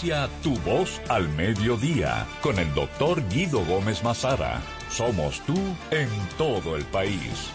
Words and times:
Tu 0.00 0.56
Voz 0.60 1.00
al 1.08 1.28
Mediodía 1.30 2.24
con 2.40 2.56
el 2.60 2.72
doctor 2.72 3.20
Guido 3.30 3.64
Gómez 3.64 4.04
Mazara. 4.04 4.62
Somos 4.90 5.40
tú 5.44 5.56
en 5.90 6.08
todo 6.38 6.76
el 6.76 6.84
país. 6.84 7.50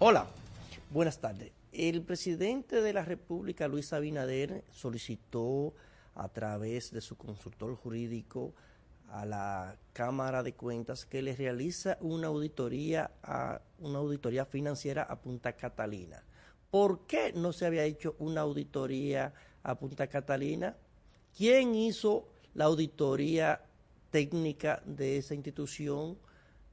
Hola, 0.00 0.26
buenas 0.90 1.20
tardes. 1.20 1.52
El 1.70 2.02
presidente 2.02 2.82
de 2.82 2.92
la 2.92 3.04
República, 3.04 3.68
Luis 3.68 3.92
Abinader, 3.92 4.64
solicitó 4.72 5.72
a 6.16 6.28
través 6.28 6.90
de 6.90 7.00
su 7.00 7.16
consultor 7.16 7.76
jurídico 7.76 8.52
a 9.12 9.24
la 9.24 9.76
Cámara 9.92 10.42
de 10.42 10.54
Cuentas 10.54 11.06
que 11.06 11.22
le 11.22 11.36
realiza 11.36 11.98
una 12.00 12.26
auditoría 12.26 13.12
a 13.22 13.60
una 13.78 14.00
auditoría 14.00 14.44
financiera 14.44 15.04
a 15.04 15.20
Punta 15.20 15.52
Catalina. 15.52 16.24
¿Por 16.72 17.00
qué 17.00 17.34
no 17.34 17.52
se 17.52 17.66
había 17.66 17.84
hecho 17.84 18.16
una 18.18 18.40
auditoría 18.40 19.34
a 19.62 19.74
Punta 19.74 20.06
Catalina? 20.06 20.74
¿Quién 21.36 21.74
hizo 21.74 22.30
la 22.54 22.64
auditoría 22.64 23.60
técnica 24.08 24.82
de 24.86 25.18
esa 25.18 25.34
institución? 25.34 26.16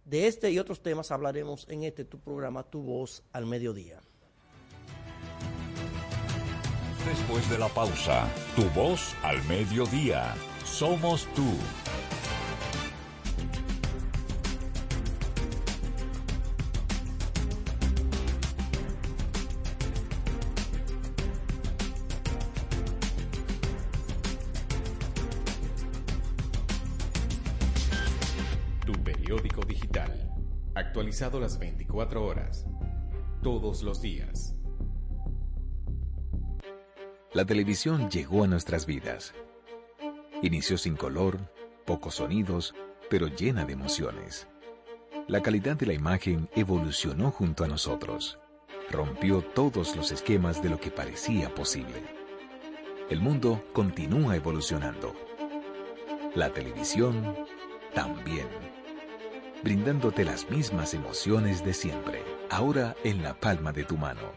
De 0.05 0.27
este 0.27 0.51
y 0.51 0.57
otros 0.57 0.81
temas 0.81 1.11
hablaremos 1.11 1.67
en 1.67 1.83
este 1.83 2.05
tu 2.05 2.17
programa 2.17 2.63
Tu 2.63 2.81
Voz 2.81 3.23
al 3.33 3.45
Mediodía. 3.45 3.99
Después 7.05 7.49
de 7.49 7.57
la 7.57 7.67
pausa, 7.67 8.25
Tu 8.55 8.63
Voz 8.69 9.13
al 9.21 9.43
Mediodía. 9.49 10.33
Somos 10.63 11.25
tú. 11.33 11.51
Las 31.19 31.59
24 31.59 32.25
horas, 32.25 32.65
todos 33.43 33.83
los 33.83 34.01
días. 34.01 34.55
La 37.33 37.45
televisión 37.45 38.09
llegó 38.09 38.45
a 38.45 38.47
nuestras 38.47 38.85
vidas. 38.85 39.33
Inició 40.41 40.77
sin 40.77 40.95
color, 40.95 41.37
pocos 41.85 42.15
sonidos, 42.15 42.73
pero 43.09 43.27
llena 43.27 43.65
de 43.65 43.73
emociones. 43.73 44.47
La 45.27 45.41
calidad 45.41 45.75
de 45.75 45.87
la 45.87 45.93
imagen 45.93 46.49
evolucionó 46.55 47.31
junto 47.31 47.65
a 47.65 47.67
nosotros. 47.67 48.39
Rompió 48.89 49.41
todos 49.41 49.97
los 49.97 50.13
esquemas 50.13 50.63
de 50.63 50.69
lo 50.69 50.79
que 50.79 50.89
parecía 50.89 51.53
posible. 51.53 52.01
El 53.09 53.19
mundo 53.19 53.61
continúa 53.73 54.37
evolucionando. 54.37 55.13
La 56.33 56.53
televisión 56.53 57.35
también 57.93 58.47
brindándote 59.63 60.25
las 60.25 60.49
mismas 60.49 60.93
emociones 60.93 61.63
de 61.63 61.73
siempre, 61.73 62.23
ahora 62.49 62.95
en 63.03 63.23
la 63.23 63.33
palma 63.33 63.71
de 63.71 63.83
tu 63.83 63.97
mano. 63.97 64.33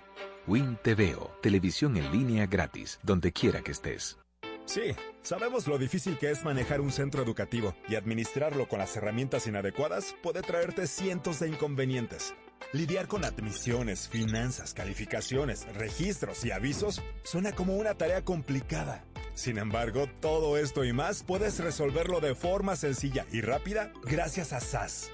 Win 0.47 0.77
TVO, 0.83 1.31
televisión 1.41 1.97
en 1.97 2.11
línea 2.11 2.47
gratis, 2.47 2.99
donde 3.03 3.33
quiera 3.33 3.63
que 3.63 3.73
estés. 3.73 4.22
Sí, 4.65 4.95
sabemos 5.23 5.67
lo 5.67 5.77
difícil 5.77 6.19
que 6.19 6.31
es 6.31 6.45
manejar 6.45 6.81
un 6.81 6.93
centro 6.93 7.23
educativo 7.23 7.75
y 7.89 7.97
administrarlo 7.97 8.69
con 8.69 8.79
las 8.79 8.97
herramientas 8.97 9.47
inadecuadas 9.47 10.15
puede 10.23 10.41
traerte 10.43 10.87
cientos 10.87 11.41
de 11.41 11.49
inconvenientes. 11.49 12.35
Lidiar 12.73 13.07
con 13.07 13.25
admisiones, 13.25 14.09
finanzas, 14.09 14.73
calificaciones, 14.73 15.67
registros 15.75 16.45
y 16.45 16.53
avisos 16.53 17.03
suena 17.23 17.53
como 17.53 17.77
una 17.77 17.95
tarea 17.95 18.25
complicada. 18.25 19.05
Sin 19.35 19.59
embargo, 19.59 20.07
todo 20.21 20.57
esto 20.57 20.85
y 20.85 20.93
más 20.93 21.23
puedes 21.23 21.59
resolverlo 21.59 22.21
de 22.21 22.35
forma 22.35 22.77
sencilla 22.77 23.27
y 23.33 23.41
rápida 23.41 23.93
gracias 24.05 24.53
a 24.53 24.61
SAS. 24.61 25.11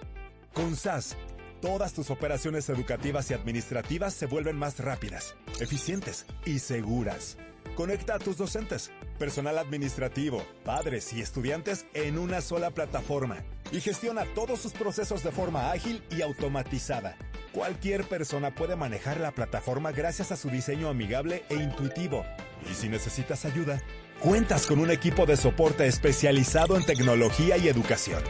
Con 0.52 0.76
SAS, 0.76 1.16
todas 1.60 1.94
tus 1.94 2.10
operaciones 2.10 2.68
educativas 2.68 3.30
y 3.30 3.34
administrativas 3.34 4.14
se 4.14 4.26
vuelven 4.26 4.56
más 4.56 4.78
rápidas, 4.78 5.34
eficientes 5.60 6.26
y 6.44 6.58
seguras. 6.58 7.38
Conecta 7.74 8.14
a 8.14 8.18
tus 8.18 8.36
docentes, 8.36 8.90
personal 9.18 9.58
administrativo, 9.58 10.42
padres 10.64 11.12
y 11.12 11.20
estudiantes 11.20 11.86
en 11.94 12.18
una 12.18 12.40
sola 12.40 12.70
plataforma 12.70 13.44
y 13.72 13.80
gestiona 13.80 14.24
todos 14.34 14.60
sus 14.60 14.72
procesos 14.72 15.22
de 15.22 15.32
forma 15.32 15.70
ágil 15.72 16.02
y 16.10 16.22
automatizada 16.22 17.16
Cualquier 17.52 18.04
persona 18.04 18.54
puede 18.54 18.76
manejar 18.76 19.18
la 19.20 19.32
plataforma 19.32 19.90
gracias 19.90 20.32
a 20.32 20.36
su 20.36 20.50
diseño 20.50 20.88
amigable 20.88 21.44
e 21.48 21.54
intuitivo. 21.54 22.24
Y 22.70 22.74
si 22.74 22.88
necesitas 22.88 23.44
ayuda, 23.44 23.82
cuentas 24.20 24.66
con 24.66 24.80
un 24.80 24.90
equipo 24.90 25.24
de 25.24 25.36
soporte 25.36 25.86
especializado 25.86 26.76
en 26.76 26.84
tecnología 26.84 27.56
y 27.56 27.68
educación. 27.68 28.22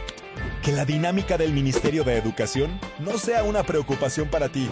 Que 0.63 0.71
la 0.71 0.85
dinámica 0.85 1.37
del 1.37 1.53
Ministerio 1.53 2.03
de 2.03 2.17
Educación 2.17 2.79
no 2.99 3.17
sea 3.17 3.43
una 3.43 3.63
preocupación 3.63 4.29
para 4.29 4.49
ti. 4.49 4.69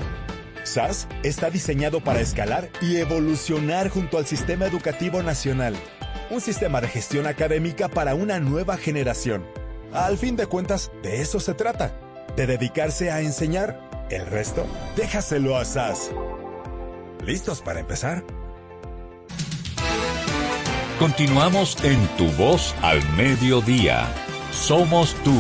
SAS 0.64 1.08
está 1.24 1.50
diseñado 1.50 2.02
para 2.02 2.22
escalar 2.22 2.70
y 2.82 2.98
evolucionar 2.98 3.90
junto 3.90 4.18
al 4.18 4.26
sistema 4.26 4.66
educativo 4.66 5.22
nacional. 5.24 5.76
Un 6.30 6.42
sistema 6.42 6.82
de 6.82 6.88
gestión 6.88 7.28
académica 7.28 7.88
para 7.88 8.16
una 8.16 8.40
nueva 8.40 8.78
generación. 8.78 9.46
Al 9.94 10.18
fin 10.18 10.36
de 10.36 10.46
cuentas, 10.46 10.92
de 11.02 11.22
eso 11.22 11.40
se 11.40 11.54
trata, 11.54 11.98
de 12.36 12.46
dedicarse 12.46 13.12
a 13.12 13.22
enseñar 13.22 14.08
el 14.10 14.26
resto, 14.26 14.66
déjaselo 14.96 15.58
a 15.58 15.66
SAS. 15.66 16.12
¿Listos 17.26 17.62
para 17.62 17.80
empezar? 17.80 18.24
Continuamos 21.00 21.78
en 21.84 22.00
Tu 22.18 22.26
Voz 22.42 22.76
al 22.82 23.02
Mediodía. 23.16 24.08
Somos 24.52 25.14
tú. 25.24 25.40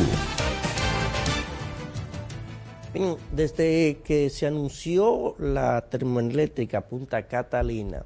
Desde 3.31 3.99
que 4.03 4.29
se 4.29 4.47
anunció 4.47 5.35
la 5.39 5.81
termoeléctrica 5.89 6.81
Punta 6.81 7.27
Catalina 7.27 8.05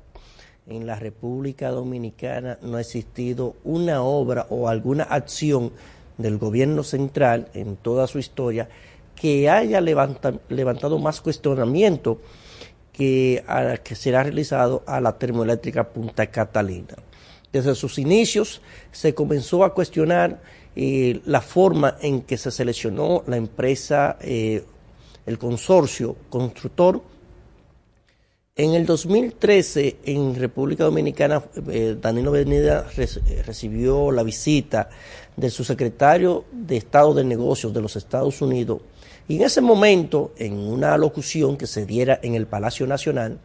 en 0.71 0.87
la 0.87 0.95
República 0.95 1.69
Dominicana 1.69 2.57
no 2.61 2.77
ha 2.77 2.81
existido 2.81 3.55
una 3.63 4.01
obra 4.01 4.47
o 4.49 4.67
alguna 4.67 5.03
acción 5.03 5.71
del 6.17 6.37
gobierno 6.37 6.83
central 6.83 7.49
en 7.53 7.75
toda 7.75 8.07
su 8.07 8.19
historia 8.19 8.69
que 9.15 9.49
haya 9.49 9.81
levantado 9.81 10.99
más 10.99 11.21
cuestionamiento 11.21 12.19
que, 12.91 13.43
a, 13.47 13.77
que 13.77 13.95
será 13.95 14.23
realizado 14.23 14.83
a 14.87 14.99
la 14.99 15.17
termoeléctrica 15.17 15.89
Punta 15.89 16.27
Catalina. 16.27 16.95
Desde 17.51 17.75
sus 17.75 17.99
inicios 17.99 18.61
se 18.91 19.13
comenzó 19.13 19.63
a 19.63 19.73
cuestionar 19.73 20.41
eh, 20.75 21.21
la 21.25 21.41
forma 21.41 21.97
en 22.01 22.21
que 22.21 22.37
se 22.37 22.49
seleccionó 22.49 23.23
la 23.27 23.35
empresa, 23.37 24.17
eh, 24.21 24.63
el 25.25 25.37
consorcio 25.37 26.15
constructor. 26.29 27.01
En 28.57 28.73
el 28.73 28.85
2013, 28.85 29.99
en 30.03 30.35
República 30.35 30.83
Dominicana, 30.83 31.41
eh, 31.69 31.95
Danilo 32.01 32.31
Benida 32.31 32.85
recibió 33.45 34.11
la 34.11 34.23
visita 34.23 34.89
del 35.37 35.51
subsecretario 35.51 36.43
de 36.51 36.75
Estado 36.75 37.13
de 37.13 37.23
Negocios 37.23 37.73
de 37.73 37.81
los 37.81 37.95
Estados 37.95 38.41
Unidos, 38.41 38.81
y 39.29 39.37
en 39.37 39.43
ese 39.43 39.61
momento, 39.61 40.33
en 40.37 40.57
una 40.57 40.97
locución 40.97 41.55
que 41.55 41.65
se 41.65 41.85
diera 41.85 42.19
en 42.21 42.35
el 42.35 42.45
Palacio 42.45 42.85
Nacional, 42.87 43.39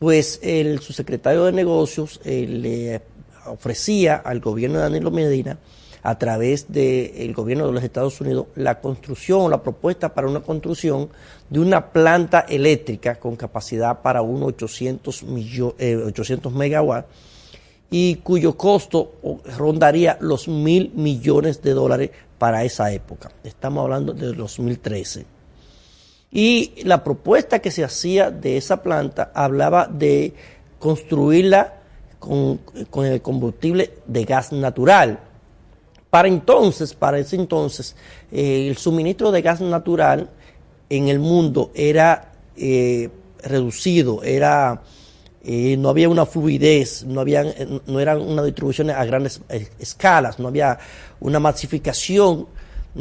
pues 0.00 0.40
el 0.42 0.80
subsecretario 0.80 1.44
de 1.44 1.52
Negocios 1.52 2.20
eh, 2.24 2.48
le 2.48 3.02
ofrecía 3.46 4.16
al 4.16 4.40
gobierno 4.40 4.78
de 4.78 4.84
Danilo 4.84 5.12
Medina, 5.12 5.56
a 6.02 6.18
través 6.18 6.70
del 6.72 7.32
gobierno 7.34 7.66
de 7.66 7.72
los 7.72 7.82
Estados 7.82 8.20
Unidos, 8.20 8.46
la 8.54 8.80
construcción, 8.80 9.50
la 9.50 9.62
propuesta 9.62 10.14
para 10.14 10.28
una 10.28 10.40
construcción 10.40 11.08
de 11.48 11.60
una 11.60 11.92
planta 11.92 12.40
eléctrica 12.48 13.16
con 13.16 13.36
capacidad 13.36 14.00
para 14.00 14.22
unos 14.22 14.48
800, 14.48 15.24
800 16.06 16.52
megawatts 16.52 17.08
y 17.90 18.16
cuyo 18.16 18.56
costo 18.56 19.14
rondaría 19.56 20.16
los 20.20 20.46
mil 20.48 20.92
millones 20.94 21.60
de 21.60 21.72
dólares 21.72 22.10
para 22.38 22.64
esa 22.64 22.92
época. 22.92 23.32
Estamos 23.42 23.82
hablando 23.82 24.12
de 24.12 24.32
2013. 24.32 25.26
Y 26.32 26.84
la 26.84 27.02
propuesta 27.02 27.58
que 27.58 27.72
se 27.72 27.82
hacía 27.82 28.30
de 28.30 28.56
esa 28.56 28.82
planta 28.82 29.32
hablaba 29.34 29.88
de 29.88 30.32
construirla 30.78 31.74
con, 32.20 32.60
el 33.04 33.20
combustible 33.20 33.94
de 34.06 34.24
gas 34.24 34.52
natural. 34.52 35.18
Para 36.10 36.28
entonces, 36.28 36.92
para 36.92 37.18
ese 37.18 37.36
entonces, 37.36 37.96
eh, 38.32 38.66
el 38.68 38.76
suministro 38.76 39.30
de 39.30 39.42
gas 39.42 39.60
natural 39.60 40.28
en 40.88 41.08
el 41.08 41.20
mundo 41.20 41.70
era 41.74 42.32
eh, 42.56 43.08
reducido, 43.42 44.22
era 44.22 44.82
no 45.42 45.88
había 45.88 46.08
una 46.08 46.26
fluidez, 46.26 47.04
no, 47.04 47.20
había, 47.20 47.44
no 47.86 47.98
eran 47.98 48.20
unas 48.20 48.44
distribuciones 48.44 48.94
a 48.96 49.04
grandes 49.04 49.40
eh, 49.48 49.68
escalas, 49.78 50.38
no 50.38 50.48
había 50.48 50.78
una 51.20 51.40
masificación 51.40 52.46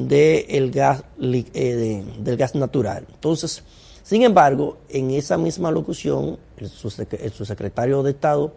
eh, 0.09 0.45
del 0.47 2.37
gas 2.37 2.55
natural. 2.55 3.05
Entonces 3.11 3.63
Sin 4.03 4.23
embargo, 4.23 4.77
en 4.89 5.11
esa 5.11 5.37
misma 5.37 5.69
locución, 5.71 6.37
el 6.57 6.69
subsecretario 6.69 8.03
de 8.03 8.11
Estado 8.11 8.53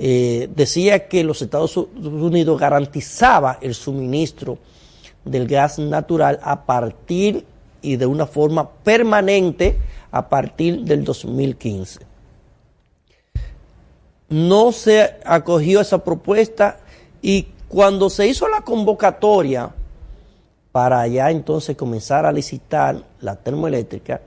eh, 0.00 0.48
decía 0.54 1.08
que 1.08 1.24
los 1.24 1.42
Estados 1.42 1.76
Unidos 1.76 2.60
garantizaba 2.60 3.58
el 3.60 3.74
suministro 3.74 4.58
del 5.24 5.48
gas 5.48 5.80
natural 5.80 6.38
a 6.40 6.64
partir 6.64 7.44
y 7.82 7.96
de 7.96 8.06
una 8.06 8.26
forma 8.26 8.70
permanente 8.70 9.76
a 10.12 10.28
partir 10.28 10.82
del 10.84 11.02
2015. 11.02 12.00
No 14.28 14.70
se 14.70 15.16
acogió 15.24 15.80
esa 15.80 16.04
propuesta 16.04 16.78
y 17.20 17.48
cuando 17.68 18.08
se 18.08 18.28
hizo 18.28 18.46
la 18.48 18.60
convocatoria 18.60 19.70
para 20.70 21.04
ya 21.08 21.30
entonces 21.32 21.76
comenzar 21.76 22.24
a 22.24 22.30
licitar 22.30 23.02
la 23.20 23.34
termoeléctrica, 23.34 24.20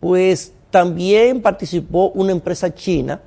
pues 0.00 0.52
también 0.72 1.40
participó 1.40 2.08
una 2.10 2.32
empresa 2.32 2.74
china 2.74 3.20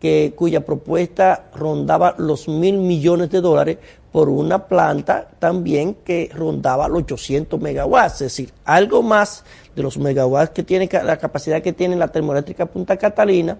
que, 0.00 0.34
cuya 0.36 0.64
propuesta 0.64 1.46
rondaba 1.54 2.14
los 2.18 2.48
mil 2.48 2.78
millones 2.78 3.30
de 3.30 3.40
dólares 3.40 3.78
por 4.12 4.28
una 4.28 4.66
planta 4.66 5.28
también 5.38 5.94
que 6.04 6.30
rondaba 6.32 6.88
los 6.88 7.02
800 7.02 7.60
megawatts, 7.60 8.14
es 8.14 8.18
decir, 8.20 8.52
algo 8.64 9.02
más 9.02 9.44
de 9.74 9.82
los 9.82 9.98
megawatts 9.98 10.52
que 10.52 10.62
tiene 10.62 10.88
la 11.04 11.18
capacidad 11.18 11.62
que 11.62 11.72
tiene 11.72 11.96
la 11.96 12.08
termoeléctrica 12.08 12.66
Punta 12.66 12.96
Catalina 12.96 13.58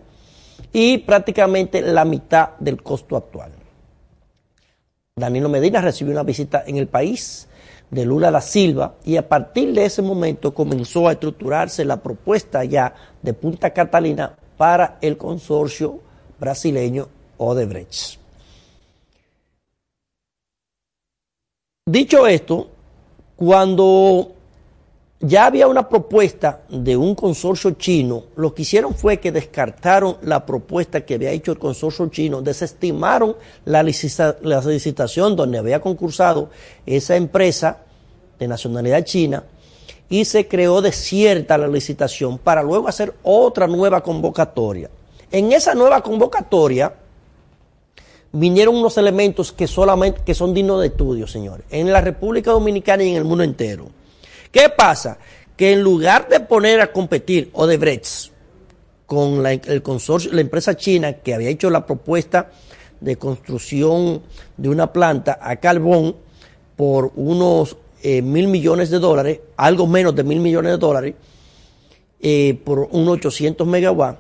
y 0.73 0.99
prácticamente 0.99 1.83
la 1.83 2.05
mitad 2.05 2.51
del 2.59 2.83
costo 2.83 3.17
actual. 3.17 3.53
Danilo 5.15 5.49
Medina 5.49 5.81
recibió 5.81 6.13
una 6.13 6.23
visita 6.23 6.65
en 6.67 6.77
el 6.77 6.89
país 6.89 7.49
de 7.91 8.05
Lula 8.05 8.31
da 8.31 8.41
Silva 8.41 8.95
y 9.05 9.17
a 9.17 9.29
partir 9.29 9.73
de 9.73 9.85
ese 9.85 10.03
momento 10.03 10.53
comenzó 10.53 11.09
a 11.09 11.13
estructurarse 11.13 11.85
la 11.85 12.03
propuesta 12.03 12.65
ya 12.65 12.95
de 13.23 13.33
Punta 13.33 13.71
Catalina 13.71 14.37
para 14.57 14.99
el 15.01 15.17
consorcio 15.17 16.01
brasileño 16.39 17.09
Odebrecht. 17.39 18.19
Dicho 21.89 22.27
esto, 22.27 22.69
cuando 23.37 24.33
ya 25.21 25.47
había 25.47 25.67
una 25.67 25.89
propuesta 25.89 26.63
de 26.69 26.97
un 26.97 27.15
consorcio 27.15 27.71
chino, 27.73 28.25
lo 28.37 28.53
que 28.55 28.63
hicieron 28.63 28.95
fue 28.95 29.19
que 29.19 29.33
descartaron 29.33 30.17
la 30.23 30.45
propuesta 30.45 31.03
que 31.03 31.15
había 31.15 31.31
hecho 31.31 31.53
el 31.53 31.59
consorcio 31.59 32.09
chino, 32.09 32.43
desestimaron 32.43 33.37
la, 33.65 33.83
licitación 33.83 35.37
donde 35.37 35.59
había 35.59 35.81
concursado 35.81 36.51
esa 36.85 37.17
empresa 37.17 37.79
de 38.39 38.49
nacionalidad 38.49 39.05
china 39.05 39.45
y 40.09 40.25
se 40.25 40.47
creó 40.47 40.83
desierta 40.83 41.57
la 41.57 41.69
licitación 41.69 42.39
para 42.39 42.63
luego 42.63 42.89
hacer 42.89 43.15
otra 43.23 43.67
nueva 43.67 44.03
convocatoria. 44.03 44.91
En 45.31 45.53
esa 45.53 45.75
nueva 45.75 46.03
convocatoria 46.03 46.95
vinieron 48.33 48.77
unos 48.77 48.97
elementos 48.99 49.53
que 49.53 49.67
solamente 49.67 50.23
que 50.25 50.35
son 50.35 50.55
dignos 50.55 50.81
de 50.81 50.89
estudio, 50.89 51.27
señores, 51.27 51.67
en 51.71 51.93
la 51.93 52.01
República 52.01 52.51
Dominicana 52.51 53.03
y 53.03 53.11
en 53.11 53.17
el 53.17 53.25
mundo 53.25 53.45
entero. 53.45 53.87
¿Qué 54.51 54.69
pasa? 54.69 55.19
Que 55.57 55.73
en 55.73 55.83
lugar 55.83 56.29
de 56.29 56.41
poner 56.41 56.81
a 56.81 56.93
competir 56.93 57.51
Odebrecht 57.55 58.33
con 59.07 59.43
la, 59.43 59.53
el 59.53 59.83
consorcio, 59.83 60.33
la 60.33 60.41
empresa 60.41 60.77
china 60.77 61.15
que 61.15 61.35
había 61.35 61.49
hecho 61.49 61.71
la 61.71 61.87
propuesta 61.87 62.51
de 63.01 63.17
construcción 63.17 64.23
de 64.57 64.69
una 64.69 64.93
planta 64.93 65.39
a 65.41 65.57
carbón 65.57 66.17
por 66.77 67.13
unos 67.17 67.77
eh, 68.03 68.23
mil 68.23 68.49
millones 68.49 68.91
de 68.91 68.99
dólares, 68.99 69.41
algo 69.57 69.87
menos 69.87 70.15
de 70.15 70.25
mil 70.25 70.41
millones 70.41 70.73
de 70.73 70.79
dólares, 70.79 71.15
eh, 72.21 72.59
por 72.65 72.89
unos 72.91 73.15
800 73.15 73.67
megawatts, 73.67 74.19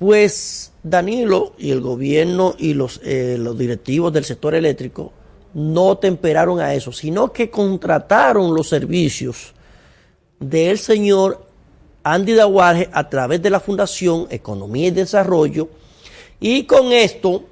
pues 0.00 0.72
Danilo 0.82 1.52
y 1.58 1.72
el 1.72 1.82
gobierno 1.82 2.54
y 2.58 2.72
los, 2.72 3.02
eh, 3.04 3.36
los 3.38 3.56
directivos 3.58 4.10
del 4.14 4.24
sector 4.24 4.54
eléctrico 4.54 5.12
no 5.52 5.98
temperaron 5.98 6.58
a 6.58 6.72
eso, 6.72 6.90
sino 6.90 7.34
que 7.34 7.50
contrataron 7.50 8.54
los 8.54 8.66
servicios 8.66 9.52
del 10.38 10.78
señor 10.78 11.44
Andy 12.02 12.32
Dawaje 12.32 12.88
a 12.94 13.10
través 13.10 13.42
de 13.42 13.50
la 13.50 13.60
Fundación 13.60 14.26
Economía 14.30 14.86
y 14.86 14.92
Desarrollo. 14.92 15.68
Y 16.40 16.64
con 16.64 16.92
esto 16.92 17.44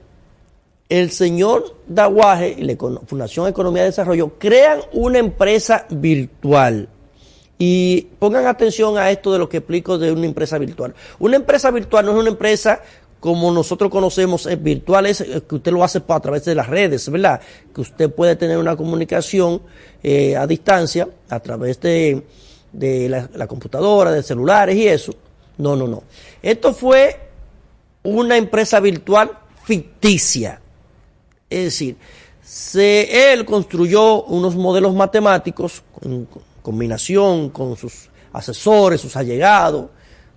el 0.88 1.10
señor 1.10 1.76
Dawaje 1.86 2.56
y 2.58 2.62
la 2.62 2.76
Fundación 3.06 3.46
Economía 3.46 3.82
y 3.82 3.86
Desarrollo 3.86 4.38
crean 4.38 4.80
una 4.94 5.18
empresa 5.18 5.86
virtual 5.90 6.88
y 7.58 8.02
pongan 8.18 8.46
atención 8.46 8.96
a 8.98 9.10
esto 9.10 9.32
de 9.32 9.38
lo 9.38 9.48
que 9.48 9.58
explico 9.58 9.98
de 9.98 10.12
una 10.12 10.26
empresa 10.26 10.58
virtual. 10.58 10.94
Una 11.18 11.36
empresa 11.36 11.70
virtual 11.70 12.06
no 12.06 12.12
es 12.12 12.18
una 12.18 12.28
empresa 12.30 12.80
como 13.20 13.50
nosotros 13.50 13.90
conocemos, 13.90 14.46
es 14.46 14.62
virtual, 14.62 15.06
es 15.06 15.20
eh, 15.20 15.42
que 15.48 15.56
usted 15.56 15.72
lo 15.72 15.82
hace 15.82 16.00
a 16.06 16.20
través 16.20 16.44
de 16.44 16.54
las 16.54 16.68
redes, 16.68 17.10
¿verdad? 17.10 17.40
Que 17.74 17.80
usted 17.80 18.10
puede 18.10 18.36
tener 18.36 18.58
una 18.58 18.76
comunicación 18.76 19.60
eh, 20.02 20.36
a 20.36 20.46
distancia 20.46 21.08
a 21.28 21.40
través 21.40 21.80
de, 21.80 22.22
la, 22.72 23.28
la, 23.34 23.46
computadora, 23.48 24.12
de 24.12 24.22
celulares 24.22 24.76
y 24.76 24.86
eso. 24.86 25.12
No, 25.56 25.74
no, 25.74 25.88
no. 25.88 26.04
Esto 26.40 26.72
fue 26.72 27.18
una 28.04 28.36
empresa 28.36 28.78
virtual 28.78 29.32
ficticia. 29.64 30.60
Es 31.50 31.64
decir, 31.64 31.96
se, 32.44 33.32
él 33.32 33.44
construyó 33.44 34.22
unos 34.24 34.54
modelos 34.54 34.94
matemáticos 34.94 35.82
combinación 36.68 37.48
con 37.48 37.78
sus 37.78 38.10
asesores, 38.30 39.00
sus 39.00 39.16
allegados. 39.16 39.86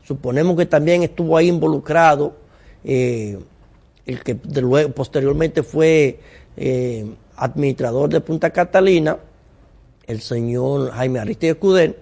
Suponemos 0.07 0.55
que 0.55 0.65
también 0.65 1.03
estuvo 1.03 1.35
ahí 1.35 1.49
involucrado 1.49 2.37
eh, 2.85 3.37
el 4.05 4.23
que 4.23 4.39
luego, 4.61 4.93
posteriormente 4.93 5.61
fue 5.61 6.21
eh, 6.55 7.05
administrador 7.35 8.09
de 8.09 8.21
Punta 8.21 8.49
Catalina, 8.49 9.17
el 10.07 10.21
señor 10.21 10.91
Jaime 10.91 11.19
Aristide 11.19 11.51
Escudel, 11.51 11.97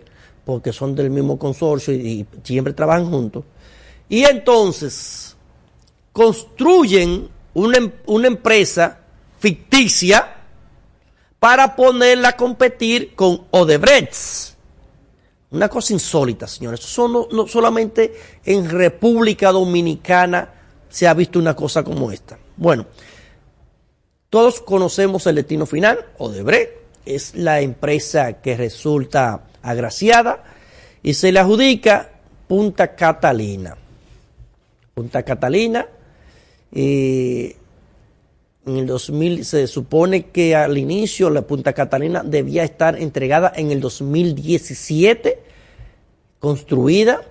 porque 0.46 0.74
son 0.74 0.94
del 0.94 1.10
mismo 1.10 1.40
consorcio 1.40 1.92
y, 1.92 1.98
y 1.98 2.28
siempre 2.44 2.74
trabajan 2.74 3.10
juntos. 3.10 3.46
Y 4.10 4.26
entonces 4.26 5.36
construyen 6.14 7.30
una, 7.56 7.78
em, 7.80 7.92
una 8.06 8.28
empresa 8.28 9.00
ficticia 9.40 10.36
para 11.40 11.76
ponerla 11.76 12.30
a 12.30 12.38
competir 12.38 13.16
con 13.16 13.46
Odebrecht. 13.52 14.56
Una 15.52 15.68
cosa 15.68 15.94
insólita, 15.94 16.48
señores. 16.48 16.98
No, 16.98 17.48
solamente 17.48 18.14
en 18.46 18.70
República 18.70 19.52
Dominicana 19.52 20.54
se 20.90 21.08
ha 21.08 21.14
visto 21.14 21.40
una 21.40 21.56
cosa 21.56 21.84
como 21.84 22.12
esta. 22.12 22.38
Bueno, 22.58 22.86
todos 24.30 24.62
conocemos 24.62 25.26
el 25.28 25.36
destino 25.36 25.66
final, 25.66 26.06
Odebrecht. 26.18 26.78
Es 27.06 27.34
la 27.34 27.62
empresa 27.62 28.34
que 28.42 28.56
resulta 28.56 29.46
agraciada 29.64 30.44
y 31.02 31.16
se 31.16 31.32
le 31.32 31.40
adjudica 31.40 32.12
Punta 32.48 32.96
Catalina. 32.96 33.76
Punta 34.94 35.24
Catalina 35.24 35.88
eh, 36.72 37.56
en 38.70 38.78
el 38.78 38.88
2000 38.88 39.46
se 39.46 39.68
supone 39.68 40.28
que 40.28 40.56
al 40.56 40.78
inicio 40.78 41.30
la 41.30 41.42
Punta 41.42 41.74
Catalina 41.74 42.24
debía 42.24 42.64
estar 42.64 43.00
entregada 43.00 43.52
en 43.56 43.72
el 43.72 43.80
2017, 43.80 45.40
construida 46.40 47.22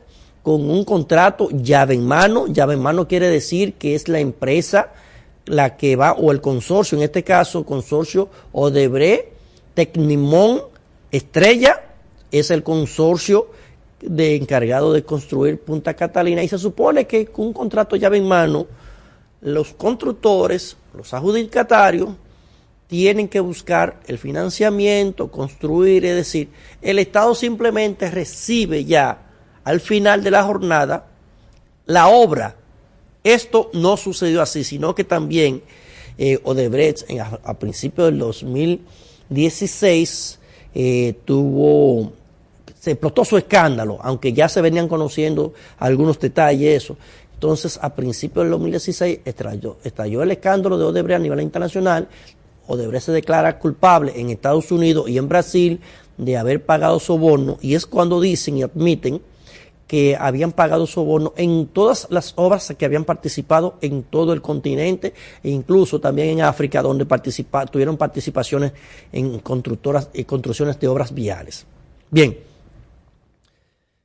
con 0.43 0.69
un 0.69 0.85
contrato 0.85 1.49
llave 1.51 1.95
en 1.95 2.07
mano. 2.07 2.47
Llave 2.47 2.75
en 2.75 2.81
mano 2.81 3.09
quiere 3.09 3.29
decir 3.29 3.75
que 3.75 3.95
es 3.95 4.09
la 4.09 4.21
empresa 4.21 4.93
la 5.47 5.77
que 5.77 5.97
va, 5.97 6.13
o 6.13 6.31
el 6.31 6.41
consorcio, 6.41 6.99
en 6.99 7.05
este 7.05 7.23
caso, 7.23 7.65
consorcio 7.65 8.29
Odebrecht, 8.53 9.29
Tecnimón, 9.75 10.63
Estrella, 11.11 11.81
es 12.31 12.51
el 12.51 12.63
consorcio 12.63 13.49
de 14.01 14.37
encargado 14.37 14.93
de 14.93 15.05
construir 15.05 15.59
Punta 15.61 15.95
Catalina 15.95 16.43
y 16.43 16.49
se 16.49 16.59
supone 16.59 17.07
que 17.07 17.27
con 17.27 17.47
un 17.47 17.53
contrato 17.53 17.97
llave 17.97 18.19
en 18.19 18.29
mano 18.29 18.67
los 19.41 19.73
constructores, 19.73 20.77
los 20.99 21.15
adjudicatarios, 21.15 22.11
tienen 22.89 23.29
que 23.29 23.41
buscar 23.41 24.01
el 24.07 24.19
financiamiento, 24.19 25.31
construir, 25.31 26.05
es 26.05 26.17
decir, 26.17 26.51
el 26.83 26.99
Estado 26.99 27.35
simplemente 27.35 28.11
recibe 28.11 28.85
ya 28.85 29.23
al 29.63 29.81
final 29.81 30.25
de 30.25 30.31
la 30.31 30.43
jornada 30.43 31.07
la 31.87 32.09
obra. 32.09 32.57
Esto 33.23 33.71
no 33.75 33.97
sucedió 33.97 34.43
así, 34.43 34.65
sino 34.65 34.95
que 34.95 35.05
también 35.05 35.63
eh, 36.17 36.41
Odebrecht 36.43 37.05
a, 37.45 37.59
principios 37.59 38.09
del 38.09 38.19
2016 38.19 40.39
eh, 40.75 41.15
tuvo, 41.25 42.13
se 42.81 42.93
explotó 42.93 43.25
su 43.25 43.37
escándalo, 43.37 43.99
aunque 44.03 44.33
ya 44.33 44.49
se 44.49 44.63
venían 44.63 44.89
conociendo 44.89 45.53
algunos 45.79 46.19
detalles, 46.19 46.83
eso. 46.83 46.97
Entonces, 47.39 47.79
a 47.81 47.95
principios 47.95 48.47
del 48.47 48.51
2016 48.51 49.21
estalló, 49.25 50.23
el 50.25 50.31
escándalo 50.33 50.77
de 50.77 50.87
Odebrecht 50.87 51.21
a 51.21 51.23
nivel 51.23 51.41
internacional. 51.41 52.09
Odebrecht 52.67 53.07
se 53.07 53.13
declara 53.13 53.61
culpable 53.61 54.13
en 54.17 54.31
Estados 54.31 54.73
Unidos 54.73 55.09
y 55.09 55.19
en 55.19 55.29
Brasil 55.29 55.81
de 56.17 56.37
haber 56.37 56.67
pagado 56.67 56.99
soborno 56.99 57.57
y 57.61 57.77
es 57.77 57.87
cuando 57.87 58.21
dicen 58.21 58.59
y 58.59 58.65
admiten 58.65 59.23
que 59.87 60.17
habían 60.19 60.51
pagado 60.51 60.85
soborno 60.89 61.33
en 61.37 61.69
todas 61.69 62.09
las 62.11 62.33
obras 62.35 62.75
que 62.77 62.85
habían 62.85 63.05
participado 63.05 63.77
en 63.83 64.03
todo 64.03 64.33
el 64.33 64.43
continente 64.43 65.15
e 65.45 65.51
incluso 65.51 66.01
también 66.01 66.31
en 66.31 66.41
África, 66.41 66.83
donde 66.83 67.07
tuvieron 67.71 67.97
participaciones 67.97 68.73
en 69.13 69.39
constructoras 69.39 70.11
y 70.13 70.25
construcciones 70.25 70.81
de 70.81 70.89
obras 70.89 71.15
viales. 71.15 71.65
Bien. 72.11 72.37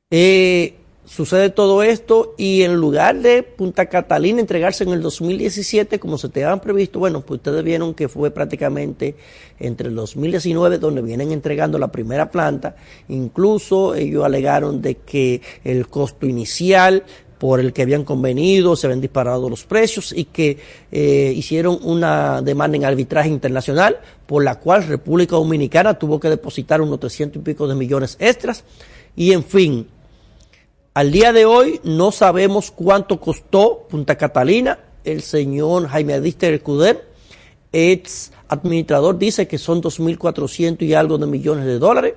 Eh, 0.08 0.83
sucede 1.04 1.50
todo 1.50 1.82
esto 1.82 2.34
y 2.38 2.62
en 2.62 2.76
lugar 2.76 3.20
de 3.20 3.42
Punta 3.42 3.86
Catalina 3.86 4.40
entregarse 4.40 4.84
en 4.84 4.90
el 4.90 5.02
2017 5.02 5.98
como 5.98 6.18
se 6.18 6.28
te 6.28 6.44
habían 6.44 6.60
previsto, 6.60 6.98
bueno, 6.98 7.20
pues 7.20 7.38
ustedes 7.38 7.62
vieron 7.62 7.94
que 7.94 8.08
fue 8.08 8.30
prácticamente 8.30 9.14
entre 9.58 9.88
el 9.88 9.94
2019 9.94 10.78
donde 10.78 11.02
vienen 11.02 11.32
entregando 11.32 11.78
la 11.78 11.88
primera 11.88 12.30
planta, 12.30 12.76
incluso 13.08 13.94
ellos 13.94 14.24
alegaron 14.24 14.80
de 14.80 14.96
que 14.96 15.40
el 15.62 15.88
costo 15.88 16.26
inicial 16.26 17.04
por 17.38 17.60
el 17.60 17.74
que 17.74 17.82
habían 17.82 18.04
convenido, 18.04 18.74
se 18.74 18.86
habían 18.86 19.02
disparado 19.02 19.50
los 19.50 19.64
precios 19.64 20.14
y 20.16 20.24
que 20.24 20.56
eh, 20.90 21.32
hicieron 21.36 21.78
una 21.82 22.40
demanda 22.40 22.76
en 22.76 22.86
arbitraje 22.86 23.28
internacional 23.28 23.98
por 24.26 24.42
la 24.42 24.58
cual 24.58 24.86
República 24.86 25.36
Dominicana 25.36 25.98
tuvo 25.98 26.18
que 26.18 26.30
depositar 26.30 26.80
unos 26.80 27.00
300 27.00 27.42
y 27.42 27.44
pico 27.44 27.68
de 27.68 27.74
millones 27.74 28.16
extras. 28.18 28.64
Y 29.14 29.32
en 29.32 29.44
fin, 29.44 29.86
al 30.94 31.10
día 31.10 31.32
de 31.32 31.44
hoy 31.44 31.80
no 31.82 32.12
sabemos 32.12 32.70
cuánto 32.70 33.20
costó 33.20 33.86
Punta 33.90 34.16
Catalina. 34.16 34.78
El 35.02 35.22
señor 35.22 35.88
Jaime 35.88 36.14
Adister 36.14 36.54
Escuder, 36.54 37.04
ex 37.72 38.32
administrador, 38.48 39.18
dice 39.18 39.48
que 39.48 39.58
son 39.58 39.82
2.400 39.82 40.82
y 40.82 40.94
algo 40.94 41.18
de 41.18 41.26
millones 41.26 41.66
de 41.66 41.80
dólares, 41.80 42.14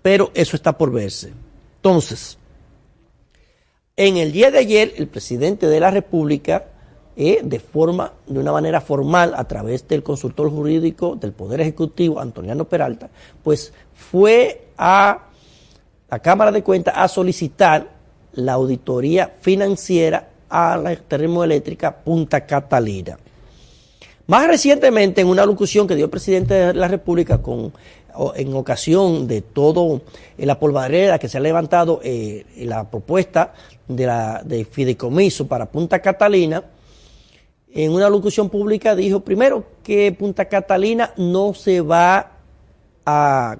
pero 0.00 0.30
eso 0.34 0.56
está 0.56 0.76
por 0.76 0.90
verse. 0.90 1.32
Entonces, 1.76 2.38
en 3.96 4.16
el 4.16 4.32
día 4.32 4.50
de 4.50 4.58
ayer, 4.58 4.94
el 4.96 5.08
presidente 5.08 5.68
de 5.68 5.78
la 5.78 5.90
República, 5.90 6.66
eh, 7.16 7.40
de 7.44 7.60
forma, 7.60 8.14
de 8.26 8.40
una 8.40 8.52
manera 8.52 8.80
formal, 8.80 9.34
a 9.36 9.46
través 9.46 9.86
del 9.86 10.02
consultor 10.02 10.50
jurídico 10.50 11.16
del 11.16 11.32
Poder 11.32 11.60
Ejecutivo, 11.60 12.18
Antoniano 12.18 12.64
Peralta, 12.64 13.10
pues 13.44 13.72
fue 13.94 14.68
a 14.76 15.26
la 16.10 16.18
Cámara 16.18 16.50
de 16.50 16.62
Cuentas 16.62 16.94
a 16.96 17.08
solicitar 17.08 17.95
la 18.36 18.54
auditoría 18.54 19.34
financiera 19.40 20.28
a 20.48 20.76
la 20.76 20.94
termoeléctrica 20.96 21.96
Punta 21.96 22.46
Catalina. 22.46 23.18
Más 24.28 24.46
recientemente, 24.46 25.20
en 25.20 25.28
una 25.28 25.44
locución 25.44 25.86
que 25.86 25.94
dio 25.94 26.06
el 26.06 26.10
presidente 26.10 26.54
de 26.54 26.74
la 26.74 26.88
República 26.88 27.40
en 28.34 28.54
ocasión 28.54 29.26
de 29.28 29.42
todo 29.42 30.00
la 30.36 30.58
polvareda 30.58 31.18
que 31.18 31.28
se 31.28 31.38
ha 31.38 31.40
levantado 31.40 32.00
eh, 32.02 32.44
la 32.58 32.90
propuesta 32.90 33.52
de, 33.86 34.06
la, 34.06 34.42
de 34.44 34.64
fideicomiso 34.64 35.46
para 35.46 35.66
Punta 35.66 36.00
Catalina, 36.00 36.64
en 37.72 37.92
una 37.92 38.08
locución 38.08 38.48
pública 38.48 38.96
dijo 38.96 39.20
primero 39.20 39.64
que 39.82 40.10
Punta 40.12 40.46
Catalina 40.46 41.12
no 41.16 41.52
se 41.52 41.82
va 41.82 42.32
a 43.04 43.58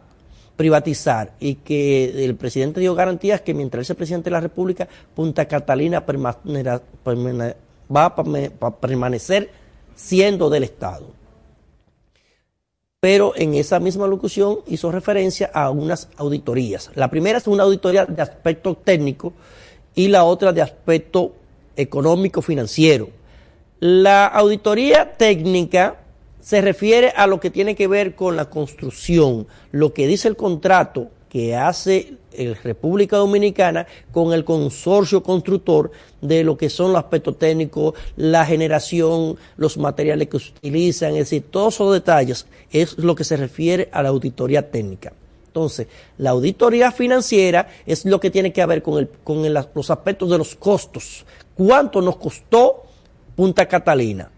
privatizar 0.56 1.32
y 1.38 1.56
que 1.56 2.24
el 2.24 2.34
presidente 2.34 2.80
dio 2.80 2.94
garantías 2.94 3.42
que 3.42 3.54
mientras 3.54 3.80
él 3.80 3.86
sea 3.86 3.96
presidente 3.96 4.30
de 4.30 4.32
la 4.32 4.40
República, 4.40 4.88
Punta 5.14 5.46
Catalina 5.46 6.04
va 7.94 8.04
a 8.04 8.70
permanecer 8.80 9.50
siendo 9.94 10.50
del 10.50 10.64
Estado. 10.64 11.06
Pero 13.00 13.34
en 13.36 13.54
esa 13.54 13.78
misma 13.78 14.06
locución 14.06 14.60
hizo 14.66 14.90
referencia 14.90 15.50
a 15.52 15.70
unas 15.70 16.08
auditorías. 16.16 16.90
La 16.94 17.10
primera 17.10 17.38
es 17.38 17.46
una 17.46 17.64
auditoría 17.64 18.06
de 18.06 18.22
aspecto 18.22 18.74
técnico 18.74 19.34
y 19.94 20.08
la 20.08 20.24
otra 20.24 20.52
de 20.52 20.62
aspecto 20.62 21.32
económico 21.76 22.40
financiero. 22.40 23.10
La 23.78 24.26
auditoría 24.26 25.12
técnica 25.12 26.00
se 26.46 26.60
refiere 26.60 27.12
a 27.16 27.26
lo 27.26 27.40
que 27.40 27.50
tiene 27.50 27.74
que 27.74 27.88
ver 27.88 28.14
con 28.14 28.36
la 28.36 28.48
construcción, 28.48 29.48
lo 29.72 29.92
que 29.92 30.06
dice 30.06 30.28
el 30.28 30.36
contrato 30.36 31.08
que 31.28 31.56
hace 31.56 32.18
el 32.32 32.54
República 32.54 33.16
Dominicana 33.16 33.88
con 34.12 34.32
el 34.32 34.44
consorcio 34.44 35.24
constructor 35.24 35.90
de 36.20 36.44
lo 36.44 36.56
que 36.56 36.70
son 36.70 36.92
los 36.92 37.02
aspectos 37.02 37.36
técnicos, 37.36 37.94
la 38.14 38.46
generación, 38.46 39.36
los 39.56 39.76
materiales 39.76 40.28
que 40.28 40.38
se 40.38 40.50
utilizan, 40.50 41.14
es 41.14 41.30
decir, 41.30 41.46
todos 41.50 41.74
esos 41.74 41.92
detalles 41.92 42.46
es 42.70 42.96
lo 42.96 43.16
que 43.16 43.24
se 43.24 43.36
refiere 43.36 43.88
a 43.90 44.04
la 44.04 44.10
auditoría 44.10 44.70
técnica. 44.70 45.14
Entonces, 45.48 45.88
la 46.16 46.30
auditoría 46.30 46.92
financiera 46.92 47.66
es 47.86 48.04
lo 48.04 48.20
que 48.20 48.30
tiene 48.30 48.52
que 48.52 48.64
ver 48.66 48.84
con, 48.84 48.98
el, 49.00 49.08
con 49.08 49.42
los 49.52 49.90
aspectos 49.90 50.30
de 50.30 50.38
los 50.38 50.54
costos. 50.54 51.26
¿Cuánto 51.56 52.00
nos 52.00 52.18
costó 52.18 52.84
Punta 53.34 53.66
Catalina? 53.66 54.30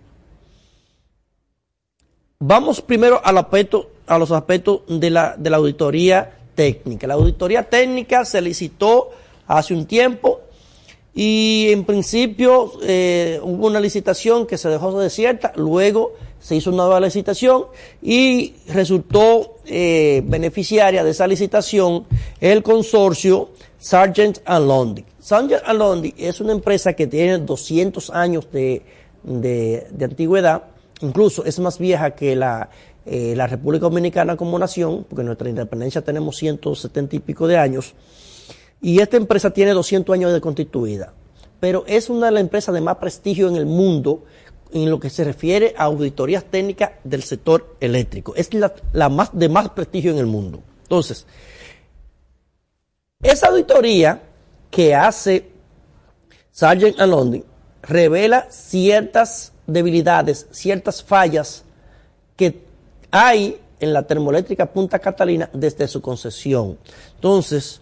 Vamos 2.40 2.80
primero 2.80 3.20
al 3.24 3.36
aspecto, 3.36 3.90
a 4.06 4.16
los 4.16 4.30
aspectos 4.30 4.82
de 4.86 5.10
la, 5.10 5.34
de 5.36 5.50
la 5.50 5.56
auditoría 5.56 6.38
técnica. 6.54 7.08
La 7.08 7.14
auditoría 7.14 7.64
técnica 7.64 8.24
se 8.24 8.40
licitó 8.40 9.10
hace 9.48 9.74
un 9.74 9.86
tiempo 9.86 10.42
y 11.12 11.66
en 11.70 11.84
principio 11.84 12.70
eh, 12.84 13.40
hubo 13.42 13.66
una 13.66 13.80
licitación 13.80 14.46
que 14.46 14.56
se 14.56 14.68
dejó 14.68 14.96
desierta, 15.00 15.52
luego 15.56 16.12
se 16.38 16.54
hizo 16.54 16.70
una 16.70 16.84
nueva 16.84 17.00
licitación 17.00 17.64
y 18.00 18.54
resultó 18.68 19.56
eh, 19.66 20.22
beneficiaria 20.24 21.02
de 21.02 21.10
esa 21.10 21.26
licitación 21.26 22.06
el 22.40 22.62
consorcio 22.62 23.48
Sargent 23.80 24.38
Lundy. 24.48 25.04
Sargent 25.18 25.66
Lundy 25.74 26.14
es 26.16 26.40
una 26.40 26.52
empresa 26.52 26.92
que 26.92 27.08
tiene 27.08 27.38
200 27.38 28.10
años 28.10 28.46
de, 28.52 28.82
de, 29.24 29.88
de 29.90 30.04
antigüedad 30.04 30.77
incluso 31.00 31.44
es 31.44 31.58
más 31.58 31.78
vieja 31.78 32.12
que 32.12 32.36
la, 32.36 32.70
eh, 33.06 33.34
la 33.36 33.46
República 33.46 33.84
Dominicana 33.84 34.36
como 34.36 34.58
nación, 34.58 35.06
porque 35.08 35.24
nuestra 35.24 35.48
independencia 35.48 36.02
tenemos 36.02 36.36
170 36.36 37.16
y 37.16 37.18
pico 37.20 37.46
de 37.46 37.56
años, 37.56 37.94
y 38.80 39.00
esta 39.00 39.16
empresa 39.16 39.50
tiene 39.50 39.72
200 39.72 40.14
años 40.14 40.32
de 40.32 40.40
constituida, 40.40 41.12
pero 41.60 41.84
es 41.86 42.10
una 42.10 42.26
de 42.26 42.32
las 42.32 42.40
empresas 42.40 42.74
de 42.74 42.80
más 42.80 42.96
prestigio 42.96 43.48
en 43.48 43.56
el 43.56 43.66
mundo 43.66 44.24
en 44.72 44.90
lo 44.90 45.00
que 45.00 45.10
se 45.10 45.24
refiere 45.24 45.74
a 45.76 45.84
auditorías 45.84 46.44
técnicas 46.44 46.92
del 47.04 47.22
sector 47.22 47.76
eléctrico. 47.80 48.34
Es 48.36 48.52
la, 48.52 48.74
la 48.92 49.08
más 49.08 49.30
de 49.32 49.48
más 49.48 49.70
prestigio 49.70 50.10
en 50.10 50.18
el 50.18 50.26
mundo. 50.26 50.60
Entonces, 50.82 51.26
esa 53.22 53.48
auditoría 53.48 54.22
que 54.70 54.94
hace 54.94 55.50
Sargent 56.50 56.98
London 56.98 57.44
revela 57.82 58.46
ciertas 58.50 59.52
debilidades, 59.68 60.48
ciertas 60.50 61.02
fallas 61.02 61.62
que 62.36 62.64
hay 63.10 63.60
en 63.78 63.92
la 63.92 64.02
termoeléctrica 64.02 64.66
Punta 64.66 64.98
Catalina 64.98 65.48
desde 65.52 65.86
su 65.86 66.00
concesión. 66.00 66.78
Entonces, 67.14 67.80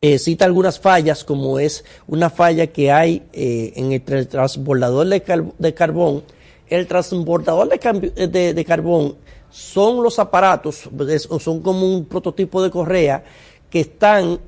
eh, 0.00 0.18
cita 0.18 0.44
algunas 0.44 0.78
fallas, 0.78 1.24
como 1.24 1.58
es 1.58 1.84
una 2.06 2.28
falla 2.28 2.66
que 2.66 2.92
hay 2.92 3.22
eh, 3.32 3.72
en 3.76 3.92
el 3.92 4.28
transbordador 4.28 5.06
de, 5.06 5.74
carbón. 5.74 6.22
El 6.68 6.86
transbordador 6.86 7.68
de, 7.68 8.52
de, 8.52 8.64
carbón 8.64 9.16
son 9.50 10.02
los 10.02 10.18
aparatos, 10.18 10.90
son 11.38 11.60
como 11.60 11.86
un 11.86 12.04
prototipo 12.04 12.62
de 12.62 12.70
correa 12.70 13.24
que 13.70 13.80
están 13.80 14.40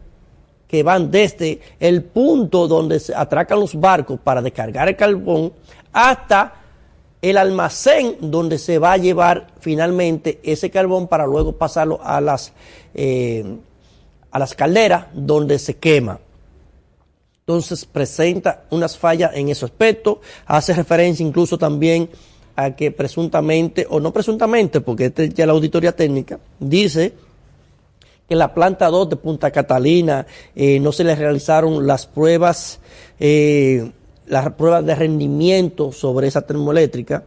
que 0.69 0.83
van 0.83 1.11
desde 1.11 1.61
el 1.79 2.03
punto 2.03 2.67
donde 2.67 2.99
se 2.99 3.15
atracan 3.15 3.61
los 3.61 3.79
barcos 3.79 4.19
para 4.23 4.43
descargar 4.43 4.89
el 4.89 4.97
carbón 4.97 5.53
hasta 5.97 6.53
el 7.23 7.39
almacén 7.39 8.19
donde 8.21 8.59
se 8.59 8.79
va 8.79 8.93
a 8.93 8.97
llevar 8.99 9.47
finalmente 9.61 10.41
ese 10.43 10.71
carbón 10.71 11.09
para 11.09 11.27
luego 11.27 11.53
pasarlo 11.53 11.99
a 12.03 12.21
las, 12.21 12.53
eh, 12.93 13.57
a 14.31 14.39
las 14.39 14.55
calderas 14.55 15.07
donde 15.15 15.59
se 15.59 15.79
quema. 15.79 16.21
Entonces 17.41 17.87
presenta 17.87 18.65
unas 18.71 18.99
fallas 18.99 19.31
en 19.35 19.49
ese 19.49 19.65
aspecto, 19.65 20.21
hace 20.45 20.75
referencia 20.75 21.27
incluso 21.27 21.57
también 21.57 22.11
a 22.57 22.73
que 22.73 22.91
presuntamente, 22.91 23.87
o 23.89 23.99
no 23.99 24.13
presuntamente, 24.13 24.83
porque 24.83 25.07
esta 25.07 25.23
es 25.23 25.33
ya 25.33 25.47
la 25.47 25.53
auditoría 25.53 25.97
técnica, 25.97 26.39
dice 26.61 27.15
que 28.29 28.35
la 28.35 28.53
planta 28.53 28.89
2 28.89 29.09
de 29.09 29.17
Punta 29.17 29.51
Catalina 29.51 30.27
eh, 30.55 30.79
no 30.79 30.93
se 30.93 31.05
le 31.05 31.15
realizaron 31.15 31.87
las 31.87 32.07
pruebas 32.07 32.81
eh, 33.19 33.91
las 34.27 34.53
pruebas 34.53 34.85
de 34.85 34.95
rendimiento 34.95 35.93
sobre 35.93 36.29
esa 36.29 36.43
termoeléctrica. 36.43 37.25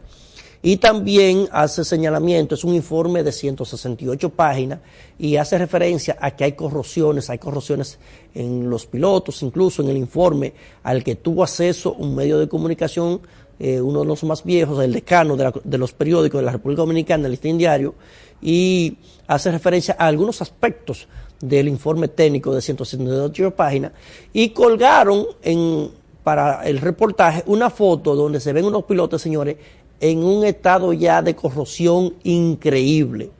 Y 0.62 0.76
también 0.76 1.48
hace 1.52 1.84
señalamiento, 1.84 2.54
es 2.54 2.64
un 2.64 2.74
informe 2.74 3.22
de 3.22 3.32
168 3.32 4.28
páginas 4.28 4.80
y 5.18 5.36
hace 5.36 5.56
referencia 5.56 6.18
a 6.20 6.32
que 6.32 6.44
hay 6.44 6.52
corrosiones, 6.52 7.30
hay 7.30 7.38
corrosiones 7.38 7.98
en 8.34 8.68
los 8.68 8.84
pilotos, 8.84 9.42
incluso 9.42 9.82
en 9.82 9.88
el 9.88 9.96
informe 9.96 10.52
al 10.82 11.02
que 11.02 11.16
tuvo 11.16 11.44
acceso 11.44 11.94
un 11.94 12.14
medio 12.14 12.38
de 12.38 12.46
comunicación, 12.46 13.22
eh, 13.58 13.80
uno 13.80 14.00
de 14.00 14.06
los 14.06 14.22
más 14.24 14.44
viejos, 14.44 14.84
el 14.84 14.92
decano 14.92 15.34
de, 15.36 15.78
los 15.78 15.92
periódicos 15.92 16.40
de 16.40 16.44
la 16.44 16.52
República 16.52 16.82
Dominicana, 16.82 17.24
el 17.24 17.32
Listín 17.32 17.56
Diario, 17.56 17.94
y 18.42 18.98
hace 19.28 19.50
referencia 19.50 19.96
a 19.98 20.08
algunos 20.08 20.42
aspectos 20.42 21.08
del 21.40 21.68
informe 21.68 22.08
técnico 22.08 22.54
de 22.54 22.60
168 22.60 23.50
páginas 23.52 23.92
y 24.32 24.50
colgaron 24.50 25.26
en, 25.42 25.90
para 26.30 26.62
el 26.64 26.78
reportaje 26.78 27.42
una 27.46 27.70
foto 27.70 28.14
donde 28.14 28.38
se 28.38 28.52
ven 28.52 28.64
unos 28.64 28.84
pilotos, 28.84 29.20
señores, 29.20 29.56
en 29.98 30.22
un 30.22 30.44
estado 30.44 30.92
ya 30.92 31.22
de 31.22 31.34
corrosión 31.34 32.14
increíble. 32.22 33.32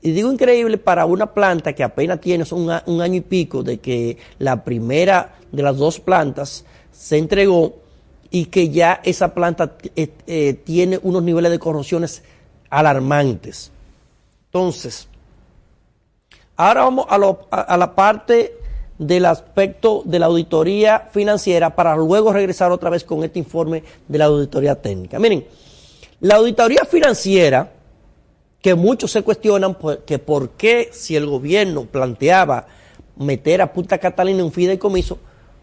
Y 0.00 0.12
digo 0.12 0.32
increíble 0.32 0.78
para 0.78 1.04
una 1.04 1.34
planta 1.34 1.74
que 1.74 1.84
apenas 1.84 2.22
tiene 2.22 2.46
un, 2.52 2.70
año 3.02 3.16
y 3.16 3.20
pico 3.20 3.62
de 3.62 3.80
que 3.80 4.16
la 4.38 4.64
primera 4.64 5.34
de 5.52 5.62
las 5.62 5.76
dos 5.76 6.00
plantas 6.00 6.64
se 6.90 7.18
entregó 7.18 7.74
y 8.30 8.46
que 8.46 8.70
ya 8.70 9.02
esa 9.04 9.34
planta 9.34 9.76
eh, 9.94 10.08
eh, 10.26 10.54
tiene 10.54 10.98
unos 11.02 11.22
niveles 11.22 11.50
de 11.50 11.58
corrosiones 11.58 12.22
alarmantes. 12.70 13.72
Entonces, 14.46 15.06
ahora 16.56 16.84
vamos 16.84 17.04
a, 17.10 17.60
a 17.60 17.76
la 17.76 17.94
parte 17.94 18.61
del 18.98 19.26
aspecto 19.26 20.02
de 20.04 20.18
la 20.18 20.26
auditoría 20.26 21.08
financiera 21.12 21.74
para 21.74 21.96
luego 21.96 22.32
regresar 22.32 22.72
otra 22.72 22.90
vez 22.90 23.04
con 23.04 23.24
este 23.24 23.38
informe 23.38 23.82
de 24.06 24.18
la 24.18 24.26
auditoría 24.26 24.74
técnica. 24.74 25.18
Miren, 25.18 25.46
la 26.20 26.36
auditoría 26.36 26.84
financiera 26.84 27.72
que 28.60 28.74
muchos 28.74 29.10
se 29.10 29.22
cuestionan 29.22 29.76
que 30.06 30.18
por 30.20 30.50
qué 30.50 30.90
si 30.92 31.16
el 31.16 31.26
gobierno 31.26 31.84
planteaba 31.84 32.66
meter 33.16 33.60
a 33.60 33.72
Punta 33.72 33.98
Catalina 33.98 34.38
en 34.38 34.46
un 34.46 34.52
fideicomiso, 34.52 35.18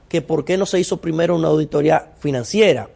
que 0.09 0.21
por 0.21 0.43
qué 0.43 0.57
no 0.57 0.65
se 0.65 0.79
hizo 0.79 0.97
primero 0.97 1.35
una 1.35 1.47
auditoría 1.47 2.11
financiera, 2.19 2.89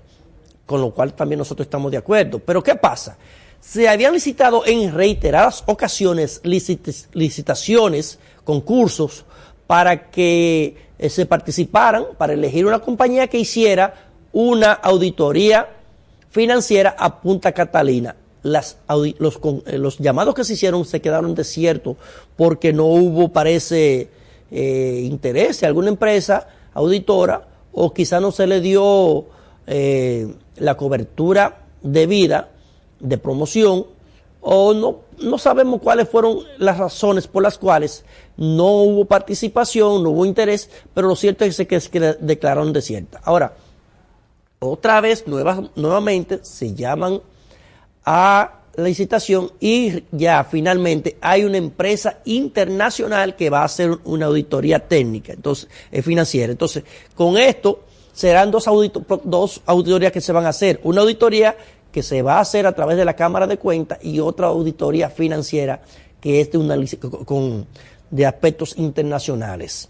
con 0.65 0.81
lo 0.81 0.91
cual 0.91 1.13
también 1.13 1.39
nosotros 1.39 1.67
estamos 1.67 1.91
de 1.91 1.97
acuerdo. 1.97 2.39
Pero 2.39 2.61
¿qué 2.61 2.75
pasa? 2.75 3.17
Se 3.61 3.87
habían 3.87 4.13
licitado 4.13 4.65
en 4.65 4.93
reiteradas 4.93 5.63
ocasiones 5.67 6.41
licitaciones, 6.43 8.19
concursos, 8.43 9.25
para 9.73 10.11
que 10.11 10.75
eh, 10.99 11.09
se 11.09 11.25
participaran, 11.25 12.05
para 12.15 12.33
elegir 12.33 12.67
una 12.67 12.77
compañía 12.77 13.25
que 13.25 13.39
hiciera 13.39 14.11
una 14.31 14.71
auditoría 14.71 15.67
financiera 16.29 16.95
a 16.95 17.19
Punta 17.19 17.53
Catalina. 17.53 18.15
Eh, 18.43 19.15
los, 19.17 19.97
llamados 19.97 20.35
que 20.35 20.43
se 20.43 20.53
hicieron 20.53 20.85
se 20.85 21.01
quedaron 21.01 21.33
desiertos 21.33 21.97
porque 22.37 22.71
no 22.71 22.85
hubo, 22.85 23.29
parece, 23.29 24.09
eh, 24.51 25.01
interés 25.05 25.61
de 25.61 25.65
alguna 25.65 25.89
empresa 25.89 26.47
auditora 26.75 27.47
o 27.71 27.91
quizá 27.95 28.19
no 28.19 28.31
se 28.31 28.45
le 28.45 28.61
dio 28.61 29.25
la 29.65 30.77
cobertura 30.77 31.63
debida 31.81 32.51
de 32.99 33.17
promoción 33.17 33.87
o 34.43 34.73
no, 34.73 34.99
no 35.21 35.37
sabemos 35.37 35.81
cuáles 35.81 36.09
fueron 36.09 36.39
las 36.57 36.77
razones 36.77 37.27
por 37.27 37.41
las 37.41 37.57
cuales 37.57 38.03
no 38.35 38.83
hubo 38.83 39.05
participación, 39.05 40.03
no 40.03 40.09
hubo 40.09 40.25
interés, 40.25 40.69
pero 40.93 41.07
lo 41.07 41.15
cierto 41.15 41.45
es 41.45 41.57
que, 41.57 41.65
que 41.65 41.99
declararon 42.19 42.73
desierta. 42.73 43.21
Ahora, 43.23 43.53
otra 44.59 44.99
vez, 44.99 45.25
nuevamente, 45.27 46.39
se 46.43 46.73
llaman 46.73 47.21
a 48.05 48.59
la 48.75 48.83
licitación 48.83 49.51
y 49.61 50.03
ya 50.11 50.43
finalmente 50.43 51.17
hay 51.21 51.45
una 51.45 51.57
empresa 51.57 52.19
internacional 52.25 53.37
que 53.37 53.49
va 53.49 53.61
a 53.61 53.65
hacer 53.65 53.97
una 54.03 54.25
auditoría 54.25 54.79
técnica, 54.79 55.31
entonces 55.31 55.69
es 55.89 56.03
financiera. 56.03 56.51
Entonces, 56.51 56.83
con 57.15 57.37
esto 57.37 57.83
serán 58.13 58.51
dos, 58.51 58.65
dos 59.23 59.61
auditorías 59.65 60.11
que 60.11 60.21
se 60.21 60.31
van 60.31 60.45
a 60.45 60.49
hacer. 60.49 60.79
Una 60.83 61.01
auditoría 61.01 61.55
que 61.93 62.03
se 62.03 62.23
va 62.23 62.37
a 62.37 62.41
hacer 62.41 62.65
a 62.65 62.73
través 62.73 62.97
de 62.97 63.05
la 63.05 63.15
Cámara 63.15 63.47
de 63.47 63.57
Cuentas 63.57 63.99
y 64.01 64.19
otra 64.19 64.47
auditoría 64.47 65.09
financiera 65.09 65.81
que 66.19 66.41
es 66.41 66.51
de, 66.51 66.57
una, 66.57 66.75
con, 67.25 67.67
de 68.09 68.25
aspectos 68.25 68.77
internacionales. 68.77 69.89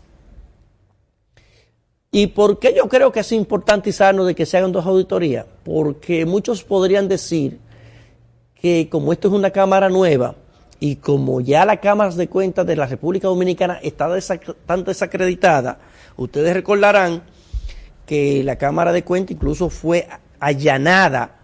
¿Y 2.12 2.28
por 2.28 2.60
qué 2.60 2.76
yo 2.76 2.90
creo 2.90 3.12
que 3.12 3.22
es 3.22 3.32
importantizarnos 3.32 4.28
de 4.28 4.36
que 4.36 4.46
se 4.46 4.58
hagan 4.58 4.74
dos 4.74 4.86
auditorías? 4.86 5.46
Porque 5.64 6.26
muchos 6.26 6.64
podrían 6.64 7.08
decir 7.08 7.58
que 8.62 8.90
como 8.92 9.14
esto 9.14 9.30
es 9.30 9.34
una 9.34 9.50
Cámara 9.50 9.89
nueva 9.89 10.36
y 10.80 10.98
como 10.98 11.39
ya 11.39 11.66
la 11.66 11.78
Cámara 11.78 12.13
de 12.13 12.28
Cuentas 12.28 12.68
de 12.68 12.76
la 12.76 12.86
República 12.86 13.30
Dominicana 13.30 13.80
está 13.82 14.10
tan 14.66 14.84
desacreditada, 14.84 15.80
ustedes 16.18 16.54
recordarán 16.54 17.24
que 18.06 18.44
la 18.44 18.58
Cámara 18.58 18.92
de 18.92 19.04
Cuentas 19.04 19.32
incluso 19.32 19.70
fue 19.70 20.08
allanada 20.39 21.42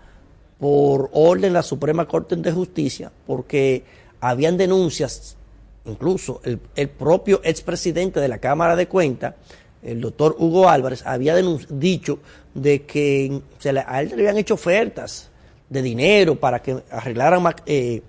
por 0.60 1.10
orden 1.14 1.42
de 1.42 1.50
la 1.52 1.64
Suprema 1.64 2.08
Corte 2.08 2.36
de 2.36 2.52
Justicia 2.52 3.12
porque 3.26 3.84
habían 4.20 4.58
denuncias, 4.58 5.38
incluso 5.86 6.42
el, 6.44 6.60
el 6.76 6.90
propio 6.90 7.42
expresidente 7.44 8.20
de 8.20 8.28
la 8.28 8.40
Cámara 8.40 8.76
de 8.76 8.88
Cuentas, 8.88 9.36
el 9.82 10.02
doctor 10.02 10.36
Hugo 10.38 10.70
Álvarez, 10.70 11.06
había 11.06 11.36
dicho 11.36 12.20
de 12.54 12.84
que 12.84 13.42
se 13.60 13.74
le, 13.74 13.84
a 13.86 14.02
él 14.02 14.10
le 14.10 14.16
habían 14.16 14.38
hecho 14.38 14.56
ofertas 14.56 15.30
de 15.70 15.82
dinero 15.82 16.36
para 16.36 16.62
que 16.62 16.84
arreglaran 16.92 17.56
eh, 17.66 18.02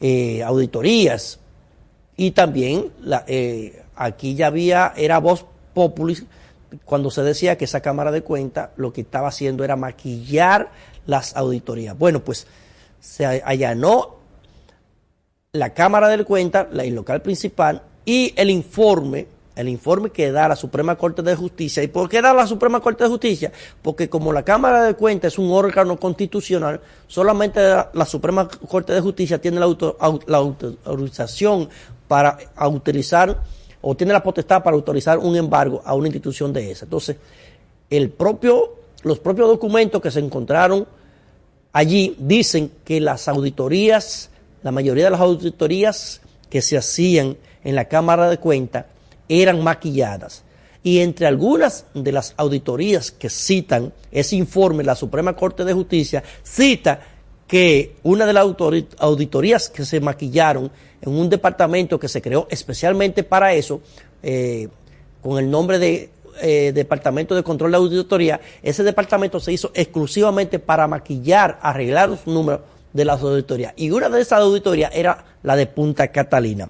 eh, 0.00 0.42
auditorías. 0.42 1.38
Y 2.16 2.32
también 2.32 2.90
eh, 3.26 3.82
aquí 3.94 4.34
ya 4.34 4.48
había, 4.48 4.92
era 4.96 5.18
voz 5.18 5.44
populis 5.74 6.24
cuando 6.84 7.10
se 7.10 7.22
decía 7.22 7.56
que 7.56 7.64
esa 7.64 7.80
Cámara 7.80 8.10
de 8.10 8.22
Cuentas 8.22 8.70
lo 8.76 8.92
que 8.92 9.02
estaba 9.02 9.28
haciendo 9.28 9.64
era 9.64 9.76
maquillar 9.76 10.70
las 11.08 11.34
auditorías. 11.34 11.98
Bueno, 11.98 12.20
pues 12.20 12.46
se 13.00 13.26
allanó 13.26 14.18
la 15.52 15.74
Cámara 15.74 16.08
de 16.08 16.24
Cuentas, 16.24 16.68
la 16.70 16.84
local 16.84 17.22
principal, 17.22 17.82
y 18.04 18.32
el 18.36 18.50
informe 18.50 19.26
el 19.58 19.68
informe 19.68 20.10
que 20.10 20.30
da 20.30 20.46
la 20.46 20.54
Suprema 20.54 20.94
Corte 20.94 21.20
de 21.20 21.34
Justicia. 21.34 21.82
¿Y 21.82 21.88
por 21.88 22.08
qué 22.08 22.22
da 22.22 22.32
la 22.32 22.46
Suprema 22.46 22.78
Corte 22.78 23.02
de 23.02 23.10
Justicia? 23.10 23.50
Porque 23.82 24.08
como 24.08 24.32
la 24.32 24.44
Cámara 24.44 24.84
de 24.84 24.94
Cuentas 24.94 25.32
es 25.32 25.38
un 25.40 25.50
órgano 25.50 25.98
constitucional, 25.98 26.80
solamente 27.08 27.60
la, 27.92 28.06
Suprema 28.06 28.46
Corte 28.46 28.92
de 28.92 29.00
Justicia 29.00 29.40
tiene 29.40 29.58
la, 29.58 29.66
autorización 30.36 31.68
para 32.06 32.38
autorizar 32.54 33.36
o 33.80 33.96
tiene 33.96 34.12
la 34.12 34.22
potestad 34.22 34.62
para 34.62 34.76
autorizar 34.76 35.18
un 35.18 35.34
embargo 35.34 35.82
a 35.84 35.92
una 35.94 36.06
institución 36.06 36.52
de 36.52 36.70
esa. 36.70 36.84
Entonces, 36.84 37.16
el 37.90 38.10
propio, 38.10 38.76
los 39.02 39.18
propios 39.18 39.48
documentos 39.48 40.00
que 40.00 40.12
se 40.12 40.20
encontraron 40.20 40.86
allí 41.72 42.16
dicen 42.18 42.72
que 42.84 43.00
las 43.00 43.28
auditorías, 43.28 44.30
la 44.62 44.72
mayoría 44.72 45.04
de 45.04 45.10
las 45.10 45.20
auditorías 45.20 46.20
que 46.50 46.62
se 46.62 46.76
hacían 46.76 47.36
en 47.64 47.74
la 47.74 47.86
Cámara 47.86 48.28
de 48.30 48.38
Cuentas, 48.38 48.86
eran 49.28 49.62
maquilladas. 49.62 50.44
Y 50.82 51.00
entre 51.00 51.26
algunas 51.26 51.84
de 51.92 52.12
las 52.12 52.34
auditorías 52.36 53.10
que 53.10 53.28
citan 53.28 53.92
ese 54.10 54.36
informe, 54.36 54.84
la 54.84 54.94
Suprema 54.94 55.34
Corte 55.34 55.64
de 55.64 55.72
Justicia 55.72 56.22
cita 56.42 57.00
que 57.46 57.96
una 58.02 58.26
de 58.26 58.32
las 58.32 58.46
auditorías 58.98 59.68
que 59.68 59.84
se 59.84 60.00
maquillaron 60.00 60.70
en 61.00 61.12
un 61.12 61.28
departamento 61.28 61.98
que 61.98 62.08
se 62.08 62.22
creó 62.22 62.46
especialmente 62.50 63.22
para 63.22 63.54
eso, 63.54 63.80
eh, 64.22 64.68
con 65.22 65.38
el 65.38 65.50
nombre 65.50 65.78
de 65.78 66.10
eh, 66.40 66.72
Departamento 66.74 67.34
de 67.34 67.42
Control 67.42 67.70
de 67.70 67.76
Auditoría, 67.76 68.40
ese 68.62 68.82
departamento 68.82 69.40
se 69.40 69.52
hizo 69.52 69.70
exclusivamente 69.74 70.58
para 70.58 70.86
maquillar, 70.86 71.58
arreglar 71.62 72.08
los 72.08 72.26
números 72.26 72.60
de 72.92 73.04
las 73.04 73.20
auditorías. 73.20 73.72
Y 73.76 73.90
una 73.90 74.08
de 74.08 74.20
esas 74.20 74.40
auditorías 74.40 74.90
era 74.94 75.24
la 75.42 75.56
de 75.56 75.66
Punta 75.66 76.08
Catalina. 76.08 76.68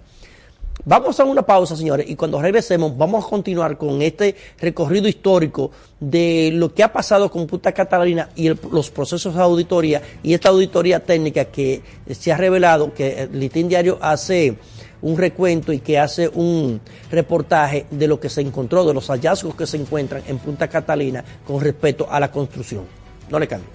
Vamos 0.84 1.18
a 1.18 1.24
una 1.24 1.42
pausa, 1.42 1.76
señores, 1.76 2.08
y 2.08 2.14
cuando 2.14 2.40
regresemos 2.40 2.96
vamos 2.96 3.24
a 3.24 3.28
continuar 3.28 3.76
con 3.76 4.00
este 4.00 4.36
recorrido 4.60 5.08
histórico 5.08 5.72
de 5.98 6.50
lo 6.54 6.72
que 6.72 6.84
ha 6.84 6.92
pasado 6.92 7.30
con 7.30 7.46
Punta 7.46 7.72
Catalina 7.72 8.28
y 8.36 8.48
los 8.48 8.90
procesos 8.90 9.34
de 9.34 9.42
auditoría 9.42 10.00
y 10.22 10.34
esta 10.34 10.50
auditoría 10.50 11.00
técnica 11.00 11.46
que 11.46 11.82
se 12.10 12.32
ha 12.32 12.36
revelado, 12.36 12.94
que 12.94 13.22
el 13.22 13.38
Litín 13.38 13.68
Diario 13.68 13.98
hace 14.00 14.56
un 15.02 15.16
recuento 15.16 15.72
y 15.72 15.78
que 15.78 15.98
hace 15.98 16.28
un 16.28 16.80
reportaje 17.10 17.86
de 17.90 18.08
lo 18.08 18.18
que 18.18 18.28
se 18.28 18.40
encontró, 18.40 18.84
de 18.84 18.94
los 18.94 19.08
hallazgos 19.08 19.54
que 19.54 19.66
se 19.66 19.76
encuentran 19.76 20.22
en 20.26 20.38
Punta 20.38 20.68
Catalina 20.68 21.24
con 21.46 21.60
respecto 21.60 22.06
a 22.10 22.20
la 22.20 22.30
construcción. 22.30 22.84
No 23.30 23.38
le 23.38 23.46
cambie. 23.46 23.68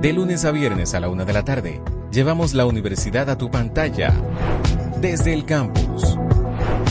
De 0.00 0.14
lunes 0.14 0.46
a 0.46 0.50
viernes 0.50 0.94
a 0.94 1.00
la 1.00 1.10
una 1.10 1.26
de 1.26 1.34
la 1.34 1.44
tarde, 1.44 1.82
llevamos 2.10 2.54
la 2.54 2.64
universidad 2.64 3.28
a 3.28 3.36
tu 3.36 3.50
pantalla. 3.50 4.14
Desde 4.98 5.34
el 5.34 5.44
campus. 5.44 6.16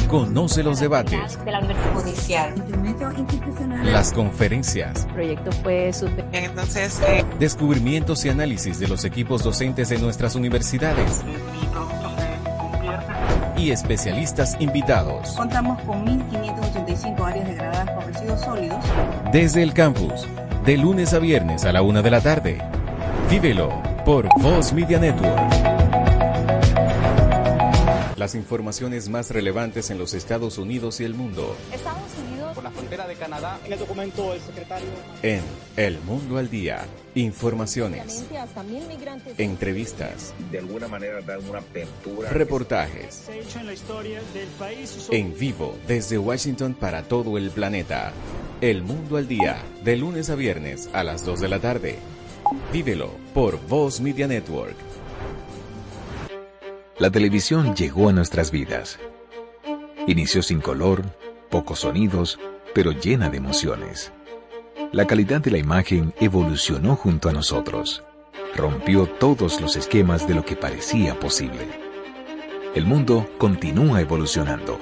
Conoce 0.08 0.62
los 0.62 0.80
debates. 0.80 1.44
De 1.44 1.52
la 1.52 1.60
Universidad 1.60 1.94
Judicial. 1.96 2.54
Las 3.84 4.12
conferencias. 4.12 5.06
El 5.06 5.14
proyecto 5.14 5.52
fue 5.52 5.92
Entonces, 6.32 7.02
eh, 7.08 7.26
Descubrimientos 7.40 8.26
y 8.26 8.30
análisis 8.30 8.80
de 8.80 8.88
los 8.88 9.06
equipos 9.06 9.44
docentes 9.44 9.90
de 9.90 9.98
nuestras 9.98 10.36
universidades. 10.36 11.22
Y 13.58 13.72
especialistas 13.72 14.56
invitados. 14.60 15.34
Contamos 15.36 15.82
con 15.84 16.06
1.585 16.06 17.26
áreas 17.26 17.48
degradadas 17.48 17.90
por 17.92 18.06
residuos 18.06 18.42
sólidos. 18.42 18.86
Desde 19.34 19.64
el 19.64 19.74
campus. 19.74 20.28
De 20.66 20.78
lunes 20.78 21.14
a 21.14 21.20
viernes 21.20 21.66
a 21.66 21.72
la 21.72 21.82
una 21.82 22.02
de 22.02 22.12
la 22.12 22.22
tarde. 22.22 22.62
Vívelo 23.30 23.82
por 24.06 24.28
Voz 24.42 24.72
Media 24.74 25.00
Network. 25.00 25.40
Las 28.18 28.36
informaciones 28.36 29.08
más 29.08 29.30
relevantes 29.30 29.90
en 29.92 29.98
los 29.98 30.14
Estados 30.14 30.58
Unidos 30.58 31.00
y 31.00 31.06
el 31.06 31.14
mundo. 31.14 31.56
Estados 31.72 32.02
Unidos. 32.18 32.29
Por 32.60 32.66
la 32.66 32.72
frontera 32.72 33.08
de 33.08 33.16
Canadá. 33.16 33.58
En 33.66 33.72
el 33.72 33.80
documento 33.80 34.34
del 34.34 34.42
secretario. 34.42 34.90
En 35.24 35.42
El 35.78 35.98
Mundo 36.02 36.38
al 36.38 36.50
Día. 36.50 36.86
Informaciones. 37.16 38.26
Hasta 38.38 38.64
mil 38.64 38.86
migrantes. 38.86 39.40
Entrevistas. 39.40 40.34
De 40.52 40.60
alguna 40.60 40.90
manera 40.90 41.22
dar 41.22 41.40
una 41.40 41.60
apertura. 41.60 42.30
Reportajes. 42.32 43.16
Se 43.16 43.32
ha 43.32 43.36
hecho 43.38 43.60
en 43.60 43.68
la 43.68 43.72
historia 43.72 44.20
del 44.34 44.50
país. 44.60 45.08
En 45.10 45.40
vivo 45.40 45.74
desde 45.88 46.18
Washington 46.18 46.74
para 46.74 47.04
todo 47.04 47.38
el 47.38 47.50
planeta. 47.50 48.12
El 48.60 48.84
Mundo 48.84 49.16
al 49.16 49.30
Día. 49.30 49.64
De 49.86 49.96
lunes 49.96 50.30
a 50.30 50.36
viernes 50.36 50.90
a 50.92 51.06
las 51.06 51.24
2 51.24 51.40
de 51.40 51.48
la 51.48 51.60
tarde. 51.60 51.96
Vívelo 52.74 53.12
por 53.34 53.58
Voz 53.68 54.02
Media 54.02 54.28
Network. 54.28 54.76
La 56.98 57.10
televisión 57.10 57.74
llegó 57.74 58.10
a 58.10 58.12
nuestras 58.12 58.52
vidas. 58.52 59.00
Inició 60.08 60.42
sin 60.42 60.60
color, 60.60 61.06
pocos 61.50 61.80
sonidos, 61.80 62.40
pero 62.74 62.92
llena 62.92 63.30
de 63.30 63.38
emociones. 63.38 64.14
La 64.92 65.06
calidad 65.06 65.42
de 65.42 65.52
la 65.52 65.58
imagen 65.58 66.14
evolucionó 66.20 66.96
junto 66.96 67.30
a 67.30 67.34
nosotros. 67.34 68.04
Rompió 68.56 69.06
todos 69.06 69.62
los 69.62 69.76
esquemas 69.76 70.28
de 70.28 70.34
lo 70.34 70.46
que 70.46 70.56
parecía 70.56 71.20
posible. 71.20 71.68
El 72.74 72.86
mundo 72.86 73.30
continúa 73.38 74.02
evolucionando. 74.02 74.80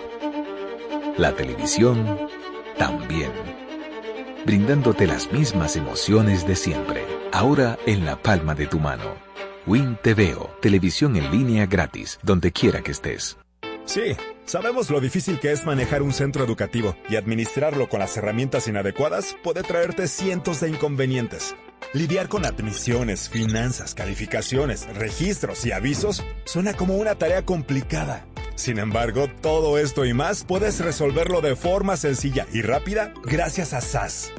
La 1.17 1.33
televisión 1.33 2.17
también. 2.77 3.31
Brindándote 4.45 5.07
las 5.07 5.31
mismas 5.31 5.75
emociones 5.75 6.47
de 6.47 6.55
siempre, 6.55 7.03
ahora 7.31 7.77
en 7.85 8.05
la 8.05 8.21
palma 8.21 8.55
de 8.55 8.67
tu 8.67 8.79
mano. 8.79 9.15
Win 9.65 9.97
TVO, 10.01 10.49
televisión 10.61 11.17
en 11.17 11.29
línea 11.31 11.65
gratis, 11.65 12.19
donde 12.23 12.51
quiera 12.53 12.81
que 12.81 12.91
estés. 12.91 13.37
Sí, 13.87 14.17
sabemos 14.45 14.89
lo 14.89 14.99
difícil 14.99 15.39
que 15.39 15.53
es 15.53 15.65
manejar 15.65 16.01
un 16.01 16.11
centro 16.11 16.43
educativo 16.43 16.97
y 17.07 17.15
administrarlo 17.15 17.87
con 17.87 18.01
las 18.01 18.17
herramientas 18.17 18.67
inadecuadas 18.67 19.37
puede 19.43 19.63
traerte 19.63 20.09
cientos 20.09 20.59
de 20.59 20.69
inconvenientes. 20.69 21.55
Lidiar 21.93 22.27
con 22.27 22.45
admisiones, 22.45 23.29
finanzas, 23.29 23.95
calificaciones, 23.95 24.93
registros 24.93 25.65
y 25.65 25.71
avisos 25.71 26.25
suena 26.43 26.73
como 26.73 26.97
una 26.97 27.15
tarea 27.15 27.45
complicada. 27.45 28.25
Sin 28.55 28.77
embargo, 28.77 29.29
todo 29.41 29.77
esto 29.77 30.03
y 30.03 30.13
más 30.13 30.43
puedes 30.43 30.81
resolverlo 30.81 31.39
de 31.39 31.55
forma 31.55 31.95
sencilla 31.95 32.45
y 32.51 32.63
rápida 32.63 33.13
gracias 33.23 33.71
a 33.71 33.79
SAS. 33.79 34.33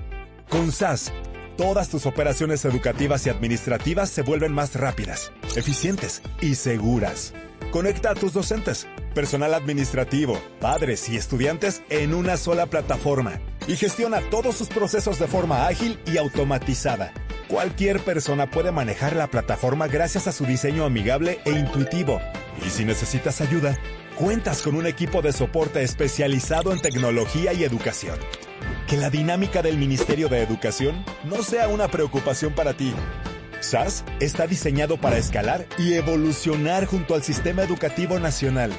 Con 0.50 0.72
SAS, 0.72 1.10
todas 1.56 1.88
tus 1.88 2.04
operaciones 2.04 2.66
educativas 2.66 3.26
y 3.26 3.30
administrativas 3.30 4.10
se 4.10 4.20
vuelven 4.20 4.52
más 4.52 4.74
rápidas, 4.74 5.32
eficientes 5.56 6.20
y 6.42 6.56
seguras. 6.56 7.32
Conecta 7.70 8.10
a 8.10 8.14
tus 8.14 8.32
docentes, 8.32 8.86
personal 9.18 9.52
administrativo, 9.54 10.40
padres 10.60 11.08
y 11.08 11.16
estudiantes 11.16 11.82
en 11.90 12.14
una 12.14 12.36
sola 12.36 12.66
plataforma 12.66 13.40
y 13.66 13.74
gestiona 13.74 14.20
todos 14.30 14.54
sus 14.54 14.68
procesos 14.68 15.18
de 15.18 15.26
forma 15.26 15.66
ágil 15.66 15.98
y 16.06 16.18
automatizada. 16.18 17.12
Cualquier 17.48 17.98
persona 17.98 18.48
puede 18.48 18.70
manejar 18.70 19.16
la 19.16 19.26
plataforma 19.26 19.88
gracias 19.88 20.28
a 20.28 20.32
su 20.32 20.46
diseño 20.46 20.84
amigable 20.84 21.40
e 21.44 21.50
intuitivo. 21.50 22.20
Y 22.64 22.70
si 22.70 22.84
necesitas 22.84 23.40
ayuda, 23.40 23.76
cuentas 24.16 24.62
con 24.62 24.76
un 24.76 24.86
equipo 24.86 25.20
de 25.20 25.32
soporte 25.32 25.82
especializado 25.82 26.72
en 26.72 26.78
tecnología 26.78 27.52
y 27.52 27.64
educación. 27.64 28.20
Que 28.86 28.98
la 28.98 29.10
dinámica 29.10 29.62
del 29.62 29.78
Ministerio 29.78 30.28
de 30.28 30.42
Educación 30.42 31.04
no 31.24 31.42
sea 31.42 31.66
una 31.66 31.88
preocupación 31.88 32.52
para 32.54 32.74
ti. 32.74 32.94
SAS 33.58 34.04
está 34.20 34.46
diseñado 34.46 34.96
para 35.00 35.18
escalar 35.18 35.66
y 35.76 35.94
evolucionar 35.94 36.86
junto 36.86 37.16
al 37.16 37.24
sistema 37.24 37.64
educativo 37.64 38.20
nacional. 38.20 38.70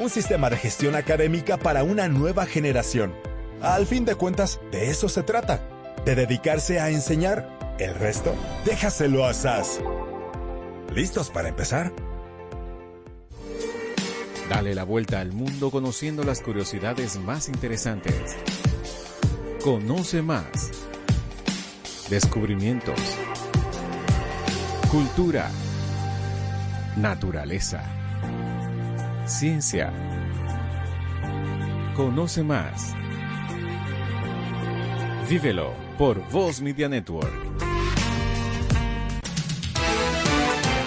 Un 0.00 0.08
sistema 0.08 0.48
de 0.48 0.56
gestión 0.56 0.94
académica 0.94 1.58
para 1.58 1.82
una 1.82 2.08
nueva 2.08 2.46
generación. 2.46 3.12
Al 3.60 3.84
fin 3.86 4.06
de 4.06 4.14
cuentas, 4.14 4.58
de 4.72 4.88
eso 4.88 5.10
se 5.10 5.22
trata. 5.22 5.60
De 6.06 6.14
dedicarse 6.14 6.80
a 6.80 6.88
enseñar. 6.88 7.76
El 7.78 7.94
resto, 7.94 8.34
déjaselo 8.64 9.26
a 9.26 9.34
SAS. 9.34 9.78
¿Listos 10.94 11.28
para 11.28 11.50
empezar? 11.50 11.92
Dale 14.48 14.74
la 14.74 14.84
vuelta 14.84 15.20
al 15.20 15.32
mundo 15.32 15.70
conociendo 15.70 16.24
las 16.24 16.40
curiosidades 16.40 17.18
más 17.18 17.50
interesantes. 17.50 18.36
Conoce 19.62 20.22
más. 20.22 20.70
Descubrimientos. 22.08 22.98
Cultura. 24.90 25.50
Naturaleza. 26.96 27.99
Ciencia. 29.26 29.92
Conoce 31.94 32.42
más. 32.42 32.94
Vívelo 35.28 35.72
por 35.98 36.28
Voz 36.30 36.60
Media 36.60 36.88
Network. 36.88 37.32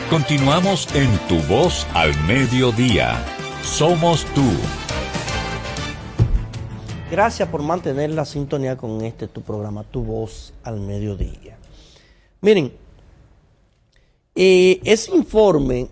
Continuamos 0.10 0.94
en 0.96 1.10
Tu 1.28 1.38
Voz 1.48 1.88
al 1.94 2.12
Mediodía. 2.28 3.24
Somos 3.64 4.26
tú. 4.34 4.50
Gracias 7.10 7.48
por 7.48 7.62
mantener 7.62 8.10
la 8.10 8.26
sintonía 8.26 8.76
con 8.76 9.02
este 9.06 9.28
tu 9.28 9.42
programa, 9.42 9.84
Tu 9.84 10.04
Voz 10.04 10.54
al 10.64 10.80
Mediodía. 10.80 11.58
Miren, 12.42 12.74
eh, 14.36 14.82
ese 14.84 15.16
informe 15.16 15.88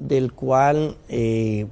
del 0.00 0.32
cual 0.32 0.96
eh, 1.08 1.66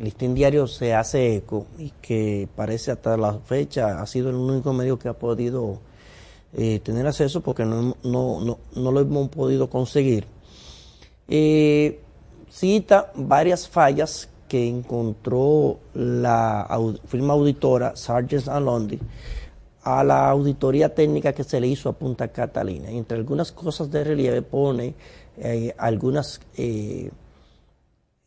Listín 0.00 0.34
Diario 0.34 0.66
se 0.66 0.94
hace 0.94 1.36
eco 1.36 1.66
y 1.78 1.92
que 2.00 2.48
parece 2.56 2.90
hasta 2.90 3.16
la 3.16 3.34
fecha 3.34 4.00
ha 4.00 4.06
sido 4.06 4.30
el 4.30 4.36
único 4.36 4.72
medio 4.72 4.98
que 4.98 5.08
ha 5.08 5.12
podido 5.12 5.78
eh, 6.54 6.80
tener 6.80 7.06
acceso 7.06 7.42
porque 7.42 7.64
no, 7.64 7.94
no, 8.02 8.58
no, 8.74 8.92
lo 8.92 9.00
hemos 9.00 9.28
podido 9.28 9.68
conseguir, 9.68 10.26
eh, 11.28 12.00
cita 12.50 13.12
varias 13.14 13.68
fallas 13.68 14.28
que 14.48 14.66
encontró 14.66 15.78
la 15.92 16.66
firma 17.06 17.34
auditora 17.34 17.94
Sargent 17.94 18.46
Londi 18.46 18.98
a 19.82 20.02
la 20.02 20.30
auditoría 20.30 20.94
técnica 20.94 21.34
que 21.34 21.44
se 21.44 21.60
le 21.60 21.66
hizo 21.66 21.88
a 21.88 21.92
Punta 21.92 22.28
Catalina. 22.28 22.90
Entre 22.90 23.16
algunas 23.16 23.52
cosas 23.52 23.90
de 23.90 24.04
relieve 24.04 24.42
pone 24.42 24.94
eh, 25.36 25.74
algunas 25.76 26.40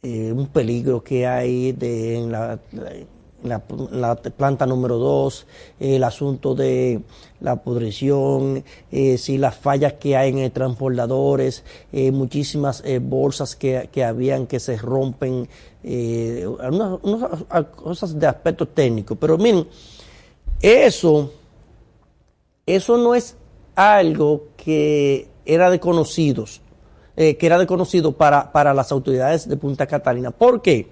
eh, 0.03 0.31
un 0.31 0.47
peligro 0.47 1.03
que 1.03 1.27
hay 1.27 1.73
de, 1.73 2.17
en 2.17 2.31
la, 2.31 2.59
la, 3.43 4.15
planta 4.15 4.65
número 4.65 4.97
2, 4.97 5.45
el 5.79 6.03
asunto 6.03 6.55
de 6.55 7.01
la 7.39 7.57
pudrición, 7.57 8.63
eh, 8.91 9.19
si 9.19 9.37
las 9.37 9.55
fallas 9.55 9.93
que 9.93 10.17
hay 10.17 10.29
en 10.29 10.51
transbordadores, 10.51 11.63
eh, 11.91 12.11
muchísimas 12.11 12.83
bolsas 13.01 13.55
que, 13.55 13.89
que, 13.91 14.03
habían 14.03 14.47
que 14.47 14.59
se 14.59 14.75
rompen, 14.77 15.47
unas, 15.83 17.65
cosas 17.75 18.19
de 18.19 18.25
aspecto 18.25 18.67
técnico. 18.67 19.15
Pero 19.15 19.37
miren, 19.37 19.67
eso, 20.61 21.31
eso 22.65 22.97
no 22.97 23.13
es 23.13 23.35
algo 23.75 24.47
que 24.57 25.27
era 25.45 25.69
de 25.69 25.79
conocidos, 25.79 26.61
que 27.15 27.37
era 27.39 27.57
desconocido 27.57 28.13
para, 28.13 28.51
para 28.51 28.73
las 28.73 28.91
autoridades 28.91 29.47
de 29.47 29.57
Punta 29.57 29.85
Catalina. 29.85 30.31
¿Por 30.31 30.61
qué? 30.61 30.87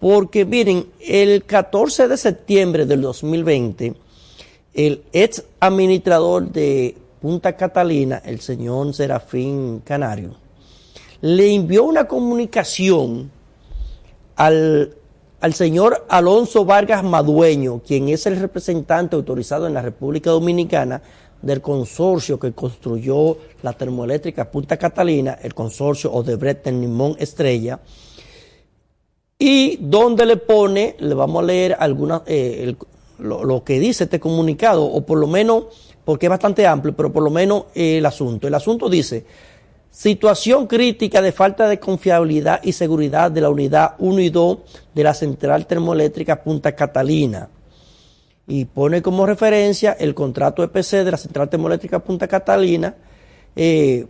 Porque 0.00 0.44
miren, 0.44 0.86
el 1.00 1.44
14 1.44 2.08
de 2.08 2.16
septiembre 2.16 2.84
del 2.84 3.00
2020, 3.00 3.94
el 4.74 5.02
ex 5.12 5.44
administrador 5.60 6.50
de 6.50 6.96
Punta 7.22 7.56
Catalina, 7.56 8.20
el 8.24 8.40
señor 8.40 8.92
Serafín 8.92 9.80
Canario, 9.84 10.34
le 11.22 11.54
envió 11.54 11.84
una 11.84 12.06
comunicación 12.06 13.30
al, 14.36 14.94
al 15.40 15.54
señor 15.54 16.04
Alonso 16.10 16.66
Vargas 16.66 17.02
Madueño, 17.02 17.80
quien 17.86 18.10
es 18.10 18.26
el 18.26 18.38
representante 18.38 19.16
autorizado 19.16 19.66
en 19.66 19.72
la 19.72 19.80
República 19.80 20.30
Dominicana 20.30 21.00
del 21.44 21.60
consorcio 21.60 22.38
que 22.38 22.52
construyó 22.52 23.36
la 23.62 23.72
termoeléctrica 23.72 24.50
Punta 24.50 24.76
Catalina, 24.76 25.38
el 25.42 25.54
consorcio 25.54 26.12
Odebrecht 26.12 26.66
en 26.66 26.80
Limón 26.80 27.16
Estrella, 27.18 27.80
y 29.38 29.76
donde 29.80 30.24
le 30.24 30.36
pone, 30.38 30.96
le 30.98 31.14
vamos 31.14 31.42
a 31.42 31.46
leer 31.46 31.76
alguna, 31.78 32.22
eh, 32.26 32.74
lo, 33.18 33.64
que 33.64 33.78
dice 33.78 34.04
este 34.04 34.20
comunicado, 34.20 34.84
o 34.84 35.04
por 35.04 35.18
lo 35.18 35.26
menos, 35.26 35.64
porque 36.04 36.26
es 36.26 36.30
bastante 36.30 36.66
amplio, 36.66 36.94
pero 36.96 37.12
por 37.12 37.22
lo 37.22 37.30
menos 37.30 37.64
eh, 37.74 37.98
el 37.98 38.06
asunto. 38.06 38.46
El 38.46 38.54
asunto 38.54 38.88
dice, 38.88 39.26
situación 39.90 40.66
crítica 40.66 41.20
de 41.20 41.32
falta 41.32 41.68
de 41.68 41.78
confiabilidad 41.78 42.60
y 42.62 42.72
seguridad 42.72 43.30
de 43.30 43.40
la 43.40 43.50
unidad 43.50 43.96
1 43.98 44.20
y 44.20 44.30
2 44.30 44.58
de 44.94 45.04
la 45.04 45.14
central 45.14 45.66
termoeléctrica 45.66 46.42
Punta 46.42 46.74
Catalina. 46.74 47.50
Y 48.46 48.66
pone 48.66 49.00
como 49.00 49.24
referencia 49.24 49.92
el 49.92 50.14
contrato 50.14 50.62
EPC 50.62 51.04
de 51.04 51.10
la 51.10 51.16
central 51.16 51.48
termoeléctrica 51.48 51.98
Punta 51.98 52.28
Catalina, 52.28 52.94
eh, 53.56 54.06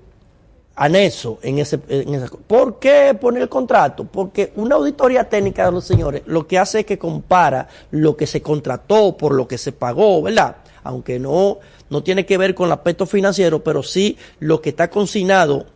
anexo 0.76 1.38
en 1.42 1.58
ese, 1.58 1.78
en 1.88 2.26
¿Por 2.46 2.78
qué 2.78 3.16
poner 3.20 3.42
el 3.42 3.48
contrato? 3.48 4.04
Porque 4.04 4.52
una 4.56 4.74
auditoría 4.74 5.28
técnica 5.28 5.66
de 5.66 5.72
los 5.72 5.84
señores 5.84 6.22
lo 6.26 6.46
que 6.46 6.58
hace 6.58 6.80
es 6.80 6.86
que 6.86 6.98
compara 6.98 7.68
lo 7.90 8.16
que 8.16 8.26
se 8.26 8.42
contrató 8.42 9.16
por 9.16 9.34
lo 9.34 9.46
que 9.46 9.58
se 9.58 9.72
pagó, 9.72 10.22
¿verdad? 10.22 10.56
Aunque 10.82 11.18
no, 11.18 11.58
no 11.90 12.02
tiene 12.02 12.26
que 12.26 12.38
ver 12.38 12.54
con 12.54 12.66
el 12.66 12.72
aspecto 12.72 13.06
financiero, 13.06 13.62
pero 13.62 13.82
sí 13.82 14.18
lo 14.40 14.60
que 14.60 14.70
está 14.70 14.90
consignado 14.90 15.66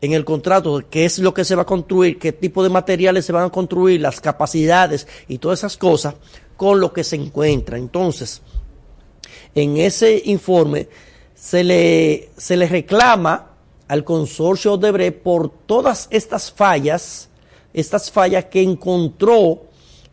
en 0.00 0.12
el 0.12 0.24
contrato, 0.24 0.82
qué 0.90 1.06
es 1.06 1.18
lo 1.18 1.34
que 1.34 1.44
se 1.44 1.56
va 1.56 1.62
a 1.62 1.66
construir, 1.66 2.18
qué 2.18 2.30
tipo 2.30 2.62
de 2.62 2.68
materiales 2.68 3.24
se 3.24 3.32
van 3.32 3.44
a 3.44 3.50
construir, 3.50 4.00
las 4.00 4.20
capacidades 4.20 5.08
y 5.26 5.38
todas 5.38 5.60
esas 5.60 5.76
cosas 5.76 6.14
con 6.56 6.80
lo 6.80 6.92
que 6.92 7.04
se 7.04 7.16
encuentra. 7.16 7.78
Entonces, 7.78 8.42
en 9.54 9.76
ese 9.76 10.22
informe 10.26 10.88
se 11.34 11.64
le, 11.64 12.30
se 12.36 12.56
reclama 12.56 13.50
al 13.88 14.04
consorcio 14.04 14.74
Odebrecht 14.74 15.22
por 15.22 15.50
todas 15.50 16.08
estas 16.10 16.50
fallas, 16.50 17.28
estas 17.72 18.10
fallas 18.10 18.46
que 18.46 18.62
encontró 18.62 19.62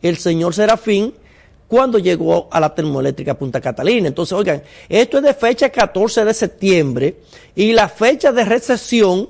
el 0.02 0.16
señor 0.16 0.54
Serafín 0.54 1.14
cuando 1.66 1.98
llegó 1.98 2.48
a 2.50 2.60
la 2.60 2.74
termoeléctrica 2.74 3.36
Punta 3.36 3.60
Catalina. 3.60 4.08
Entonces, 4.08 4.32
oigan, 4.32 4.62
esto 4.88 5.18
es 5.18 5.24
de 5.24 5.34
fecha 5.34 5.70
14 5.70 6.24
de 6.24 6.34
septiembre 6.34 7.16
y 7.56 7.72
la 7.72 7.88
fecha 7.88 8.32
de 8.32 8.44
recesión 8.44 9.28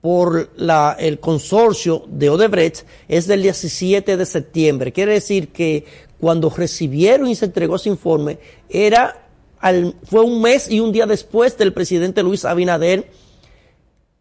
por 0.00 0.50
el 0.98 1.18
consorcio 1.18 2.04
de 2.06 2.30
Odebrecht 2.30 2.86
es 3.08 3.26
del 3.26 3.42
17 3.42 4.16
de 4.16 4.26
septiembre. 4.26 4.92
Quiere 4.92 5.14
decir 5.14 5.48
que 5.48 5.84
cuando 6.20 6.50
recibieron 6.50 7.28
y 7.28 7.34
se 7.34 7.46
entregó 7.46 7.76
ese 7.76 7.88
informe, 7.88 8.38
era 8.68 9.26
al, 9.58 9.94
fue 10.04 10.22
un 10.22 10.40
mes 10.42 10.70
y 10.70 10.80
un 10.80 10.92
día 10.92 11.06
después 11.06 11.56
del 11.58 11.72
presidente 11.72 12.22
Luis 12.22 12.44
Abinader 12.44 13.10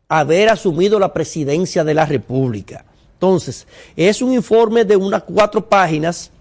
haber 0.08 0.50
asumido 0.50 1.00
la 1.00 1.14
presidencia 1.14 1.84
de 1.84 1.94
la 1.94 2.06
República. 2.06 2.86
Entonces, 3.14 3.68
es 3.96 4.22
un 4.22 4.34
informe 4.34 4.86
de 4.86 4.96
unas 4.96 5.24
cuatro 5.24 5.68
páginas 5.68 6.32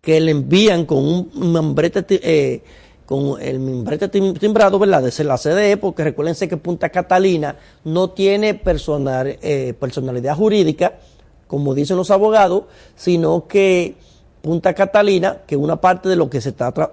que 0.00 0.20
le 0.20 0.30
envían 0.30 0.86
con 0.86 0.98
un 0.98 1.52
membrete, 1.52 2.04
eh, 2.08 2.62
con 3.04 3.40
el 3.42 3.60
membrete 3.60 4.08
timbrado, 4.08 4.78
¿verdad? 4.78 5.02
De 5.02 5.24
la 5.24 5.36
CDE, 5.36 5.76
porque 5.76 6.04
recuérdense 6.04 6.48
que 6.48 6.56
Punta 6.56 6.88
Catalina 6.88 7.56
no 7.84 8.10
tiene 8.10 8.50
eh, 8.50 9.74
personalidad 9.78 10.36
jurídica, 10.36 10.98
como 11.46 11.74
dicen 11.74 11.96
los 11.96 12.10
abogados, 12.10 12.64
sino 12.96 13.46
que 13.46 13.96
Punta 14.42 14.72
Catalina, 14.72 15.38
que 15.46 15.56
una 15.56 15.76
parte 15.80 16.08
de 16.08 16.16
lo 16.16 16.30
que 16.30 16.40
se 16.40 16.52
trata, 16.52 16.90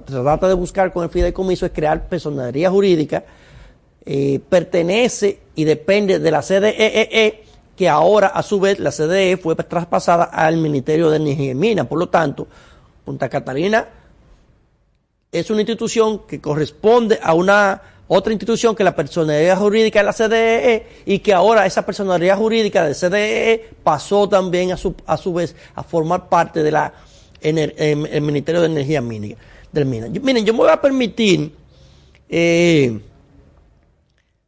de 0.48 0.54
buscar 0.54 0.92
con 0.92 1.04
el 1.04 1.10
fideicomiso 1.10 1.66
es 1.66 1.72
crear 1.72 2.08
personalidad 2.08 2.72
jurídica, 2.72 3.24
eh, 4.06 4.40
pertenece 4.50 5.40
y 5.56 5.64
depende 5.64 6.20
de 6.20 6.32
la 6.32 6.42
CDEE, 6.42 6.76
e, 6.78 7.44
que 7.76 7.88
ahora 7.88 8.28
a 8.28 8.44
su 8.44 8.60
vez 8.60 8.80
la 8.80 8.92
CDE 8.92 9.38
fue 9.38 9.56
traspasada 9.56 10.26
al 10.26 10.58
Ministerio 10.58 11.10
de 11.10 11.18
Energía 11.18 11.52
y 11.52 11.56
Minas. 11.56 11.88
Por 11.88 12.00
lo 12.00 12.10
tanto, 12.10 12.48
Punta 13.06 13.30
Catalina 13.30 13.88
es 15.32 15.50
una 15.50 15.62
institución 15.62 16.24
que 16.28 16.42
corresponde 16.42 17.20
a 17.22 17.34
una 17.34 17.82
otra 18.10 18.32
institución 18.32 18.76
que 18.76 18.84
la 18.84 18.96
personalidad 18.96 19.58
jurídica 19.58 20.00
de 20.00 20.06
la 20.06 20.14
CDE 20.14 20.74
e, 20.74 20.88
y 21.06 21.20
que 21.20 21.34
ahora 21.34 21.66
esa 21.66 21.86
personalidad 21.86 22.38
jurídica 22.38 22.86
de 22.86 22.94
CDE 22.94 23.54
e 23.54 23.70
pasó 23.84 24.28
también 24.28 24.72
a 24.72 24.78
su, 24.78 24.96
a 25.06 25.18
su 25.18 25.34
vez 25.34 25.56
a 25.76 25.84
formar 25.84 26.30
parte 26.30 26.64
de 26.64 26.72
la 26.72 26.94
el, 27.42 28.22
Ministerio 28.22 28.62
de 28.62 28.68
Energía 28.68 29.02
Mina, 29.02 29.36
del 29.72 29.86
Mina. 29.86 30.08
miren, 30.08 30.46
yo 30.46 30.54
me 30.54 30.60
voy 30.60 30.70
a 30.70 30.82
permitir 30.82 31.52
eh, 32.30 33.00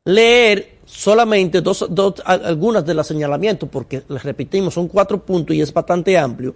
leer 0.06 0.80
solamente 0.86 1.62
dos, 1.62 1.86
algunas 2.26 2.86
de 2.86 2.94
los 2.94 3.06
señalamientos, 3.06 3.70
porque 3.70 4.04
les 4.08 4.24
repetimos, 4.24 4.74
son 4.74 4.88
cuatro 4.88 5.24
puntos 5.24 5.56
y 5.56 5.62
es 5.62 5.72
bastante 5.72 6.18
amplio, 6.18 6.56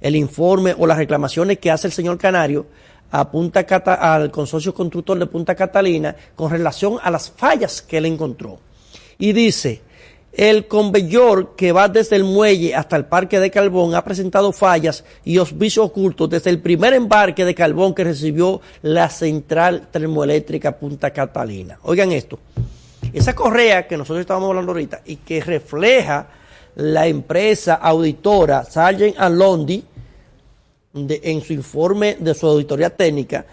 el 0.00 0.16
informe 0.16 0.74
o 0.78 0.86
las 0.86 0.96
reclamaciones 0.96 1.58
que 1.58 1.70
hace 1.70 1.86
el 1.86 1.92
señor 1.92 2.16
Canario 2.16 2.66
a 3.10 3.30
Punta 3.30 3.60
al 3.60 4.30
consorcio 4.30 4.72
constructor 4.72 5.18
de 5.18 5.26
Punta 5.26 5.54
Catalina 5.54 6.14
con 6.34 6.50
relación 6.50 6.98
a 7.02 7.10
las 7.10 7.30
fallas 7.30 7.82
que 7.82 7.98
él 7.98 8.06
encontró. 8.06 8.58
Y 9.18 9.32
dice, 9.32 9.82
el 10.32 10.68
conveyor 10.68 11.56
que 11.56 11.72
va 11.72 11.88
desde 11.88 12.16
el 12.16 12.24
muelle 12.24 12.74
hasta 12.74 12.96
el 12.96 13.06
parque 13.06 13.40
de 13.40 13.50
carbón 13.50 13.94
ha 13.94 14.04
presentado 14.04 14.52
fallas 14.52 15.04
y 15.24 15.38
hospicios 15.38 15.86
ocultos 15.86 16.30
desde 16.30 16.50
el 16.50 16.60
primer 16.60 16.94
embarque 16.94 17.44
de 17.44 17.54
carbón 17.54 17.94
que 17.94 18.04
recibió 18.04 18.60
la 18.82 19.10
central 19.10 19.88
termoeléctrica 19.90 20.76
Punta 20.78 21.10
Catalina. 21.10 21.78
Oigan 21.82 22.12
esto, 22.12 22.38
esa 23.12 23.34
correa 23.34 23.88
que 23.88 23.96
nosotros 23.96 24.20
estábamos 24.20 24.50
hablando 24.50 24.72
ahorita 24.72 25.02
y 25.04 25.16
que 25.16 25.40
refleja 25.40 26.28
la 26.76 27.06
empresa 27.08 27.74
auditora 27.74 28.64
Sargent 28.64 29.18
Londi 29.18 29.84
en 30.94 31.42
su 31.42 31.52
informe 31.52 32.16
de 32.20 32.34
su 32.34 32.46
auditoría 32.46 32.90
técnica, 32.90 33.46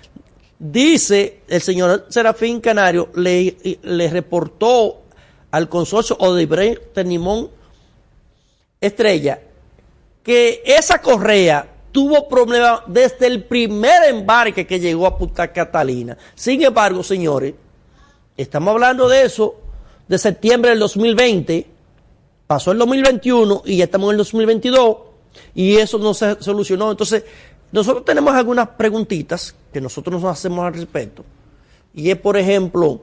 dice 0.60 1.40
el 1.48 1.62
señor 1.62 2.06
Serafín 2.10 2.62
Canario, 2.62 3.10
le 3.16 4.10
reportó 4.12 5.07
al 5.52 5.70
consorcio 5.70 6.18
Odebrecht 6.20 6.94
Tenimón 6.94 7.50
Estrella 8.80 9.42
que 10.24 10.62
esa 10.66 11.02
correa 11.02 11.66
tuvo 11.92 12.28
problemas 12.28 12.82
desde 12.88 13.28
el 13.28 13.46
primer 13.46 14.04
embarque 14.10 14.68
que 14.68 14.80
llegó 14.80 15.08
a 15.08 15.18
Punta 15.18 15.52
Catalina. 15.54 16.18
Sin 16.36 16.62
embargo, 16.62 17.02
señores, 17.02 17.54
estamos 18.36 18.74
hablando 18.74 19.08
de 19.08 19.24
eso 19.24 19.56
de 20.08 20.18
septiembre 20.18 20.72
del 20.72 20.80
2020, 20.80 21.66
pasó 22.46 22.74
el 22.74 22.78
2021 22.78 23.64
y 23.66 23.78
ya 23.78 23.86
estamos 23.86 24.10
en 24.10 24.12
el 24.12 24.18
2022 24.18 24.98
y 25.56 25.78
eso 25.78 25.98
no 25.98 26.14
se 26.14 26.42
solucionó. 26.44 26.92
Entonces, 26.92 27.24
nosotros 27.72 28.04
tenemos 28.04 28.34
algunas 28.36 28.68
preguntitas 28.70 29.56
que 29.72 29.82
nosotros 29.82 30.22
nos 30.22 30.32
hacemos 30.32 30.66
al 30.66 30.74
respecto. 30.74 31.24
Y 31.94 32.12
es, 32.12 32.18
por 32.18 32.38
ejemplo, 32.38 33.02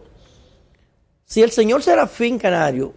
si 1.27 1.43
el 1.43 1.51
señor 1.51 1.83
Serafín 1.83 2.39
Canario, 2.39 2.93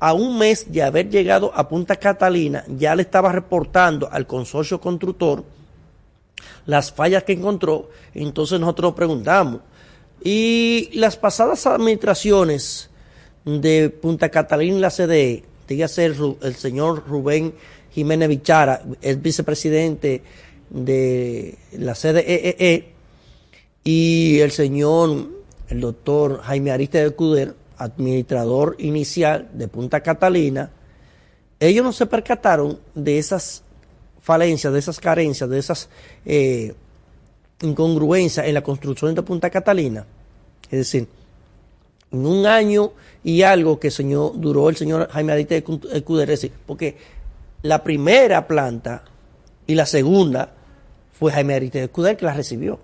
a 0.00 0.12
un 0.12 0.38
mes 0.38 0.70
de 0.70 0.82
haber 0.82 1.10
llegado 1.10 1.52
a 1.54 1.68
Punta 1.68 1.96
Catalina, 1.96 2.64
ya 2.68 2.94
le 2.94 3.02
estaba 3.02 3.32
reportando 3.32 4.08
al 4.10 4.26
consorcio 4.26 4.80
constructor 4.80 5.44
las 6.66 6.92
fallas 6.92 7.24
que 7.24 7.32
encontró, 7.32 7.90
entonces 8.14 8.60
nosotros 8.60 8.94
preguntamos, 8.94 9.60
¿y 10.22 10.90
las 10.92 11.16
pasadas 11.16 11.66
administraciones 11.66 12.90
de 13.44 13.88
Punta 13.90 14.28
Catalina 14.28 14.76
y 14.76 14.80
la 14.80 14.90
CDE, 14.90 15.44
dígase 15.66 16.04
el, 16.04 16.36
el 16.42 16.54
señor 16.54 17.04
Rubén 17.08 17.54
Jiménez 17.92 18.28
Bichara, 18.28 18.82
es 19.00 19.20
vicepresidente 19.20 20.22
de 20.70 21.56
la 21.72 21.94
CDEE, 21.94 22.24
e 22.26 22.56
e, 22.58 22.92
y 23.82 24.40
el 24.40 24.50
señor 24.52 25.37
el 25.68 25.80
doctor 25.80 26.40
Jaime 26.42 26.70
Ariste 26.70 27.02
de 27.02 27.10
Cuder, 27.10 27.54
administrador 27.76 28.76
inicial 28.78 29.48
de 29.52 29.68
Punta 29.68 30.00
Catalina, 30.00 30.70
ellos 31.60 31.84
no 31.84 31.92
se 31.92 32.06
percataron 32.06 32.78
de 32.94 33.18
esas 33.18 33.62
falencias, 34.20 34.72
de 34.72 34.78
esas 34.78 35.00
carencias, 35.00 35.48
de 35.48 35.58
esas 35.58 35.88
eh, 36.24 36.74
incongruencias 37.62 38.46
en 38.46 38.54
la 38.54 38.62
construcción 38.62 39.14
de 39.14 39.22
Punta 39.22 39.50
Catalina. 39.50 40.04
Es 40.70 40.78
decir, 40.78 41.08
en 42.10 42.26
un 42.26 42.46
año 42.46 42.92
y 43.22 43.42
algo 43.42 43.78
que 43.78 43.90
duró 43.90 44.68
el 44.68 44.76
señor 44.76 45.08
Jaime 45.10 45.32
Ariste 45.32 45.62
de 45.62 46.02
Cuder, 46.02 46.38
porque 46.66 46.96
la 47.62 47.82
primera 47.82 48.46
planta 48.46 49.04
y 49.66 49.74
la 49.74 49.86
segunda 49.86 50.52
fue 51.18 51.32
Jaime 51.32 51.54
Ariste 51.54 51.80
de 51.80 51.88
Cuder 51.88 52.16
que 52.16 52.24
la 52.24 52.32
recibió. 52.32 52.78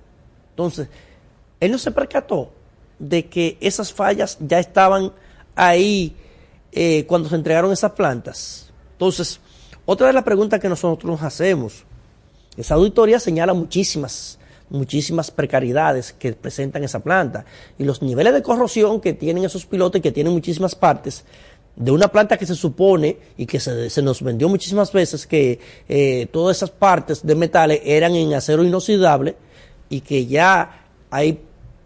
Entonces, 0.50 0.88
él 1.60 1.70
no 1.70 1.78
se 1.78 1.90
percató 1.90 2.50
de 2.98 3.26
que 3.26 3.56
esas 3.60 3.92
fallas 3.92 4.38
ya 4.40 4.58
estaban 4.58 5.12
ahí 5.54 6.16
eh, 6.72 7.04
cuando 7.06 7.28
se 7.28 7.36
entregaron 7.36 7.72
esas 7.72 7.92
plantas. 7.92 8.72
Entonces, 8.92 9.40
otra 9.86 10.06
de 10.06 10.12
las 10.12 10.24
preguntas 10.24 10.60
que 10.60 10.68
nosotros 10.68 11.10
nos 11.10 11.22
hacemos, 11.22 11.84
esa 12.56 12.74
auditoría 12.74 13.20
señala 13.20 13.52
muchísimas, 13.52 14.38
muchísimas 14.70 15.30
precariedades 15.30 16.12
que 16.12 16.32
presentan 16.32 16.84
esa 16.84 17.00
planta 17.00 17.44
y 17.78 17.84
los 17.84 18.02
niveles 18.02 18.32
de 18.32 18.42
corrosión 18.42 19.00
que 19.00 19.12
tienen 19.12 19.44
esos 19.44 19.66
pilotes, 19.66 20.00
que 20.00 20.12
tienen 20.12 20.32
muchísimas 20.32 20.74
partes, 20.74 21.24
de 21.76 21.90
una 21.90 22.08
planta 22.08 22.36
que 22.36 22.46
se 22.46 22.54
supone 22.54 23.18
y 23.36 23.46
que 23.46 23.58
se, 23.58 24.02
nos 24.02 24.22
vendió 24.22 24.48
muchísimas 24.48 24.92
veces 24.92 25.26
que 25.26 25.58
eh, 25.88 26.28
todas 26.30 26.56
esas 26.56 26.70
partes 26.70 27.26
de 27.26 27.34
metales 27.34 27.80
eran 27.84 28.14
en 28.14 28.32
acero 28.34 28.62
inoxidable 28.62 29.36
y 29.88 30.00
que 30.00 30.26
ya 30.26 30.86
hay 31.10 31.40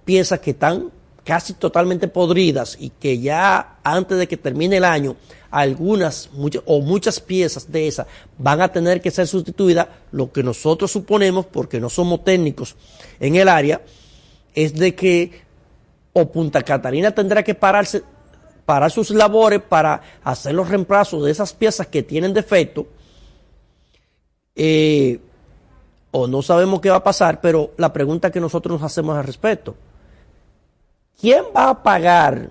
piezas 0.04 0.40
que 0.40 0.50
están 0.50 0.90
casi 1.28 1.52
totalmente 1.52 2.08
podridas 2.08 2.78
y 2.80 2.88
que 2.88 3.18
ya 3.18 3.76
antes 3.84 4.16
de 4.16 4.26
que 4.26 4.38
termine 4.38 4.78
el 4.78 4.84
año 4.84 5.14
algunas 5.50 6.30
o 6.64 6.80
muchas 6.80 7.20
piezas 7.20 7.70
de 7.70 7.86
esas 7.86 8.06
van 8.38 8.62
a 8.62 8.72
tener 8.72 9.02
que 9.02 9.10
ser 9.10 9.26
sustituidas, 9.26 9.88
lo 10.10 10.32
que 10.32 10.42
nosotros 10.42 10.90
suponemos, 10.90 11.44
porque 11.44 11.80
no 11.80 11.90
somos 11.90 12.24
técnicos 12.24 12.76
en 13.20 13.36
el 13.36 13.46
área, 13.46 13.82
es 14.54 14.72
de 14.72 14.94
que 14.94 15.42
o 16.14 16.32
Punta 16.32 16.62
Catalina 16.62 17.10
tendrá 17.10 17.42
que 17.42 17.54
pararse 17.54 18.02
para 18.64 18.88
sus 18.88 19.10
labores, 19.10 19.60
para 19.60 20.00
hacer 20.24 20.54
los 20.54 20.70
reemplazos 20.70 21.22
de 21.26 21.30
esas 21.30 21.52
piezas 21.52 21.88
que 21.88 22.02
tienen 22.02 22.32
defecto, 22.32 22.86
eh, 24.56 25.20
o 26.10 26.26
no 26.26 26.40
sabemos 26.40 26.80
qué 26.80 26.88
va 26.88 26.96
a 26.96 27.04
pasar, 27.04 27.42
pero 27.42 27.72
la 27.76 27.92
pregunta 27.92 28.30
que 28.30 28.40
nosotros 28.40 28.80
nos 28.80 28.90
hacemos 28.90 29.14
al 29.14 29.24
respecto, 29.24 29.76
¿quién 31.20 31.44
va 31.54 31.70
a 31.70 31.82
pagar 31.82 32.50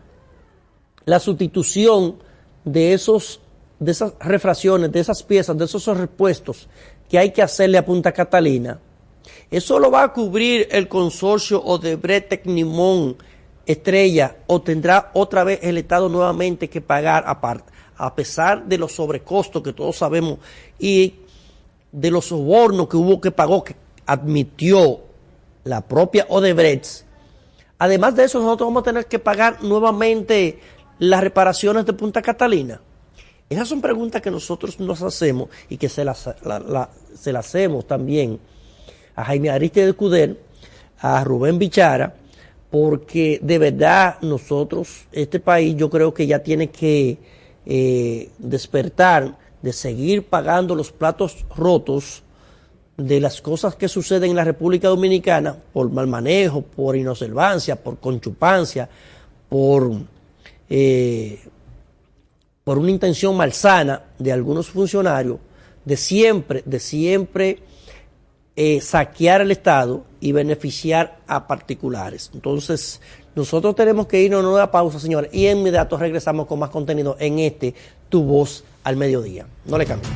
la 1.06 1.20
sustitución 1.20 2.18
de 2.64 2.94
esos 2.94 3.42
de 3.80 3.92
esas 3.92 4.14
refracciones, 4.20 4.92
de 4.92 5.00
esas 5.00 5.22
piezas, 5.22 5.58
de 5.58 5.66
esos 5.66 5.86
repuestos 5.86 6.68
que 7.10 7.20
hay 7.20 7.32
que 7.32 7.42
hacerle 7.42 7.78
a 7.78 7.86
Punta 7.86 8.12
Catalina? 8.12 8.80
¿Eso 9.52 9.80
lo 9.80 9.92
va 9.92 10.04
a 10.04 10.14
cubrir 10.14 10.68
el 10.72 10.88
consorcio 10.88 11.64
Odebrecht 11.64 12.30
Tecnimón 12.30 13.18
Estrella 13.66 14.38
o 14.48 14.62
tendrá 14.62 15.12
otra 15.14 15.44
vez 15.44 15.60
el 15.62 15.78
Estado 15.78 16.10
nuevamente 16.10 16.70
que 16.70 16.82
pagar 16.82 17.24
aparte? 17.28 17.72
A 17.98 18.14
pesar 18.16 18.66
de 18.66 18.78
los 18.78 18.94
sobrecostos 18.94 19.64
que 19.64 19.74
todos 19.74 19.98
sabemos 19.98 20.40
y 20.80 21.16
de 21.92 22.12
los 22.12 22.26
sobornos 22.26 22.88
que 22.88 22.98
hubo 22.98 23.22
que 23.22 23.32
pagó, 23.32 23.64
que 23.64 23.76
admitió 24.06 25.02
la 25.64 25.82
propia 25.82 26.26
Odebrecht, 26.30 27.07
además 27.80 28.16
de 28.16 28.24
eso 28.26 28.40
nosotros 28.40 28.68
vamos 28.68 28.82
a 28.82 28.86
tener 28.86 29.06
que 29.06 29.20
pagar 29.20 29.63
nuevamente 29.63 30.60
las 31.00 31.22
reparaciones 31.22 31.86
de 31.86 31.94
Punta 31.94 32.22
Catalina. 32.22 32.82
Esas 33.50 33.68
son 33.68 33.82
preguntas 33.82 34.22
que 34.22 34.32
nosotros 34.32 34.80
nos 34.80 35.02
hacemos 35.02 35.50
y 35.70 35.78
que 35.78 35.88
se 35.88 36.04
las, 36.04 36.30
las 36.44 36.90
hacemos 37.36 37.88
también 37.88 38.40
a 39.16 39.24
Jaime 39.24 39.50
Ariste 39.50 39.86
de 39.86 39.94
Cuder, 39.94 40.38
a 41.00 41.24
Rubén 41.24 41.58
Bichara, 41.58 42.16
porque 42.70 43.40
de 43.42 43.58
verdad 43.58 44.18
nosotros, 44.22 45.08
este 45.12 45.40
país 45.40 45.76
yo 45.78 45.90
creo 45.90 46.13
que 46.13 46.28
ya 46.28 46.40
tiene 46.40 46.70
que 46.70 47.18
eh, 47.66 48.30
despertar 48.38 49.38
de 49.62 49.74
seguir 49.74 50.24
pagando 50.24 50.76
los 50.76 50.92
platos 50.92 51.46
rotos 51.56 52.24
de 52.98 53.22
las 53.22 53.42
cosas 53.42 53.76
que 53.76 53.88
suceden 53.88 54.32
en 54.32 54.36
la 54.36 54.44
República 54.44 54.88
Dominicana 54.88 55.56
por 55.72 55.90
mal 55.92 56.08
manejo, 56.08 56.64
por 56.64 56.96
inobservancia, 56.96 57.76
por 57.76 58.00
conchupancia, 58.00 58.90
por, 59.48 59.92
eh, 60.68 61.40
por 62.64 62.80
una 62.80 62.90
intención 62.90 63.38
malsana 63.38 64.02
de 64.18 64.32
algunos 64.32 64.68
funcionarios, 64.70 65.38
de 65.86 65.96
siempre, 65.96 66.64
de 66.66 66.80
siempre 66.80 67.60
eh, 68.56 68.82
saquear 68.82 69.42
el 69.42 69.52
Estado 69.52 70.04
y 70.20 70.32
beneficiar 70.32 71.20
a 71.28 71.46
particulares. 71.46 72.32
Entonces, 72.34 73.00
nosotros 73.36 73.76
tenemos 73.76 74.08
que 74.08 74.20
irnos 74.20 74.40
a 74.40 74.42
una 74.42 74.50
nueva 74.50 74.72
pausa, 74.72 75.00
señores, 75.00 75.30
y 75.32 75.46
en 75.46 75.60
inmediato 75.60 75.96
regresamos 75.96 76.48
con 76.48 76.58
más 76.58 76.72
contenido 76.72 77.16
en 77.20 77.38
este 77.38 77.76
Tu 78.10 78.24
Voz 78.24 78.64
al 78.84 78.98
Mediodía. 78.98 79.46
No 79.66 79.78
le 79.78 79.86
cambie. 79.86 80.10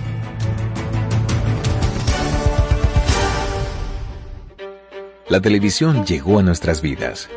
La 5.32 5.42
televisión 5.42 6.06
llegó 6.06 6.38
a 6.38 6.44
nuestras 6.44 6.84
vidas. 6.84 7.28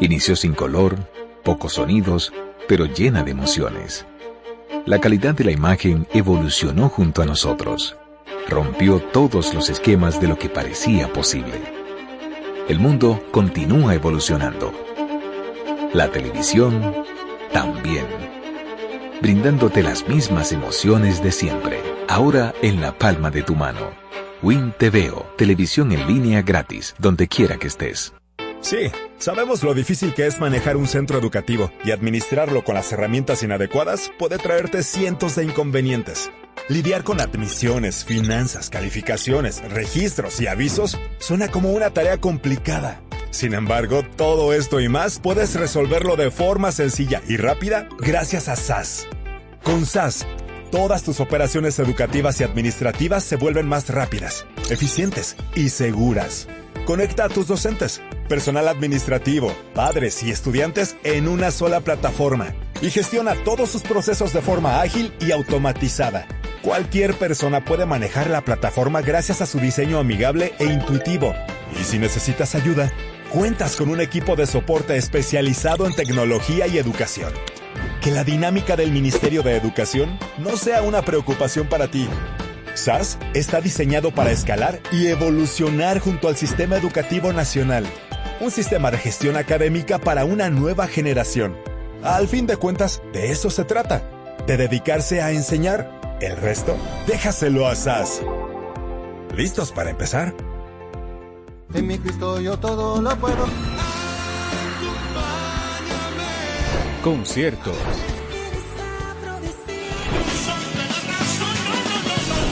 Inició 0.00 0.34
sin 0.34 0.54
color, 0.54 0.96
pocos 1.42 1.74
sonidos, 1.74 2.32
pero 2.66 2.86
llena 2.86 3.22
de 3.22 3.32
emociones. 3.32 4.06
La 4.86 4.98
calidad 4.98 5.34
de 5.34 5.44
la 5.44 5.52
imagen 5.52 6.06
evolucionó 6.14 6.88
junto 6.88 7.20
a 7.20 7.26
nosotros 7.26 7.98
rompió 8.48 9.00
todos 9.00 9.54
los 9.54 9.70
esquemas 9.70 10.20
de 10.20 10.28
lo 10.28 10.38
que 10.38 10.48
parecía 10.48 11.12
posible. 11.12 11.60
El 12.68 12.78
mundo 12.78 13.22
continúa 13.30 13.94
evolucionando. 13.94 14.72
La 15.92 16.10
televisión 16.10 16.94
también. 17.52 18.06
Brindándote 19.20 19.82
las 19.82 20.08
mismas 20.08 20.52
emociones 20.52 21.22
de 21.22 21.32
siempre, 21.32 21.80
ahora 22.08 22.54
en 22.62 22.80
la 22.80 22.96
palma 22.98 23.30
de 23.30 23.42
tu 23.42 23.54
mano. 23.54 23.90
Win 24.44 24.74
TVO, 24.78 25.24
televisión 25.38 25.90
en 25.92 26.06
línea 26.06 26.42
gratis, 26.42 26.94
donde 26.98 27.28
quiera 27.28 27.56
que 27.56 27.66
estés. 27.66 28.12
Sí, 28.60 28.92
sabemos 29.16 29.62
lo 29.62 29.72
difícil 29.72 30.12
que 30.12 30.26
es 30.26 30.38
manejar 30.38 30.76
un 30.76 30.86
centro 30.86 31.18
educativo 31.18 31.72
y 31.82 31.92
administrarlo 31.92 32.62
con 32.62 32.74
las 32.74 32.92
herramientas 32.92 33.42
inadecuadas 33.42 34.12
puede 34.18 34.36
traerte 34.36 34.82
cientos 34.82 35.34
de 35.36 35.44
inconvenientes. 35.44 36.30
Lidiar 36.68 37.04
con 37.04 37.22
admisiones, 37.22 38.04
finanzas, 38.04 38.68
calificaciones, 38.68 39.62
registros 39.70 40.38
y 40.42 40.46
avisos 40.46 40.98
suena 41.20 41.48
como 41.48 41.72
una 41.72 41.88
tarea 41.88 42.20
complicada. 42.20 43.00
Sin 43.30 43.54
embargo, 43.54 44.02
todo 44.16 44.52
esto 44.52 44.78
y 44.78 44.90
más 44.90 45.20
puedes 45.20 45.54
resolverlo 45.54 46.16
de 46.16 46.30
forma 46.30 46.70
sencilla 46.70 47.22
y 47.26 47.38
rápida 47.38 47.88
gracias 47.98 48.50
a 48.50 48.56
SAS. 48.56 49.06
Con 49.62 49.86
SAS, 49.86 50.26
todas 50.74 51.04
tus 51.04 51.20
operaciones 51.20 51.78
educativas 51.78 52.40
y 52.40 52.42
administrativas 52.42 53.22
se 53.22 53.36
vuelven 53.36 53.68
más 53.68 53.88
rápidas, 53.88 54.44
eficientes 54.70 55.36
y 55.54 55.68
seguras. 55.68 56.48
Conecta 56.84 57.26
a 57.26 57.28
tus 57.28 57.46
docentes, 57.46 58.02
personal 58.28 58.66
administrativo, 58.66 59.54
padres 59.72 60.24
y 60.24 60.32
estudiantes 60.32 60.96
en 61.04 61.28
una 61.28 61.52
sola 61.52 61.82
plataforma 61.82 62.56
y 62.82 62.90
gestiona 62.90 63.36
todos 63.44 63.70
sus 63.70 63.82
procesos 63.82 64.32
de 64.32 64.42
forma 64.42 64.80
ágil 64.80 65.12
y 65.20 65.30
automatizada 65.30 66.26
Cualquier 66.64 67.12
persona 67.18 67.62
puede 67.62 67.84
manejar 67.84 68.30
la 68.30 68.40
plataforma 68.40 69.02
gracias 69.02 69.42
a 69.42 69.46
su 69.46 69.60
diseño 69.60 69.98
amigable 69.98 70.54
e 70.58 70.64
intuitivo. 70.64 71.34
Y 71.78 71.84
si 71.84 71.98
necesitas 71.98 72.54
ayuda, 72.54 72.90
cuentas 73.30 73.76
con 73.76 73.90
un 73.90 74.00
equipo 74.00 74.34
de 74.34 74.46
soporte 74.46 74.96
especializado 74.96 75.86
en 75.86 75.94
tecnología 75.94 76.66
y 76.66 76.78
educación. 76.78 77.34
Que 78.04 78.10
la 78.10 78.22
dinámica 78.22 78.76
del 78.76 78.92
Ministerio 78.92 79.42
de 79.42 79.56
Educación 79.56 80.18
no 80.36 80.58
sea 80.58 80.82
una 80.82 81.00
preocupación 81.00 81.70
para 81.70 81.90
ti. 81.90 82.06
SAS 82.74 83.18
está 83.32 83.62
diseñado 83.62 84.10
para 84.10 84.30
escalar 84.30 84.78
y 84.92 85.06
evolucionar 85.06 86.00
junto 86.00 86.28
al 86.28 86.36
sistema 86.36 86.76
educativo 86.76 87.32
nacional. 87.32 87.86
Un 88.40 88.50
sistema 88.50 88.90
de 88.90 88.98
gestión 88.98 89.38
académica 89.38 89.98
para 89.98 90.26
una 90.26 90.50
nueva 90.50 90.86
generación. 90.86 91.56
Al 92.02 92.28
fin 92.28 92.46
de 92.46 92.58
cuentas, 92.58 93.00
de 93.14 93.30
eso 93.30 93.48
se 93.48 93.64
trata, 93.64 94.02
de 94.46 94.58
dedicarse 94.58 95.22
a 95.22 95.30
enseñar 95.30 96.18
el 96.20 96.36
resto, 96.36 96.76
déjaselo 97.06 97.66
a 97.66 97.74
SAS. 97.74 98.20
¿Listos 99.34 99.72
para 99.72 99.88
empezar? 99.88 100.34
En 101.72 101.86
mi 101.86 101.98
Cristo 101.98 102.38
yo 102.38 102.58
todo 102.58 103.00
lo 103.00 103.16
puedo. 103.16 103.46
Conciertos. 107.04 107.76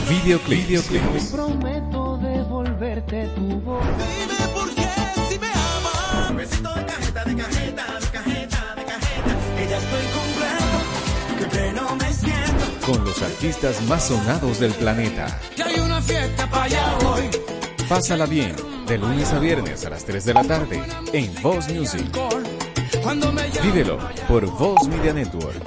Videoclip. 0.07 0.67
Videoclips. 0.67 1.23
Prometo 1.31 2.19
devolverte 2.21 3.29
tu 3.29 3.59
voz. 3.61 3.83
Dime 3.97 4.53
por 4.53 4.75
qué 4.75 4.87
si 5.27 5.39
me 5.39 5.47
amas. 5.47 6.35
Besito 6.35 6.71
de 6.71 6.85
cajeta, 6.85 7.23
de 7.23 7.35
cajeta, 7.35 7.83
de 7.99 8.07
cajeta, 8.11 8.75
de 8.75 8.85
cajeta. 8.85 9.35
Que 9.57 9.67
ya 9.67 9.77
estoy 9.79 10.05
completo, 10.19 11.39
que 11.39 11.45
pleno 11.47 11.95
me 11.95 12.13
siento 12.13 12.85
con 12.85 13.03
los 13.05 13.23
artistas 13.23 13.81
más 13.87 14.07
sonados 14.07 14.59
del 14.59 14.73
planeta. 14.73 15.39
Que 15.55 15.63
hay 15.63 15.79
una 15.79 15.99
fiesta 15.99 16.47
para 16.47 16.65
allá 16.65 16.97
hoy. 17.07 17.23
Pásala 17.89 18.27
bien, 18.27 18.55
de 18.85 18.99
lunes 18.99 19.33
a 19.33 19.39
viernes 19.39 19.83
a 19.83 19.89
las 19.89 20.05
3 20.05 20.23
de 20.25 20.33
la 20.35 20.43
tarde, 20.43 20.79
en 21.11 21.33
Voz 21.41 21.69
Music. 21.69 22.05
Vívelo 23.63 23.97
por 24.29 24.45
Voz 24.45 24.87
Media 24.87 25.13
Network. 25.13 25.61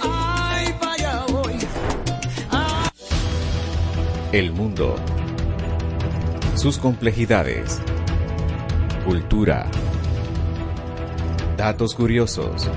El 4.32 4.52
mundo. 4.52 4.96
Sus 6.54 6.78
complejidades. 6.78 7.82
Cultura. 9.04 9.66
Datos 11.58 11.94
curiosos. 11.94 12.70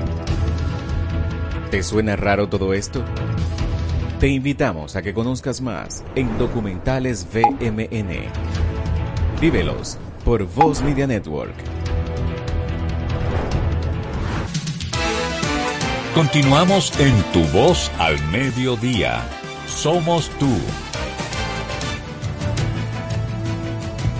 ¿Te 1.71 1.81
suena 1.81 2.17
raro 2.17 2.49
todo 2.49 2.73
esto? 2.73 3.01
Te 4.19 4.27
invitamos 4.27 4.97
a 4.97 5.01
que 5.01 5.13
conozcas 5.13 5.61
más 5.61 6.03
en 6.15 6.37
Documentales 6.37 7.25
VMN. 7.33 8.27
Vívelos 9.39 9.97
por 10.25 10.43
Voz 10.43 10.81
Media 10.81 11.07
Network. 11.07 11.68
Continuamos 16.15 16.91
en 16.99 17.21
Tu 17.31 17.43
Voz 17.55 17.91
al 17.99 18.19
Mediodía. 18.31 19.21
Somos 19.67 20.29
tú. 20.39 20.49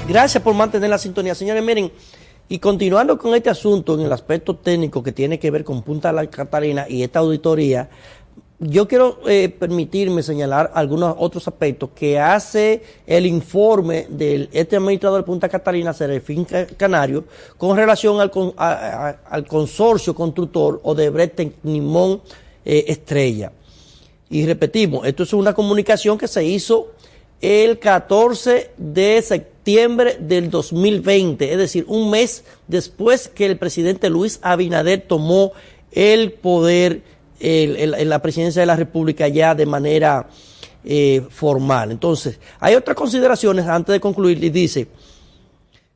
Gracias 0.08 0.42
por 0.44 0.54
mantener 0.54 0.92
la 0.92 1.00
sintonía. 1.00 1.34
Señores, 1.34 1.64
miren, 1.64 1.92
y 2.48 2.60
continuando 2.60 3.18
con 3.18 3.34
este 3.34 3.50
asunto 3.50 3.96
en 3.96 4.02
el 4.02 4.14
aspecto 4.14 4.56
técnico 4.56 5.02
que 5.02 5.12
tiene 5.12 5.40
que 5.40 5.50
ver 5.50 5.64
con 5.64 5.82
Punta 5.82 6.12
la 6.12 6.28
Catalina 6.28 6.86
y 6.88 7.02
esta 7.02 7.20
auditoría, 7.20 7.90
yo 8.60 8.88
quiero 8.90 9.22
eh, 9.26 9.48
permitirme 9.48 10.22
señalar 10.22 10.72
algunos 10.74 11.16
otros 11.18 11.48
aspectos 11.48 11.92
que 11.96 12.20
hace 12.20 12.82
el 13.08 13.26
informe 13.26 14.08
del 14.10 14.50
este 14.52 14.76
administrador 14.76 15.22
de 15.22 15.26
Punta 15.26 15.48
Catalina, 15.48 15.94
Serafín 15.94 16.46
Canario, 16.76 17.24
con 17.58 17.78
relación 17.78 18.20
al, 18.20 18.32
al 18.58 19.48
consorcio 19.48 20.14
constructor 20.14 20.82
o 20.84 20.94
de 20.94 21.10
Brete 21.10 21.54
Nimón 21.64 22.22
eh, 22.66 22.84
Estrella. 22.88 23.54
Y 24.30 24.46
repetimos, 24.46 25.08
esto 25.08 25.24
es 25.24 25.32
una 25.32 25.54
comunicación 25.54 26.18
que 26.18 26.28
se 26.28 26.44
hizo 26.44 26.92
el 27.42 27.80
14 27.80 28.72
de 28.76 29.22
septiembre 29.22 30.18
del 30.20 30.50
2020, 30.50 31.52
es 31.52 31.58
decir, 31.58 31.86
un 31.88 32.12
mes 32.12 32.44
después 32.68 33.30
que 33.30 33.46
el 33.46 33.58
presidente 33.58 34.10
Luis 34.10 34.40
Abinader 34.42 35.02
tomó 35.08 35.54
el 35.94 36.34
poder 36.34 37.02
en 37.40 38.10
la 38.10 38.22
presidencia 38.22 38.62
de 38.62 38.66
la 38.66 38.76
República 38.76 39.28
ya 39.28 39.56
de 39.56 39.66
manera 39.66 40.28
eh, 40.84 41.26
formal. 41.30 41.92
Entonces, 41.92 42.40
hay 42.60 42.74
otras 42.74 42.96
consideraciones 42.96 43.68
antes 43.68 43.92
de 43.92 44.00
concluir 44.00 44.42
y 44.42 44.50
dice, 44.50 44.88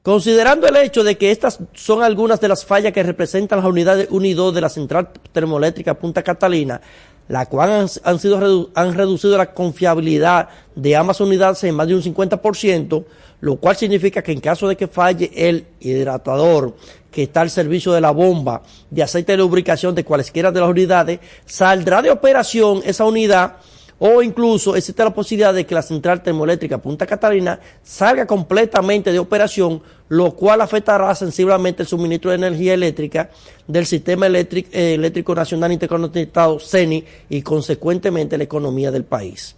considerando 0.02 0.68
el 0.68 0.76
hecho 0.76 1.06
de 1.06 1.18
que 1.18 1.32
estas 1.32 1.60
son 1.74 2.04
algunas 2.04 2.42
de 2.42 2.50
las 2.50 2.66
fallas 2.66 2.92
que 2.92 3.02
representan 3.02 3.60
las 3.60 3.68
unidades 3.68 4.10
1 4.12 4.26
y 4.26 4.34
2 4.34 4.54
de 4.54 4.62
la 4.62 4.68
central 4.68 5.10
termoeléctrica 5.32 5.94
Punta 5.94 6.22
Catalina, 6.22 6.82
la 7.30 7.46
cual 7.46 7.90
han, 8.04 8.20
sido, 8.20 8.72
han 8.76 8.94
reducido 8.94 9.38
la 9.38 9.54
confiabilidad 9.54 10.50
de 10.76 10.98
ambas 10.98 11.22
unidades 11.22 11.64
en 11.64 11.76
más 11.76 11.88
de 11.88 11.96
un 11.96 12.02
50%, 12.04 13.06
lo 13.40 13.56
cual 13.56 13.78
significa 13.78 14.22
que 14.22 14.34
en 14.34 14.42
caso 14.42 14.68
de 14.68 14.76
que 14.76 14.88
falle 14.88 15.32
el 15.34 15.66
hidratador 15.80 16.76
que 17.14 17.24
está 17.24 17.42
al 17.42 17.50
servicio 17.50 17.94
de 17.94 18.02
la 18.02 18.12
bomba 18.12 18.64
de 18.90 19.04
aceite 19.04 19.34
de 19.34 19.38
lubricación 19.38 19.96
de 19.96 20.04
cualesquiera 20.04 20.52
de 20.52 20.60
las 20.60 20.70
unidades, 20.70 21.20
saldrá 21.46 22.02
de 22.02 22.12
operación 22.12 22.82
esa 22.84 23.06
unidad 23.06 23.58
o 24.00 24.22
incluso 24.22 24.76
existe 24.76 25.04
la 25.04 25.14
posibilidad 25.14 25.54
de 25.54 25.66
que 25.66 25.76
la 25.76 25.82
central 25.82 26.22
termoeléctrica 26.22 26.80
Punta 26.80 27.06
Catalina 27.06 27.60
salga 27.84 28.26
completamente 28.26 29.12
de 29.12 29.20
operación, 29.20 29.82
lo 30.10 30.32
cual 30.32 30.60
afectará 30.60 31.14
sensiblemente 31.16 31.84
el 31.84 31.88
suministro 31.88 32.32
de 32.32 32.38
energía 32.38 32.74
eléctrica 32.74 33.30
del 33.68 33.86
sistema 33.86 34.26
eléctrico, 34.26 34.70
eh, 34.74 34.96
eléctrico 34.96 35.34
nacional 35.36 35.72
interconectado 35.72 36.60
CENI 36.60 37.06
y 37.30 37.42
consecuentemente 37.44 38.38
la 38.38 38.44
economía 38.44 38.92
del 38.92 39.06
país. 39.06 39.56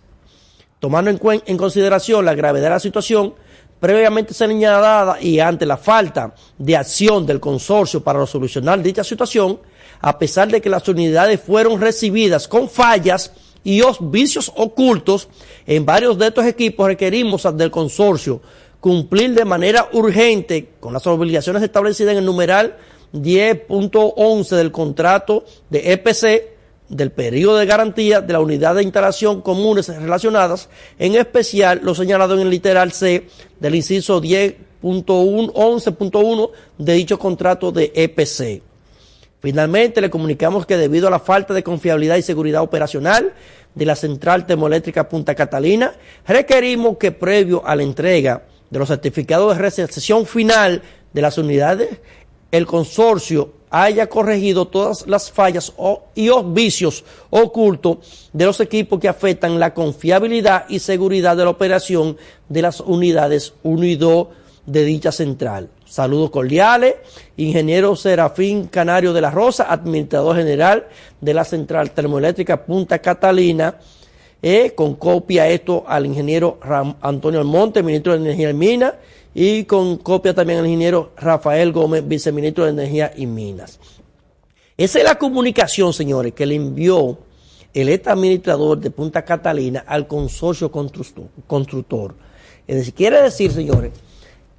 Tomando 0.79 1.09
en, 1.09 1.19
en 1.45 1.57
consideración 1.57 2.25
la 2.25 2.35
gravedad 2.35 2.65
de 2.65 2.69
la 2.69 2.79
situación, 2.79 3.33
previamente 3.79 4.33
señalada 4.33 5.21
y 5.21 5.39
ante 5.39 5.65
la 5.65 5.77
falta 5.77 6.33
de 6.57 6.75
acción 6.75 7.25
del 7.25 7.39
consorcio 7.39 8.03
para 8.03 8.25
solucionar 8.25 8.81
dicha 8.81 9.03
situación, 9.03 9.59
a 10.01 10.17
pesar 10.17 10.49
de 10.49 10.61
que 10.61 10.69
las 10.69 10.87
unidades 10.87 11.41
fueron 11.41 11.79
recibidas 11.79 12.47
con 12.47 12.69
fallas, 12.69 13.31
y 13.65 13.81
vicios 13.99 14.51
ocultos 14.55 15.27
en 15.65 15.85
varios 15.85 16.17
de 16.19 16.27
estos 16.27 16.45
equipos 16.45 16.85
requerimos 16.85 17.47
del 17.57 17.71
consorcio 17.71 18.39
cumplir 18.79 19.33
de 19.33 19.43
manera 19.43 19.89
urgente 19.93 20.69
con 20.79 20.93
las 20.93 21.07
obligaciones 21.07 21.63
establecidas 21.63 22.11
en 22.11 22.19
el 22.19 22.25
numeral 22.25 22.77
10.11 23.13 24.49
del 24.55 24.71
contrato 24.71 25.43
de 25.71 25.93
EPC 25.93 26.54
del 26.89 27.11
periodo 27.11 27.57
de 27.57 27.65
garantía 27.65 28.21
de 28.21 28.33
la 28.33 28.39
unidad 28.39 28.75
de 28.75 28.83
instalación 28.83 29.41
comunes 29.41 29.87
relacionadas, 29.87 30.69
en 30.99 31.15
especial 31.15 31.79
lo 31.83 31.95
señalado 31.95 32.35
en 32.35 32.41
el 32.41 32.49
literal 32.49 32.91
C 32.91 33.27
del 33.59 33.75
inciso 33.75 34.21
10.11.1 34.21 36.51
de 36.77 36.93
dicho 36.93 37.17
contrato 37.17 37.71
de 37.71 37.91
EPC. 37.95 38.61
Finalmente, 39.41 40.01
le 40.01 40.09
comunicamos 40.09 40.65
que 40.65 40.75
debido 40.77 41.07
a 41.07 41.11
la 41.11 41.19
falta 41.19 41.53
de 41.53 41.63
confiabilidad 41.63 42.17
y 42.17 42.23
seguridad 42.23 42.63
operacional 42.63 43.33
de 43.75 43.85
la 43.85 43.95
central 43.95 44.45
termoeléctrica 44.45 45.07
Punta 45.07 45.35
Catalina, 45.35 45.93
requerimos 46.27 46.97
que 46.97 47.11
previo 47.11 47.65
a 47.65 47.75
la 47.75 47.83
entrega 47.83 48.43
de 48.69 48.79
los 48.79 48.87
certificados 48.87 49.55
de 49.55 49.61
recepción 49.61 50.25
final 50.25 50.81
de 51.13 51.21
las 51.21 51.37
unidades, 51.37 51.89
el 52.51 52.65
consorcio 52.65 53.53
haya 53.83 54.07
corregido 54.07 54.69
todas 54.69 55.05
las 55.05 55.29
fallas 55.29 55.73
y 56.15 56.27
los 56.27 56.53
vicios 56.53 57.03
ocultos 57.29 58.29
de 58.31 58.45
los 58.45 58.61
equipos 58.61 59.01
que 59.01 59.09
afectan 59.09 59.59
la 59.59 59.73
confiabilidad 59.73 60.63
y 60.69 60.79
seguridad 60.79 61.35
de 61.35 61.43
la 61.43 61.49
operación 61.49 62.15
de 62.47 62.61
las 62.61 62.79
unidades 62.79 63.53
1 63.63 63.83
y 63.83 63.95
2 63.97 64.27
de 64.65 64.85
dicha 64.85 65.11
central. 65.11 65.69
Saludos 65.83 66.29
cordiales, 66.29 66.95
ingeniero 67.35 67.97
Serafín 67.97 68.67
Canario 68.67 69.11
de 69.11 69.19
la 69.19 69.29
Rosa, 69.29 69.65
administrador 69.69 70.37
general 70.37 70.87
de 71.19 71.33
la 71.33 71.43
Central 71.43 71.91
Termoeléctrica 71.91 72.65
Punta 72.65 72.99
Catalina, 72.99 73.75
eh, 74.41 74.71
con 74.73 74.95
copia 74.95 75.49
esto 75.49 75.83
al 75.85 76.05
ingeniero 76.05 76.59
Antonio 77.01 77.41
Almonte, 77.41 77.83
ministro 77.83 78.13
de 78.13 78.19
Energía 78.19 78.51
y 78.51 78.53
Minas, 78.53 78.93
y 79.37 79.65
con 79.65 79.97
copia 79.97 80.33
también 80.33 80.59
al 80.59 80.65
ingeniero 80.65 81.11
Rafael 81.17 81.73
Gómez, 81.73 82.07
viceministro 82.07 82.63
de 82.63 82.69
Energía 82.69 83.11
y 83.17 83.25
Minas. 83.25 83.77
Esa 84.77 84.99
es 84.99 85.03
la 85.03 85.15
comunicación, 85.15 85.91
señores, 85.91 86.33
que 86.33 86.45
le 86.45 86.55
envió 86.55 87.17
el 87.73 87.89
ex 87.89 88.07
administrador 88.07 88.79
de 88.79 88.91
Punta 88.91 89.25
Catalina 89.25 89.83
al 89.85 90.07
consorcio 90.07 90.71
constructor. 90.71 92.15
Es 92.65 92.77
decir, 92.77 92.93
quiere 92.93 93.21
decir, 93.21 93.51
señores, 93.51 93.91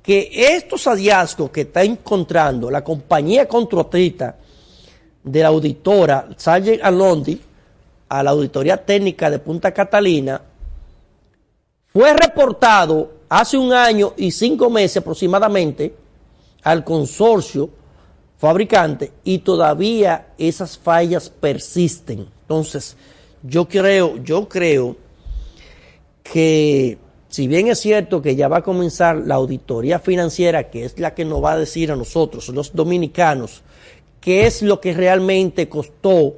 que 0.02 0.30
estos 0.30 0.84
hallazgos 0.84 1.48
que 1.50 1.62
está 1.62 1.82
encontrando 1.82 2.70
la 2.70 2.84
compañía 2.84 3.48
contratista 3.48 4.36
de 5.24 5.40
la 5.40 5.48
auditora 5.48 6.28
Sargent 6.36 6.84
Alondi 6.84 7.40
a 8.10 8.22
la 8.22 8.30
auditoría 8.30 8.76
técnica 8.76 9.30
de 9.30 9.38
Punta 9.38 9.72
Catalina 9.72 10.42
fue 11.86 12.12
reportado 12.12 13.15
hace 13.28 13.58
un 13.58 13.72
año 13.72 14.14
y 14.16 14.30
cinco 14.30 14.70
meses 14.70 14.98
aproximadamente 14.98 15.94
al 16.62 16.84
consorcio 16.84 17.70
fabricante 18.38 19.12
y 19.24 19.38
todavía 19.38 20.28
esas 20.38 20.76
fallas 20.76 21.30
persisten. 21.30 22.28
Entonces, 22.42 22.96
yo 23.42 23.68
creo, 23.68 24.16
yo 24.22 24.48
creo 24.48 24.96
que 26.22 26.98
si 27.28 27.48
bien 27.48 27.68
es 27.68 27.80
cierto 27.80 28.22
que 28.22 28.36
ya 28.36 28.48
va 28.48 28.58
a 28.58 28.62
comenzar 28.62 29.16
la 29.16 29.36
auditoría 29.36 29.98
financiera, 29.98 30.70
que 30.70 30.84
es 30.84 30.98
la 30.98 31.14
que 31.14 31.24
nos 31.24 31.42
va 31.42 31.52
a 31.52 31.58
decir 31.58 31.92
a 31.92 31.96
nosotros, 31.96 32.48
los 32.48 32.74
dominicanos, 32.74 33.62
qué 34.20 34.46
es 34.46 34.62
lo 34.62 34.80
que 34.80 34.94
realmente 34.94 35.68
costó 35.68 36.34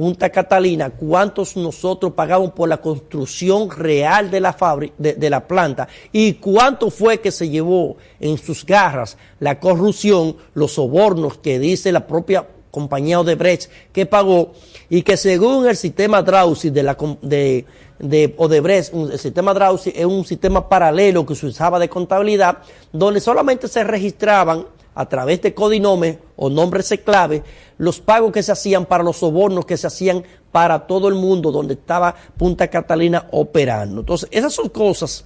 Punta 0.00 0.30
Catalina, 0.30 0.88
cuántos 0.88 1.58
nosotros 1.58 2.14
pagamos 2.14 2.52
por 2.52 2.70
la 2.70 2.78
construcción 2.78 3.70
real 3.70 4.30
de 4.30 4.40
la, 4.40 4.56
de, 4.96 5.28
la 5.28 5.46
planta 5.46 5.88
y 6.10 6.32
cuánto 6.32 6.90
fue 6.90 7.20
que 7.20 7.30
se 7.30 7.50
llevó 7.50 7.98
en 8.18 8.38
sus 8.38 8.64
garras 8.64 9.18
la 9.40 9.60
corrupción, 9.60 10.36
los 10.54 10.72
sobornos 10.72 11.36
que 11.36 11.58
dice 11.58 11.92
la 11.92 12.06
propia 12.06 12.48
compañía 12.70 13.20
Odebrecht 13.20 13.70
que 13.92 14.06
pagó 14.06 14.52
y 14.88 15.02
que 15.02 15.18
según 15.18 15.68
el 15.68 15.76
sistema 15.76 16.22
Drausi 16.22 16.70
de 16.70 16.82
la, 16.82 16.96
de, 17.20 17.66
de 17.98 18.34
Odebrecht, 18.38 18.94
el 18.94 19.18
sistema 19.18 19.52
Drausi 19.52 19.92
es 19.94 20.06
un 20.06 20.24
sistema 20.24 20.66
paralelo 20.66 21.26
que 21.26 21.34
se 21.34 21.44
usaba 21.44 21.78
de 21.78 21.90
contabilidad, 21.90 22.56
donde 22.90 23.20
solamente 23.20 23.68
se 23.68 23.84
registraban 23.84 24.64
a 24.94 25.08
través 25.08 25.42
de 25.42 25.54
codinomes 25.54 26.18
o 26.36 26.50
nombres 26.50 26.92
clave 27.04 27.42
los 27.78 28.00
pagos 28.00 28.32
que 28.32 28.42
se 28.42 28.52
hacían 28.52 28.86
para 28.86 29.04
los 29.04 29.18
sobornos 29.18 29.64
que 29.64 29.76
se 29.76 29.86
hacían 29.86 30.24
para 30.52 30.86
todo 30.86 31.08
el 31.08 31.14
mundo 31.14 31.52
donde 31.52 31.74
estaba 31.74 32.14
Punta 32.36 32.68
Catalina 32.68 33.26
operando. 33.30 34.00
Entonces, 34.00 34.28
esas 34.32 34.52
son 34.52 34.68
cosas 34.68 35.24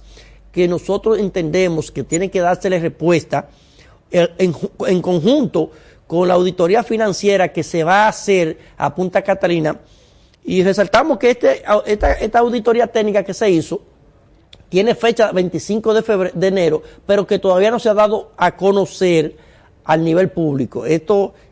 que 0.51 0.67
nosotros 0.67 1.19
entendemos 1.19 1.91
que 1.91 2.03
tienen 2.03 2.29
que 2.29 2.39
dársele 2.39 2.79
respuesta 2.79 3.49
eh, 4.11 4.29
en, 4.37 4.55
en 4.87 5.01
conjunto 5.01 5.71
con 6.07 6.27
la 6.27 6.35
auditoría 6.35 6.83
financiera 6.83 7.51
que 7.51 7.63
se 7.63 7.83
va 7.83 8.05
a 8.05 8.09
hacer 8.09 8.57
a 8.77 8.93
Punta 8.93 9.21
Catalina 9.21 9.79
y 10.45 10.63
resaltamos 10.63 11.17
que 11.17 11.31
este, 11.31 11.63
esta, 11.87 12.39
auditoría 12.39 12.85
técnica 12.85 13.23
que 13.23 13.33
se 13.33 13.49
hizo 13.49 13.81
tiene 14.69 14.93
fecha 14.93 15.31
25 15.31 15.93
de, 15.93 16.01
febrero, 16.03 16.31
de 16.35 16.47
enero, 16.47 16.83
pero 17.07 17.25
que 17.25 17.39
todavía 17.39 17.71
no 17.71 17.79
se 17.79 17.89
ha 17.89 17.95
dado 17.95 18.31
a 18.37 18.55
conocer 18.55 19.35
al 19.85 20.03
nivel 20.03 20.29
público. 20.29 20.85
Eh, 20.85 21.01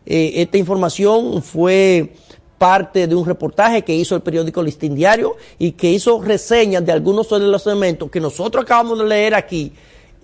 esta 0.05 0.57
información 0.57 1.41
fue 1.41 2.13
parte 2.57 3.07
de 3.07 3.15
un 3.15 3.25
reportaje 3.25 3.83
que 3.83 3.95
hizo 3.95 4.15
el 4.15 4.21
periódico 4.21 4.61
Listín 4.61 4.95
Diario 4.95 5.35
y 5.59 5.71
que 5.73 5.91
hizo 5.91 6.21
reseñas 6.21 6.85
de 6.85 6.91
algunos 6.91 7.29
de 7.29 7.39
los 7.39 7.65
elementos 7.67 8.09
que 8.09 8.19
nosotros 8.19 8.63
acabamos 8.63 8.99
de 8.99 9.05
leer 9.05 9.35
aquí 9.35 9.73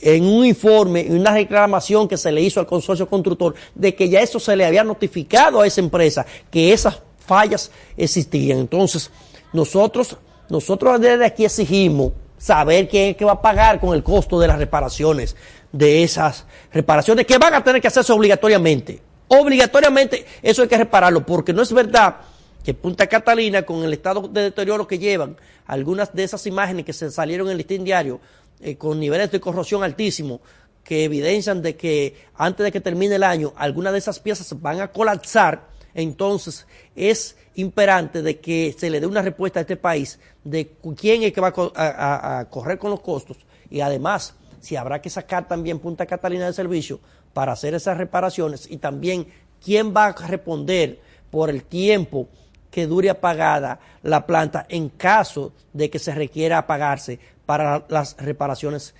en 0.01 0.25
un 0.25 0.45
informe, 0.45 1.01
en 1.01 1.19
una 1.19 1.33
reclamación 1.33 2.07
que 2.07 2.17
se 2.17 2.31
le 2.31 2.41
hizo 2.41 2.59
al 2.59 2.65
consorcio 2.65 3.09
constructor 3.09 3.53
de 3.75 3.93
que 3.93 4.07
ya 4.07 4.21
eso 4.21 4.39
se 4.39 4.55
le 4.55 4.65
había 4.65 4.83
notificado 4.83 5.61
a 5.61 5.67
esa 5.67 5.81
empresa, 5.81 6.25
que 6.49 6.71
esas 6.71 7.01
fallas 7.17 7.71
existían. 7.97 8.59
Entonces, 8.59 9.11
nosotros, 9.51 10.15
nosotros 10.49 11.01
desde 11.01 11.25
aquí 11.25 11.43
exigimos 11.43 12.13
saber 12.37 12.87
quién 12.87 13.09
es 13.09 13.17
que 13.17 13.25
va 13.25 13.33
a 13.33 13.41
pagar 13.41 13.79
con 13.81 13.93
el 13.93 14.01
costo 14.01 14.39
de 14.39 14.47
las 14.47 14.57
reparaciones 14.57 15.35
de 15.71 16.03
esas 16.03 16.45
reparaciones 16.71 17.25
que 17.25 17.37
van 17.37 17.53
a 17.53 17.63
tener 17.63 17.81
que 17.81 17.87
hacerse 17.87 18.11
obligatoriamente. 18.11 19.01
Obligatoriamente 19.27 20.25
eso 20.41 20.63
hay 20.63 20.67
que 20.67 20.77
repararlo, 20.77 21.25
porque 21.25 21.53
no 21.53 21.61
es 21.61 21.71
verdad 21.71 22.17
que 22.63 22.73
Punta 22.73 23.07
Catalina, 23.07 23.63
con 23.63 23.83
el 23.83 23.93
estado 23.93 24.27
de 24.27 24.41
deterioro 24.43 24.87
que 24.87 24.99
llevan, 24.99 25.37
algunas 25.65 26.13
de 26.13 26.23
esas 26.23 26.45
imágenes 26.47 26.85
que 26.85 26.93
se 26.93 27.09
salieron 27.11 27.47
en 27.47 27.51
el 27.51 27.57
listín 27.57 27.83
diario, 27.83 28.19
eh, 28.59 28.75
con 28.75 28.99
niveles 28.99 29.31
de 29.31 29.39
corrosión 29.39 29.83
altísimos, 29.83 30.41
que 30.83 31.03
evidencian 31.03 31.61
de 31.61 31.75
que 31.75 32.15
antes 32.35 32.63
de 32.63 32.71
que 32.71 32.81
termine 32.81 33.15
el 33.15 33.23
año, 33.23 33.53
algunas 33.55 33.93
de 33.93 33.99
esas 33.99 34.19
piezas 34.19 34.59
van 34.59 34.81
a 34.81 34.91
colapsar, 34.91 35.67
entonces 35.93 36.65
es 36.95 37.37
imperante 37.55 38.21
de 38.21 38.39
que 38.39 38.75
se 38.77 38.89
le 38.89 38.99
dé 38.99 39.05
una 39.05 39.21
respuesta 39.21 39.59
a 39.59 39.61
este 39.61 39.75
país 39.75 40.19
de 40.43 40.71
quién 40.97 41.23
es 41.23 41.33
que 41.33 41.41
va 41.41 41.53
a, 41.75 42.39
a 42.39 42.49
correr 42.49 42.79
con 42.79 42.91
los 42.91 43.01
costos 43.01 43.37
y 43.69 43.81
además 43.81 44.33
si 44.59 44.75
habrá 44.75 45.01
que 45.01 45.09
sacar 45.09 45.47
también 45.47 45.79
Punta 45.79 46.05
Catalina 46.05 46.45
de 46.45 46.53
servicio 46.53 46.99
para 47.33 47.53
hacer 47.53 47.73
esas 47.73 47.97
reparaciones 47.97 48.69
y 48.69 48.77
también 48.77 49.27
quién 49.63 49.93
va 49.95 50.07
a 50.07 50.27
responder 50.27 50.99
por 51.31 51.49
el 51.49 51.63
tiempo 51.63 52.27
que 52.71 52.87
dure 52.87 53.09
apagada 53.09 53.79
la 54.03 54.25
planta 54.25 54.65
en 54.69 54.89
caso 54.89 55.53
de 55.73 55.89
que 55.89 55.99
se 55.99 56.13
requiera 56.13 56.57
apagarse 56.57 57.19
para 57.45 57.85
las 57.89 58.15
reparaciones 58.17 58.93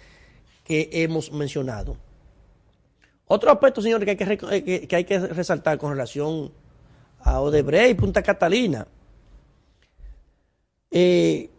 que 0.64 0.90
hemos 0.92 1.32
mencionado. 1.32 1.98
Otro 3.28 3.52
aspecto, 3.52 3.82
señores, 3.82 4.06
que 4.06 4.24
hay 4.24 4.38
que, 4.38 4.88
que, 4.88 4.96
hay 4.96 5.04
que 5.04 5.20
resaltar 5.20 5.78
con 5.78 5.92
relación 5.92 6.52
a 7.22 7.42
Odebrecht 7.42 7.92
y 7.92 7.94
Punta 7.94 8.24
Catalina. 8.24 8.88
Eh, 10.90 11.50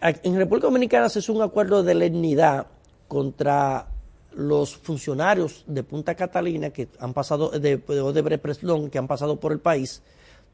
en 0.00 0.36
República 0.36 0.68
Dominicana 0.68 1.08
se 1.08 1.18
hizo 1.18 1.32
un 1.32 1.42
acuerdo 1.42 1.82
de 1.82 1.94
legnidad 1.94 2.66
contra 3.08 3.88
los 4.34 4.76
funcionarios 4.76 5.64
de 5.66 5.82
Punta 5.82 6.14
Catalina 6.14 6.70
que 6.70 6.88
han 6.98 7.14
pasado, 7.14 7.50
de, 7.50 7.78
de 7.78 8.00
Odebrecht 8.00 8.60
que 8.90 8.98
han 8.98 9.06
pasado 9.06 9.40
por 9.40 9.52
el 9.52 9.60
país, 9.60 10.02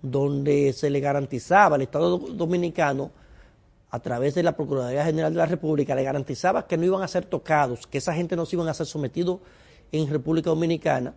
donde 0.01 0.73
se 0.73 0.91
le 0.91 1.01
garantizaba 1.01 1.77
al 1.77 1.83
Estado 1.83 2.19
Dominicano, 2.19 3.11
a 3.91 4.01
través 4.01 4.35
de 4.35 4.43
la 4.43 4.57
Procuraduría 4.57 5.05
General 5.05 5.33
de 5.33 5.39
la 5.39 5.47
República, 5.47 5.95
le 5.95 6.03
garantizaba 6.03 6.67
que 6.67 6.79
no 6.79 6.87
iban 6.87 7.03
a 7.03 7.09
ser 7.09 7.27
tocados, 7.27 7.87
que 7.87 7.99
esa 7.99 8.15
gente 8.15 8.37
no 8.37 8.47
se 8.47 8.57
iban 8.57 8.69
a 8.69 8.75
ser 8.75 8.87
sometidos 8.87 9.41
en 9.93 10.09
República 10.09 10.49
Dominicana. 10.49 11.15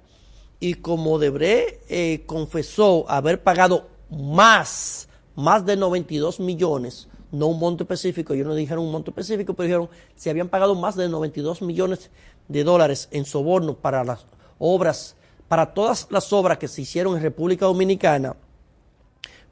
Y 0.59 0.75
como 0.75 1.13
Odebrecht 1.13 1.79
eh, 1.87 2.23
confesó 2.25 3.09
haber 3.09 3.41
pagado 3.41 3.87
más, 4.09 5.07
más 5.35 5.65
de 5.65 5.77
92 5.77 6.41
millones, 6.41 7.07
no 7.37 7.47
un 7.47 7.59
monto 7.59 7.83
específico, 7.83 8.33
ellos 8.33 8.47
no 8.47 8.55
dijeron 8.55 8.85
un 8.85 8.91
monto 8.91 9.11
específico, 9.11 9.53
pero 9.53 9.65
dijeron 9.67 9.89
si 10.15 10.29
habían 10.29 10.49
pagado 10.49 10.75
más 10.75 10.95
de 10.95 11.09
92 11.09 11.61
millones 11.61 12.09
de 12.47 12.63
dólares 12.63 13.07
en 13.11 13.25
soborno 13.25 13.75
para 13.75 14.03
las 14.03 14.25
obras, 14.59 15.15
para 15.47 15.73
todas 15.73 16.07
las 16.09 16.31
obras 16.33 16.57
que 16.57 16.67
se 16.67 16.81
hicieron 16.81 17.15
en 17.15 17.21
República 17.21 17.65
Dominicana, 17.65 18.35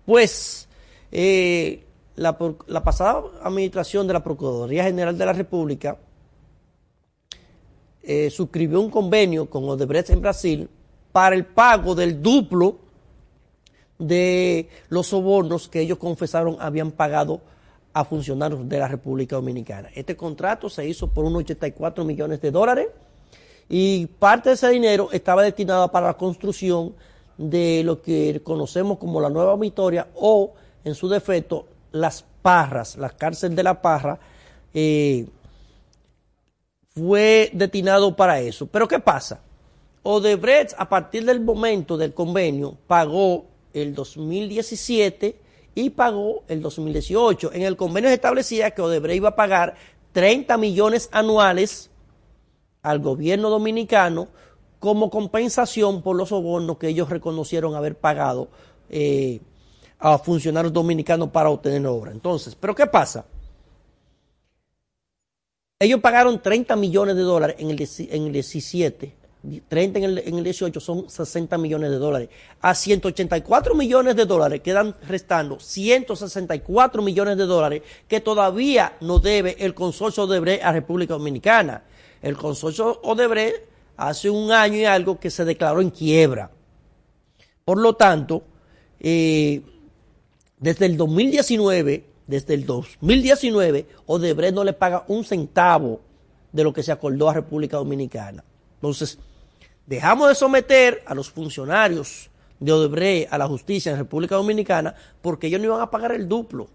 pues 0.06 0.68
eh, 1.12 1.84
la, 2.16 2.38
pasada 2.84 3.24
administración 3.44 4.08
de 4.08 4.14
la 4.14 4.24
Procuraduría 4.24 4.84
General 4.84 5.18
de 5.18 5.26
la 5.26 5.34
República 5.34 5.98
eh, 8.02 8.30
suscribió 8.30 8.82
un 8.82 8.90
convenio 8.90 9.50
con 9.50 9.64
Odebrecht 9.70 10.10
en 10.10 10.22
Brasil 10.22 10.70
para 11.12 11.36
el 11.36 11.46
pago 11.46 11.96
del 11.96 12.22
duplo 12.22 12.78
de 13.98 14.70
los 14.90 15.08
sobornos 15.08 15.70
que 15.70 15.80
ellos 15.80 15.98
confesaron 15.98 16.58
habían 16.60 16.92
pagado 16.92 17.42
a 17.94 18.04
funcionarios 18.04 18.68
de 18.68 18.80
la 18.80 18.88
República 18.88 19.36
Dominicana. 19.36 19.90
Este 19.94 20.16
contrato 20.16 20.70
se 20.70 20.88
hizo 20.88 21.08
por 21.08 21.26
unos 21.26 21.42
84 21.42 22.04
millones 22.04 22.42
de 22.42 22.52
dólares 22.52 22.88
y 23.70 24.08
parte 24.08 24.50
de 24.50 24.56
ese 24.56 24.70
dinero 24.70 25.10
estaba 25.12 25.44
destinado 25.44 25.92
para 25.92 26.08
la 26.08 26.14
construcción 26.16 26.96
de 27.38 27.84
lo 27.84 28.02
que 28.02 28.42
conocemos 28.44 28.98
como 28.98 29.22
la 29.22 29.30
Nueva 29.30 29.56
Victoria 29.56 30.08
o, 30.16 30.54
en 30.84 30.96
su 30.96 31.08
defecto, 31.08 31.68
las 31.92 32.26
Parras, 32.42 32.98
la 32.98 33.10
cárcel 33.10 33.56
de 33.56 33.64
la 33.64 33.82
Parra, 33.82 34.20
eh, 34.74 35.26
fue 36.94 37.50
destinado 37.54 38.16
para 38.16 38.40
eso. 38.42 38.68
Pero 38.68 38.88
¿qué 38.88 39.00
pasa? 39.00 39.40
Odebrecht, 40.04 40.74
a 40.78 40.90
partir 40.90 41.26
del 41.26 41.40
momento 41.40 41.96
del 41.96 42.14
convenio, 42.14 42.76
pagó 42.88 43.46
el 43.74 43.96
2017 43.96 45.43
y 45.76 45.90
pagó 45.92 46.44
el 46.48 46.62
2018. 46.62 47.52
En 47.54 47.64
el 47.64 47.76
convenio 47.76 48.10
se 48.10 48.16
establecía 48.16 48.72
que 48.72 48.82
Odebrecht 48.82 49.18
iba 49.18 49.30
a 49.30 49.36
pagar 49.36 49.76
30 50.12 50.58
millones 50.58 51.10
anuales 51.12 51.90
al 52.82 53.00
gobierno 53.00 53.50
dominicano 53.50 54.28
como 54.80 55.10
compensación 55.10 56.02
por 56.02 56.16
los 56.16 56.30
sobornos 56.30 56.78
que 56.78 56.90
ellos 56.90 57.10
reconocieron 57.10 57.76
haber 57.76 57.98
pagado 57.98 58.50
eh, 58.90 59.40
a 59.98 60.18
funcionarios 60.18 60.74
dominicanos 60.74 61.30
para 61.30 61.50
obtener 61.50 61.86
obra. 61.88 62.12
Entonces, 62.12 62.56
¿pero 62.56 62.76
qué 62.76 62.86
pasa? 62.86 63.26
Ellos 65.80 66.02
pagaron 66.02 66.42
30 66.42 66.76
millones 66.76 67.16
de 67.16 67.22
dólares 67.22 67.56
en 67.60 67.70
el, 67.70 67.90
en 68.10 68.28
el 68.28 68.34
17 68.34 69.23
30 69.68 70.00
en 70.00 70.06
el, 70.06 70.18
en 70.20 70.38
el 70.38 70.44
18 70.44 70.80
son 70.80 71.10
60 71.10 71.58
millones 71.58 71.92
de 71.92 71.98
dólares. 71.98 72.30
A 72.62 72.74
184 72.74 73.76
millones 73.76 74.16
de 74.16 74.26
dólares 74.26 74.62
quedan 74.62 74.96
restando 75.08 75.60
164 75.60 77.02
millones 77.02 77.38
de 77.38 77.46
dólares 77.46 77.82
que 78.08 78.22
todavía 78.22 78.96
no 79.02 79.20
debe 79.20 79.58
el 79.60 79.74
consorcio 79.74 80.24
Odebrecht 80.24 80.64
a 80.64 80.72
República 80.72 81.14
Dominicana. 81.14 81.84
El 82.22 82.38
consorcio 82.38 83.02
Odebrecht 83.04 83.66
hace 83.98 84.30
un 84.30 84.52
año 84.52 84.78
y 84.78 84.86
algo 84.86 85.20
que 85.20 85.30
se 85.30 85.44
declaró 85.44 85.82
en 85.82 85.90
quiebra. 85.90 86.50
Por 87.66 87.80
lo 87.80 87.96
tanto, 87.96 88.44
eh, 89.00 89.62
desde 90.58 90.86
el 90.86 90.96
2019, 90.96 92.06
desde 92.28 92.54
el 92.54 92.66
2019, 92.66 93.88
Odebrecht 94.06 94.56
no 94.56 94.64
le 94.64 94.72
paga 94.72 95.04
un 95.10 95.26
centavo 95.26 96.00
de 96.54 96.64
lo 96.64 96.72
que 96.72 96.84
se 96.84 96.94
acordó 96.94 97.28
a 97.28 97.34
República 97.34 97.76
Dominicana. 97.76 98.44
Entonces, 98.76 99.20
Dejamos 99.86 100.30
de 100.30 100.36
someter 100.36 101.04
a 101.06 101.14
los 101.14 101.30
funcionarios 101.30 102.30
de 102.60 102.72
Odebrecht 102.72 103.34
a 103.34 103.38
la 103.38 103.48
justicia 103.48 103.92
en 103.92 103.98
República 103.98 104.36
Dominicana 104.36 104.96
porque 105.22 105.48
ellos 105.48 105.60
no 105.60 105.68
iban 105.68 105.82
a 105.82 105.92
pagar 105.92 106.14
el 106.14 106.28
duplo. 106.28 106.68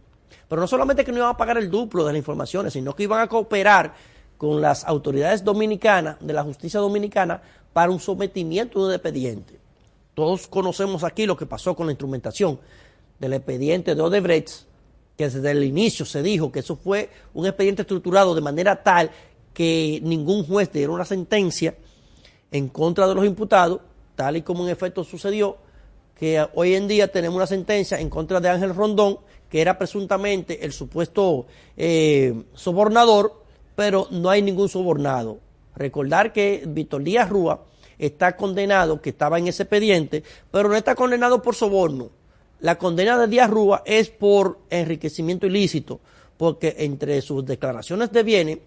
Pero 0.46 0.60
no 0.60 0.66
solamente 0.66 1.04
que 1.04 1.12
no 1.12 1.18
iban 1.18 1.30
a 1.30 1.36
pagar 1.36 1.56
el 1.56 1.70
duplo 1.70 2.04
de 2.04 2.12
las 2.12 2.18
informaciones, 2.18 2.74
sino 2.74 2.94
que 2.94 3.04
iban 3.04 3.20
a 3.20 3.26
cooperar 3.26 3.94
con 4.36 4.60
las 4.60 4.84
autoridades 4.84 5.42
dominicanas, 5.42 6.16
de 6.20 6.32
la 6.32 6.42
justicia 6.42 6.80
dominicana, 6.80 7.40
para 7.72 7.90
un 7.90 7.98
sometimiento 7.98 8.86
de 8.86 8.96
expediente. 8.96 9.58
Todos 10.14 10.46
conocemos 10.46 11.02
aquí 11.02 11.26
lo 11.26 11.36
que 11.36 11.46
pasó 11.46 11.74
con 11.74 11.86
la 11.86 11.92
instrumentación 11.92 12.60
del 13.18 13.32
expediente 13.32 13.94
de 13.94 14.02
Odebrecht, 14.02 14.66
que 15.16 15.24
desde 15.24 15.50
el 15.50 15.64
inicio 15.64 16.04
se 16.04 16.22
dijo 16.22 16.52
que 16.52 16.60
eso 16.60 16.76
fue 16.76 17.10
un 17.34 17.46
expediente 17.46 17.82
estructurado 17.82 18.34
de 18.34 18.40
manera 18.40 18.82
tal 18.82 19.10
que 19.54 19.98
ningún 20.02 20.44
juez 20.46 20.70
diera 20.72 20.92
una 20.92 21.04
sentencia 21.04 21.74
en 22.50 22.68
contra 22.68 23.06
de 23.06 23.14
los 23.14 23.24
imputados, 23.24 23.80
tal 24.14 24.36
y 24.36 24.42
como 24.42 24.64
en 24.64 24.70
efecto 24.70 25.04
sucedió, 25.04 25.56
que 26.18 26.44
hoy 26.54 26.74
en 26.74 26.88
día 26.88 27.12
tenemos 27.12 27.36
una 27.36 27.46
sentencia 27.46 28.00
en 28.00 28.10
contra 28.10 28.40
de 28.40 28.48
Ángel 28.48 28.74
Rondón, 28.74 29.18
que 29.48 29.60
era 29.60 29.78
presuntamente 29.78 30.64
el 30.64 30.72
supuesto 30.72 31.46
eh, 31.76 32.42
sobornador, 32.54 33.44
pero 33.76 34.08
no 34.10 34.28
hay 34.28 34.42
ningún 34.42 34.68
sobornado. 34.68 35.38
Recordar 35.76 36.32
que 36.32 36.64
Víctor 36.66 37.04
Díaz 37.04 37.30
Rúa 37.30 37.64
está 37.98 38.36
condenado, 38.36 39.00
que 39.00 39.10
estaba 39.10 39.38
en 39.38 39.46
ese 39.46 39.62
expediente, 39.62 40.24
pero 40.50 40.68
no 40.68 40.74
está 40.74 40.94
condenado 40.94 41.40
por 41.40 41.54
soborno. 41.54 42.10
La 42.60 42.76
condena 42.76 43.16
de 43.16 43.28
Díaz 43.28 43.48
Rúa 43.48 43.82
es 43.86 44.10
por 44.10 44.58
enriquecimiento 44.70 45.46
ilícito, 45.46 46.00
porque 46.36 46.74
entre 46.78 47.20
sus 47.22 47.46
declaraciones 47.46 48.10
de 48.10 48.22
bienes 48.24 48.58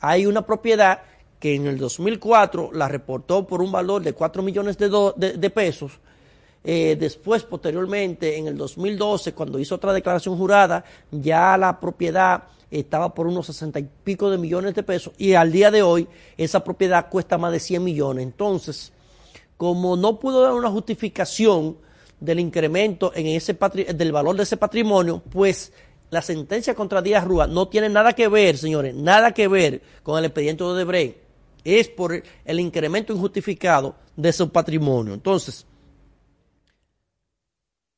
hay 0.00 0.26
una 0.26 0.44
propiedad 0.44 1.00
que 1.40 1.54
en 1.54 1.66
el 1.66 1.78
2004 1.78 2.70
la 2.74 2.86
reportó 2.86 3.46
por 3.46 3.62
un 3.62 3.72
valor 3.72 4.02
de 4.02 4.12
4 4.12 4.42
millones 4.42 4.76
de, 4.76 5.50
pesos. 5.50 5.92
Eh, 6.62 6.96
después, 7.00 7.42
posteriormente, 7.44 8.36
en 8.36 8.46
el 8.46 8.58
2012, 8.58 9.32
cuando 9.32 9.58
hizo 9.58 9.74
otra 9.74 9.94
declaración 9.94 10.36
jurada, 10.36 10.84
ya 11.10 11.56
la 11.56 11.80
propiedad 11.80 12.44
estaba 12.70 13.14
por 13.14 13.26
unos 13.26 13.46
60 13.46 13.80
y 13.80 13.88
pico 14.04 14.30
de 14.30 14.36
millones 14.36 14.74
de 14.74 14.82
pesos 14.84 15.12
y 15.18 15.32
al 15.32 15.50
día 15.50 15.72
de 15.72 15.82
hoy 15.82 16.06
esa 16.36 16.62
propiedad 16.62 17.08
cuesta 17.08 17.38
más 17.38 17.52
de 17.52 17.58
100 17.58 17.82
millones. 17.82 18.22
Entonces, 18.22 18.92
como 19.56 19.96
no 19.96 20.20
pudo 20.20 20.42
dar 20.42 20.52
una 20.52 20.70
justificación 20.70 21.78
del 22.20 22.38
incremento 22.38 23.12
en 23.14 23.26
ese 23.28 23.56
del 23.94 24.12
valor 24.12 24.36
de 24.36 24.42
ese 24.42 24.58
patrimonio, 24.58 25.22
pues 25.32 25.72
la 26.10 26.20
sentencia 26.20 26.74
contra 26.74 27.00
Díaz 27.02 27.24
Rúa 27.24 27.46
no 27.46 27.66
tiene 27.68 27.88
nada 27.88 28.12
que 28.12 28.28
ver, 28.28 28.58
señores, 28.58 28.94
nada 28.94 29.32
que 29.32 29.48
ver 29.48 29.80
con 30.02 30.18
el 30.18 30.26
expediente 30.26 30.62
de 30.62 30.70
Odebrecht 30.70 31.29
es 31.64 31.88
por 31.88 32.22
el 32.44 32.60
incremento 32.60 33.12
injustificado 33.12 33.94
de 34.16 34.32
su 34.32 34.50
patrimonio. 34.50 35.14
Entonces, 35.14 35.66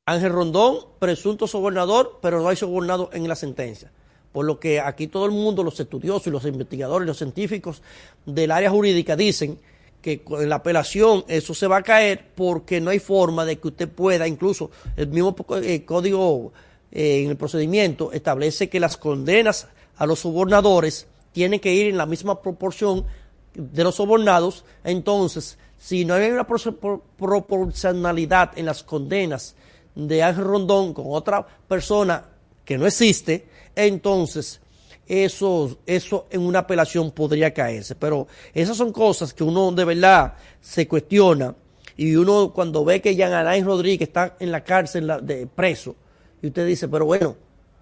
Ángel 0.05 0.33
Rondón, 0.33 0.79
presunto 0.99 1.47
sobornador, 1.47 2.19
pero 2.21 2.41
no 2.41 2.49
hay 2.49 2.57
sobornado 2.57 3.11
en 3.13 3.29
la 3.29 3.37
sentencia. 3.37 3.91
Por 4.33 4.47
lo 4.47 4.59
que 4.59 4.81
aquí 4.81 5.07
todo 5.07 5.27
el 5.27 5.31
mundo, 5.31 5.63
los 5.63 5.79
estudiosos 5.79 6.33
los 6.33 6.45
investigadores, 6.45 7.07
los 7.07 7.19
científicos 7.19 7.83
del 8.27 8.51
área 8.51 8.71
jurídica 8.71 9.15
dicen 9.15 9.59
que 10.01 10.25
en 10.29 10.49
la 10.49 10.57
apelación 10.57 11.25
eso 11.29 11.55
se 11.55 11.69
va 11.69 11.79
a 11.79 11.83
caer 11.83 12.31
porque 12.35 12.81
no 12.81 12.91
hay 12.91 12.99
forma 12.99 13.45
de 13.45 13.59
que 13.59 13.69
usted 13.69 13.89
pueda, 13.89 14.27
incluso 14.27 14.71
el 14.97 15.09
mismo 15.09 15.37
eh, 15.63 15.85
código 15.85 16.53
eh, 16.91 17.23
en 17.23 17.31
el 17.31 17.37
procedimiento 17.37 18.11
establece 18.11 18.69
que 18.69 18.81
las 18.81 18.97
condenas 18.97 19.69
a 19.97 20.07
los 20.07 20.19
sobornadores 20.19 21.07
tienen 21.31 21.61
que 21.61 21.73
ir 21.73 21.87
en 21.87 21.97
la 21.97 22.07
misma 22.07 22.43
proporción 22.43 23.07
de 23.55 23.85
los 23.85 23.97
sobornados, 23.97 24.65
entonces 24.85 25.59
si 25.79 26.05
no 26.05 26.15
hay 26.15 26.31
una 26.31 26.47
proporcionalidad 26.47 28.57
en 28.57 28.67
las 28.67 28.83
condenas 28.83 29.57
de 29.95 30.23
Ángel 30.23 30.45
Rondón 30.45 30.95
con 30.95 31.07
otra 31.09 31.47
persona 31.67 32.25
que 32.65 32.79
no 32.79 32.87
existe, 32.87 33.47
entonces 33.75 34.61
eso, 35.07 35.79
eso 35.85 36.27
en 36.31 36.43
una 36.43 36.61
apelación 36.61 37.11
podría 37.11 37.53
caerse. 37.53 37.97
Pero 37.97 38.29
esas 38.55 38.77
son 38.77 38.93
cosas 38.93 39.35
que 39.35 39.45
uno 39.45 39.73
de 39.73 39.85
verdad 39.85 40.35
se 40.61 40.87
cuestiona 40.87 41.55
y 41.97 42.15
uno 42.15 42.53
cuando 42.55 42.85
ve 42.85 43.01
que 43.01 43.17
Jean 43.17 43.33
Alain 43.33 43.65
Rodríguez 43.65 44.09
está 44.09 44.37
en 44.39 44.53
la 44.53 44.63
cárcel 44.63 45.13
de 45.23 45.47
preso 45.47 45.97
y 46.41 46.47
usted 46.47 46.67
dice, 46.67 46.89
pero 46.89 47.07
bueno, 47.07 47.37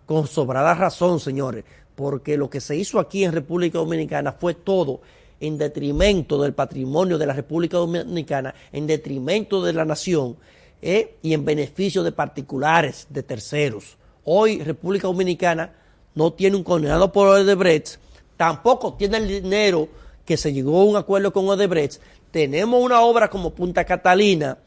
con 0.07 0.27
sobrada 0.27 0.75
razón, 0.75 1.21
señores, 1.21 1.65
porque 1.95 2.37
lo 2.37 2.51
que 2.51 2.61
se 2.61 2.77
hizo 2.77 2.99
aquí 2.99 3.25
en 3.25 3.33
República 3.33 3.79
Dominicana 3.79 4.33
fue 4.33 4.55
todo 4.55 5.01
en 5.41 5.59
detrimento 5.59 6.41
del 6.41 6.53
patrimonio 6.53 7.19
de 7.19 7.27
la 7.27 7.33
República 7.33 7.79
Dominicana, 7.79 8.55
en 8.73 8.87
detrimento 8.87 9.63
de 9.65 9.73
la 9.73 9.85
nación 9.85 10.37
¿eh? 10.83 11.17
y 11.23 11.33
en 11.33 11.45
beneficio 11.45 12.03
de 12.03 12.13
particulares, 12.13 13.07
de 13.09 13.23
terceros. 13.23 13.97
Hoy 14.25 14.63
República 14.63 15.09
Dominicana 15.09 15.73
no 16.15 16.33
tiene 16.33 16.57
un 16.57 16.65
condenado 16.65 17.11
por 17.13 17.29
Odebrecht, 17.29 17.99
tampoco 18.37 18.95
tiene 18.95 19.17
el 19.17 19.29
dinero 19.29 19.89
que 20.25 20.37
se 20.37 20.53
llegó 20.53 20.81
a 20.81 20.85
un 20.85 20.97
acuerdo 20.97 21.33
con 21.33 21.49
Odebrecht. 21.49 22.01
Tenemos 22.31 22.83
una 22.83 23.01
obra 23.01 23.29
como 23.29 23.51
Punta 23.51 23.85
Catalina 23.85 24.59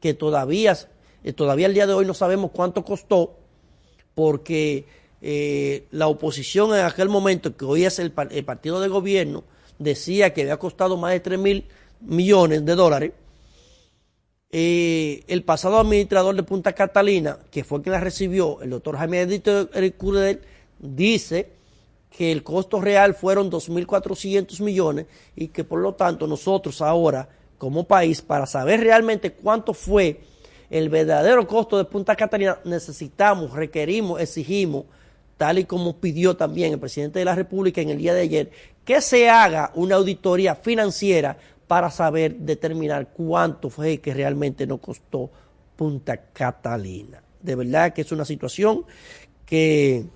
que 0.00 0.14
todavía, 0.14 0.76
eh, 1.22 1.32
todavía 1.32 1.66
el 1.66 1.74
día 1.74 1.86
de 1.86 1.94
hoy 1.94 2.06
no 2.06 2.14
sabemos 2.14 2.50
cuánto 2.52 2.84
costó 2.84 3.36
porque 4.14 4.86
eh, 5.20 5.86
la 5.92 6.08
oposición 6.08 6.74
en 6.74 6.84
aquel 6.84 7.08
momento, 7.08 7.56
que 7.56 7.64
hoy 7.64 7.84
es 7.84 7.98
el, 7.98 8.10
partido 8.10 8.80
de 8.80 8.88
gobierno, 8.88 9.44
decía 9.82 10.32
que 10.32 10.42
había 10.42 10.56
costado 10.58 10.96
más 10.96 11.12
de 11.12 11.20
3 11.20 11.38
mil 11.38 11.66
millones 12.00 12.64
de 12.64 12.74
dólares. 12.74 13.12
Eh, 14.50 15.24
el 15.28 15.44
pasado 15.44 15.78
administrador 15.78 16.34
de 16.36 16.42
Punta 16.42 16.74
Catalina, 16.74 17.38
que 17.50 17.64
fue 17.64 17.80
quien 17.80 17.92
la 17.92 18.00
recibió, 18.00 18.60
el 18.60 18.70
doctor 18.70 18.98
Jaime 18.98 19.22
Edito 19.22 19.68
Curdel, 19.96 20.40
dice 20.78 21.50
que 22.10 22.30
el 22.30 22.42
costo 22.42 22.80
real 22.80 23.14
fueron 23.14 23.50
2.400 23.50 24.60
millones 24.60 25.06
y 25.34 25.48
que 25.48 25.64
por 25.64 25.80
lo 25.80 25.94
tanto 25.94 26.26
nosotros 26.26 26.82
ahora 26.82 27.28
como 27.56 27.84
país, 27.84 28.20
para 28.20 28.44
saber 28.44 28.80
realmente 28.80 29.32
cuánto 29.32 29.72
fue 29.72 30.20
el 30.68 30.88
verdadero 30.88 31.46
costo 31.46 31.78
de 31.78 31.84
Punta 31.84 32.16
Catalina, 32.16 32.58
necesitamos, 32.64 33.52
requerimos, 33.52 34.20
exigimos, 34.20 34.86
tal 35.36 35.58
y 35.58 35.64
como 35.64 35.96
pidió 35.96 36.36
también 36.36 36.72
el 36.72 36.80
presidente 36.80 37.18
de 37.18 37.24
la 37.24 37.34
República 37.34 37.80
en 37.80 37.90
el 37.90 37.98
día 37.98 38.14
de 38.14 38.22
ayer, 38.22 38.50
que 38.84 39.00
se 39.00 39.28
haga 39.30 39.70
una 39.74 39.96
auditoría 39.96 40.54
financiera 40.54 41.36
para 41.66 41.90
saber 41.90 42.36
determinar 42.36 43.08
cuánto 43.12 43.70
fue 43.70 43.98
que 43.98 44.12
realmente 44.12 44.66
nos 44.66 44.80
costó 44.80 45.30
Punta 45.76 46.16
Catalina. 46.32 47.22
De 47.40 47.54
verdad 47.54 47.92
que 47.92 48.02
es 48.02 48.12
una 48.12 48.24
situación 48.24 48.84
que 49.46 50.06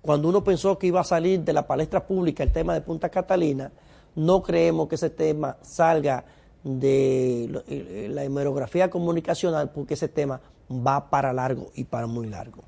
cuando 0.00 0.28
uno 0.28 0.42
pensó 0.42 0.78
que 0.78 0.86
iba 0.86 1.00
a 1.00 1.04
salir 1.04 1.40
de 1.40 1.52
la 1.52 1.66
palestra 1.66 2.06
pública 2.06 2.42
el 2.42 2.52
tema 2.52 2.74
de 2.74 2.80
Punta 2.80 3.08
Catalina, 3.08 3.70
no 4.14 4.42
creemos 4.42 4.88
que 4.88 4.94
ese 4.94 5.10
tema 5.10 5.56
salga 5.62 6.24
de 6.64 8.08
la 8.10 8.24
hemerografía 8.24 8.90
comunicacional 8.90 9.70
porque 9.70 9.94
ese 9.94 10.08
tema 10.08 10.40
va 10.70 11.10
para 11.10 11.32
largo 11.32 11.70
y 11.74 11.84
para 11.84 12.06
muy 12.06 12.26
largo. 12.26 12.62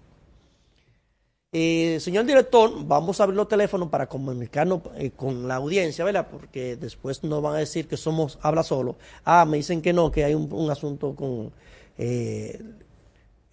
Eh, 1.53 1.99
señor 1.99 2.27
director, 2.27 2.71
vamos 2.87 3.19
a 3.19 3.25
abrir 3.25 3.37
los 3.37 3.49
teléfonos 3.49 3.89
para 3.89 4.09
comunicarnos 4.09 4.83
eh, 4.95 5.11
con 5.11 5.49
la 5.49 5.57
audiencia, 5.57 6.05
¿verdad? 6.05 6.29
Porque 6.31 6.77
después 6.77 7.25
nos 7.25 7.43
van 7.43 7.57
a 7.57 7.59
decir 7.59 7.89
que 7.89 7.97
somos 7.97 8.39
habla 8.41 8.63
solo. 8.63 8.97
Ah, 9.25 9.45
me 9.45 9.57
dicen 9.57 9.83
que 9.83 9.93
no, 9.93 10.13
que 10.13 10.23
hay 10.23 10.35
un, 10.35 10.71
asunto 10.71 11.13
con 11.17 11.51
eh, 11.99 12.63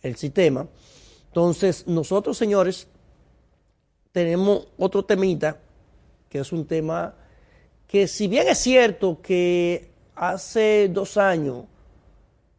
el 0.03 0.15
sistema. 0.15 0.67
Entonces, 1.29 1.87
nosotros, 1.87 2.37
señores, 2.37 2.87
tenemos 4.11 4.67
otro 4.77 5.03
temita, 5.03 5.57
que 6.29 6.39
es 6.39 6.51
un 6.51 6.67
tema 6.67 7.15
que 7.87 8.07
si 8.07 8.27
bien 8.27 8.47
es 8.47 8.59
cierto 8.59 9.21
que 9.23 9.89
hace 10.13 10.87
dos 10.89 11.17
años 11.17 11.65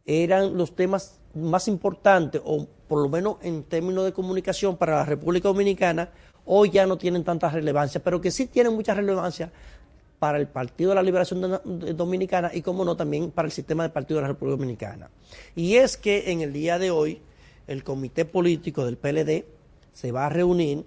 eran 0.05 0.57
los 0.57 0.75
temas 0.75 1.19
más 1.41 1.67
importantes, 1.67 2.41
o 2.43 2.67
por 2.87 3.01
lo 3.01 3.09
menos 3.09 3.37
en 3.41 3.63
términos 3.63 4.05
de 4.05 4.13
comunicación 4.13 4.77
para 4.77 4.97
la 4.97 5.05
República 5.05 5.47
Dominicana, 5.47 6.09
hoy 6.45 6.71
ya 6.71 6.85
no 6.85 6.97
tienen 6.97 7.23
tanta 7.23 7.49
relevancia, 7.49 8.01
pero 8.03 8.19
que 8.19 8.31
sí 8.31 8.47
tienen 8.47 8.73
mucha 8.73 8.93
relevancia 8.93 9.51
para 10.19 10.37
el 10.37 10.47
Partido 10.47 10.89
de 10.89 10.95
la 10.95 11.03
Liberación 11.03 11.59
Dominicana 11.95 12.51
y, 12.53 12.61
como 12.61 12.83
no, 12.83 12.95
también 12.95 13.31
para 13.31 13.47
el 13.47 13.51
sistema 13.51 13.83
de 13.83 13.89
partido 13.89 14.17
de 14.17 14.23
la 14.23 14.27
República 14.29 14.57
Dominicana. 14.57 15.09
Y 15.55 15.75
es 15.75 15.97
que 15.97 16.31
en 16.31 16.41
el 16.41 16.51
día 16.51 16.77
de 16.77 16.91
hoy 16.91 17.21
el 17.67 17.83
comité 17.83 18.25
político 18.25 18.85
del 18.85 18.97
PLD 18.97 19.45
se 19.93 20.11
va 20.11 20.25
a 20.25 20.29
reunir 20.29 20.85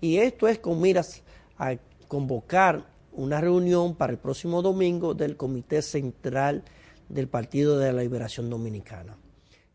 y 0.00 0.16
esto 0.16 0.48
es 0.48 0.58
con 0.58 0.80
miras 0.80 1.22
a 1.58 1.76
convocar 2.08 2.86
una 3.12 3.40
reunión 3.40 3.94
para 3.94 4.12
el 4.12 4.18
próximo 4.18 4.62
domingo 4.62 5.14
del 5.14 5.36
Comité 5.36 5.82
Central 5.82 6.62
del 7.08 7.28
Partido 7.28 7.78
de 7.78 7.92
la 7.92 8.02
Liberación 8.02 8.48
Dominicana. 8.48 9.16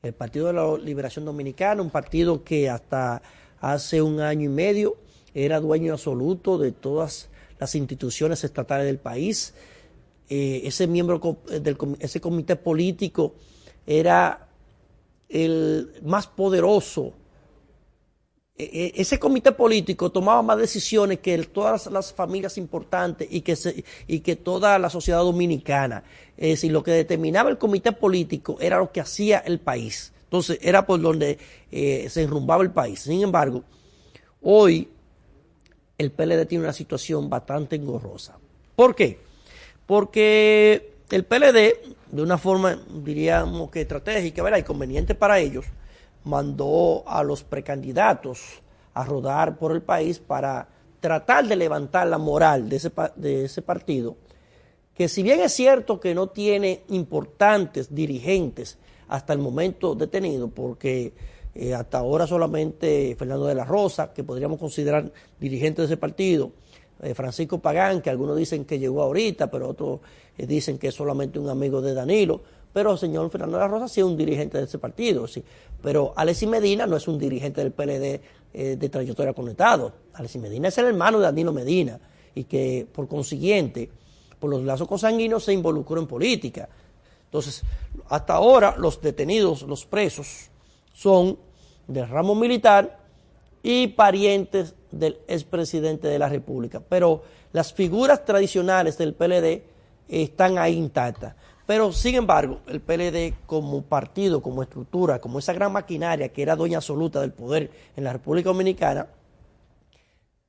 El 0.06 0.14
Partido 0.14 0.48
de 0.48 0.54
la 0.54 0.78
Liberación 0.78 1.26
Dominicana, 1.26 1.82
un 1.82 1.90
partido 1.90 2.44
que 2.44 2.70
hasta 2.70 3.24
hace 3.60 4.04
un 4.04 4.20
año 4.20 4.46
y 4.46 4.54
medio 4.54 4.98
era 5.34 5.60
dueño 5.60 5.94
absoluto 5.94 6.60
de 6.60 6.72
todas 6.72 7.30
las 7.60 7.74
instituciones 7.74 8.44
estatales 8.44 8.86
del 8.86 9.00
país. 9.00 9.56
Eh, 10.30 10.62
ese 10.64 10.86
miembro 10.86 11.40
del 11.50 11.78
ese 12.00 12.22
comité 12.22 12.56
político 12.56 13.34
era 13.88 14.48
el 15.28 15.92
más 16.04 16.28
poderoso 16.28 17.14
ese 18.58 19.20
comité 19.20 19.52
político 19.52 20.12
tomaba 20.12 20.42
más 20.42 20.58
decisiones 20.58 21.20
que 21.20 21.38
todas 21.40 21.88
las 21.88 22.14
familias 22.14 22.58
importantes 22.58 23.28
y 23.30 23.42
que, 23.42 23.84
y 24.08 24.20
que 24.22 24.36
toda 24.38 24.80
la 24.80 24.90
sociedad 24.90 25.20
dominicana. 25.20 26.04
Es 26.38 26.50
decir, 26.50 26.72
lo 26.72 26.82
que 26.82 26.92
determinaba 26.92 27.50
el 27.50 27.58
comité 27.58 27.92
político 27.92 28.58
era 28.62 28.78
lo 28.78 28.92
que 28.92 29.02
hacía 29.02 29.40
el 29.40 29.60
país. 29.60 30.14
Entonces, 30.24 30.58
era 30.62 30.86
por 30.86 31.02
donde 31.02 31.38
eh, 31.72 32.08
se 32.10 32.24
enrumbaba 32.24 32.64
el 32.64 32.72
país. 32.72 33.02
Sin 33.02 33.22
embargo, 33.22 33.64
hoy 34.42 34.90
el 35.98 36.12
PLD 36.12 36.46
tiene 36.46 36.64
una 36.64 36.74
situación 36.74 37.30
bastante 37.30 37.76
engorrosa. 37.76 38.38
¿Por 38.76 38.96
qué? 38.96 39.20
Porque 39.86 40.94
el 41.12 41.26
PLD, 41.26 41.76
de 42.12 42.22
una 42.22 42.38
forma, 42.38 42.80
diríamos 43.04 43.70
que 43.70 43.82
estratégica, 43.82 44.44
¿verdad? 44.44 44.60
y 44.60 44.64
conveniente 44.64 45.14
para 45.14 45.40
ellos, 45.40 45.66
mandó 46.26 47.04
a 47.08 47.24
los 47.24 47.44
precandidatos 47.44 48.62
a 48.94 49.04
rodar 49.04 49.58
por 49.58 49.72
el 49.72 49.82
país 49.82 50.20
para 50.20 50.68
tratar 51.00 51.48
de 51.48 51.56
levantar 51.56 52.08
la 52.08 52.18
moral 52.18 52.68
de 52.68 52.76
ese, 52.78 52.92
de 53.16 53.46
ese 53.46 53.62
partido, 53.62 54.18
que 54.94 55.08
si 55.08 55.24
bien 55.24 55.42
es 55.42 55.54
cierto 55.54 56.00
que 56.00 56.16
no 56.16 56.28
tiene 56.28 56.84
importantes 56.90 57.94
dirigentes 57.94 58.78
hasta 59.08 59.34
el 59.34 59.40
momento 59.40 59.94
detenidos, 59.94 60.50
porque 60.54 61.14
eh, 61.54 61.74
hasta 61.74 62.00
ahora 62.00 62.26
solamente 62.26 63.16
Fernando 63.18 63.46
de 63.46 63.56
la 63.56 63.66
Rosa, 63.66 64.14
que 64.14 64.24
podríamos 64.24 64.60
considerar 64.60 65.12
dirigente 65.40 65.82
de 65.82 65.86
ese 65.86 65.98
partido, 65.98 66.52
eh, 67.02 67.14
Francisco 67.14 67.60
Pagán, 67.60 68.02
que 68.02 68.10
algunos 68.10 68.36
dicen 68.38 68.66
que 68.66 68.80
llegó 68.80 69.04
ahorita, 69.04 69.52
pero 69.52 69.70
otros 69.70 70.00
eh, 70.38 70.48
dicen 70.48 70.78
que 70.78 70.88
es 70.88 70.96
solamente 70.96 71.40
un 71.40 71.50
amigo 71.50 71.82
de 71.82 71.94
Danilo, 71.94 72.42
pero 72.76 72.92
el 72.92 72.98
señor 72.98 73.30
Fernando 73.30 73.56
de 73.56 73.64
la 73.64 73.70
Rosa 73.70 73.88
sí 73.88 74.02
es 74.02 74.06
un 74.06 74.18
dirigente 74.18 74.58
de 74.58 74.66
ese 74.66 74.80
partido, 74.80 75.30
sí. 75.30 75.42
Pero 75.82 76.12
Alexis 76.14 76.50
Medina 76.50 76.86
no 76.86 76.98
es 76.98 77.08
un 77.08 77.18
dirigente 77.18 77.62
del 77.62 77.72
PLD 77.72 78.20
eh, 78.54 78.76
de 78.78 78.90
trayectoria 78.90 79.32
conectado. 79.32 79.94
Alexis 80.14 80.42
Medina 80.42 80.68
es 80.68 80.78
el 80.78 80.88
hermano 80.88 81.20
de 81.20 81.24
Danilo 81.24 81.54
Medina 81.54 81.98
y 82.36 82.44
que 82.44 82.86
por 82.92 83.08
consiguiente, 83.08 83.90
por 84.38 84.50
los 84.50 84.62
lazos 84.62 84.90
consanguíneos, 84.90 85.46
se 85.46 85.54
involucró 85.54 86.02
en 86.02 86.06
política. 86.06 86.68
Entonces, 87.24 87.64
hasta 88.10 88.34
ahora 88.34 88.76
los 88.78 89.00
detenidos, 89.02 89.62
los 89.62 89.86
presos, 89.86 90.50
son 90.94 91.40
del 91.88 92.10
ramo 92.10 92.36
militar 92.36 93.00
y 93.64 93.88
parientes 93.88 94.76
del 94.92 95.18
expresidente 95.30 96.10
de 96.10 96.20
la 96.20 96.28
República. 96.28 96.82
Pero 96.82 97.24
las 97.54 97.72
figuras 97.72 98.26
tradicionales 98.26 98.98
del 98.98 99.14
PLD 99.14 99.64
están 100.10 100.58
ahí 100.58 100.74
intactas. 100.74 101.36
Pero, 101.66 101.92
sin 101.92 102.16
embargo, 102.16 102.60
el 102.68 102.80
PLD 102.80 103.46
como 103.46 103.82
partido, 103.82 104.42
como 104.42 104.62
estructura, 104.62 105.20
como 105.20 105.40
esa 105.40 105.54
gran 105.54 105.72
maquinaria 105.72 106.30
que 106.30 106.42
era 106.42 106.56
dueña 106.56 106.78
absoluta 106.78 107.22
del 107.22 107.32
poder 107.32 107.72
en 107.96 108.04
la 108.04 108.14
República 108.14 108.50
Dominicana, 108.50 109.08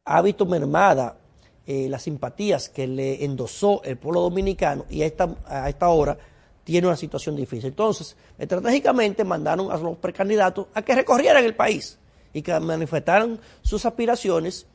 ha 0.05 0.23
visto 0.23 0.45
mermada 0.45 1.17
eh, 1.67 1.89
las 1.89 2.03
simpatías 2.03 2.69
que 2.69 2.87
le 2.87 3.25
endosó 3.25 3.83
el 3.83 3.97
pueblo 3.97 4.21
dominicano 4.21 4.85
y 4.89 5.03
a 5.03 5.07
esta, 5.07 5.35
a 5.47 5.69
esta 5.69 5.89
hora 5.89 6.17
tiene 6.63 6.87
una 6.87 6.97
situación 6.97 7.35
difícil. 7.35 7.69
Entonces, 7.69 8.17
estratégicamente 8.39 9.25
mandaron 9.25 9.73
a 9.73 9.77
los 9.77 9.97
precandidatos 9.97 10.67
a 10.75 10.83
que 10.83 10.95
recorrieran 10.95 11.45
el 11.45 11.55
país 11.55 11.99
y 12.33 12.43
que 12.43 12.59
manifestaran 12.61 13.41
sus 13.63 13.87
aspiraciones 13.87 14.67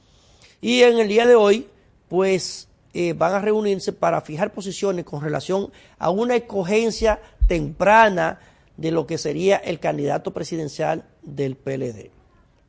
y 0.60 0.84
en 0.84 1.00
el 1.00 1.08
día 1.08 1.26
de 1.26 1.36
hoy, 1.36 1.68
pues 2.08 2.68
eh, 2.94 3.14
van 3.14 3.34
a 3.34 3.40
reunirse 3.40 3.94
para 3.94 4.22
fijar 4.22 4.52
posiciones 4.52 5.06
con 5.06 5.22
relación 5.22 5.72
a 5.98 6.10
una 6.10 6.36
escogencia 6.36 7.22
temprana 7.48 8.40
de 8.78 8.92
lo 8.92 9.08
que 9.08 9.18
sería 9.18 9.58
el 9.58 9.80
candidato 9.80 10.32
presidencial 10.32 11.06
del 11.22 11.56
PLD. 11.56 12.12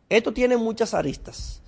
Esto 0.08 0.32
tiene 0.32 0.56
muchas 0.56 0.94
aristas. 0.94 1.62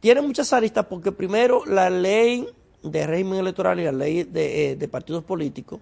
Tiene 0.00 0.22
muchas 0.22 0.52
aristas 0.52 0.86
porque 0.86 1.12
primero 1.12 1.66
la 1.66 1.90
ley 1.90 2.48
de 2.82 3.06
régimen 3.06 3.40
electoral 3.40 3.80
y 3.80 3.84
la 3.84 3.92
ley 3.92 4.22
de, 4.22 4.72
eh, 4.72 4.88
partidos 4.88 5.24
políticos 5.24 5.80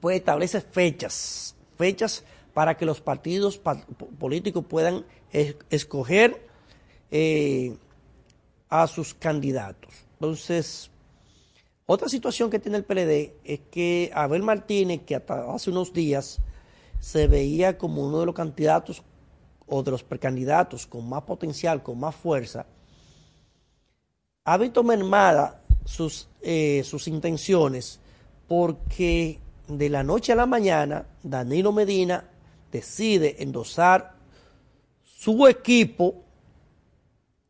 pues 0.00 0.16
establece 0.16 0.60
fechas, 0.60 1.54
fechas 1.76 2.24
para 2.54 2.76
que 2.76 2.86
los 2.86 3.00
partidos 3.00 3.60
políticos 4.18 4.64
puedan 4.68 5.04
escoger 5.70 6.42
eh, 7.10 7.76
a 8.68 8.86
sus 8.86 9.14
candidatos. 9.14 10.07
Entonces, 10.20 10.90
otra 11.86 12.08
situación 12.08 12.50
que 12.50 12.58
tiene 12.58 12.78
el 12.78 12.84
PLD 12.84 13.34
es 13.44 13.60
que 13.70 14.10
Abel 14.12 14.42
Martínez, 14.42 15.02
que 15.06 15.14
hasta 15.14 15.54
hace 15.54 15.70
unos 15.70 15.92
días 15.92 16.40
se 17.00 17.28
veía 17.28 17.78
como 17.78 18.04
uno 18.04 18.20
de 18.20 18.26
los 18.26 18.34
candidatos 18.34 19.02
o 19.66 19.82
de 19.82 19.92
los 19.92 20.02
precandidatos 20.02 20.86
con 20.86 21.08
más 21.08 21.22
potencial, 21.22 21.82
con 21.82 22.00
más 22.00 22.16
fuerza, 22.16 22.66
ha 24.44 24.58
visto 24.58 24.82
mermada 24.82 25.60
sus, 25.84 26.28
eh, 26.42 26.82
sus 26.84 27.06
intenciones 27.06 28.00
porque 28.48 29.38
de 29.68 29.88
la 29.88 30.02
noche 30.02 30.32
a 30.32 30.36
la 30.36 30.46
mañana 30.46 31.06
Danilo 31.22 31.70
Medina 31.70 32.24
decide 32.72 33.42
endosar 33.42 34.14
su 35.04 35.46
equipo, 35.46 36.22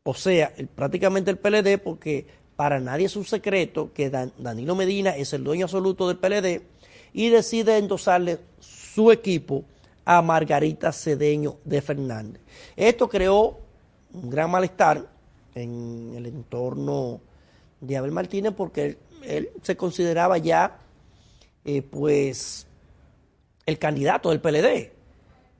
o 0.02 0.14
sea, 0.14 0.52
prácticamente 0.74 1.30
el 1.30 1.38
PLD, 1.38 1.78
porque 1.78 2.38
para 2.59 2.80
nadie 2.80 3.06
es 3.06 3.14
un 3.14 3.24
secreto 3.24 3.92
que 3.94 4.11
Danilo 4.11 4.74
Medina 4.74 5.14
es 5.14 5.32
el 5.32 5.44
dueño 5.44 5.66
absoluto 5.66 6.09
del 6.09 6.16
PLD, 6.16 6.61
y 7.12 7.28
decide 7.28 7.78
endosarle 7.78 8.40
su 8.59 9.12
equipo 9.12 9.62
a 10.04 10.20
Margarita 10.22 10.90
Cedeño 10.90 11.59
de 11.64 11.80
Fernández. 11.80 12.42
Esto 12.74 13.09
creó 13.09 13.61
un 14.12 14.28
gran 14.28 14.50
malestar 14.50 15.06
en 15.54 16.14
el 16.16 16.26
entorno 16.26 17.20
de 17.80 17.96
Abel 17.96 18.11
Martínez 18.11 18.52
porque 18.56 18.98
él, 19.22 19.50
se 19.62 19.76
consideraba 19.76 20.38
ya 20.38 20.78
eh, 21.64 21.82
pues 21.82 22.66
el 23.66 23.78
candidato 23.78 24.30
del 24.30 24.40
PLD. 24.40 24.94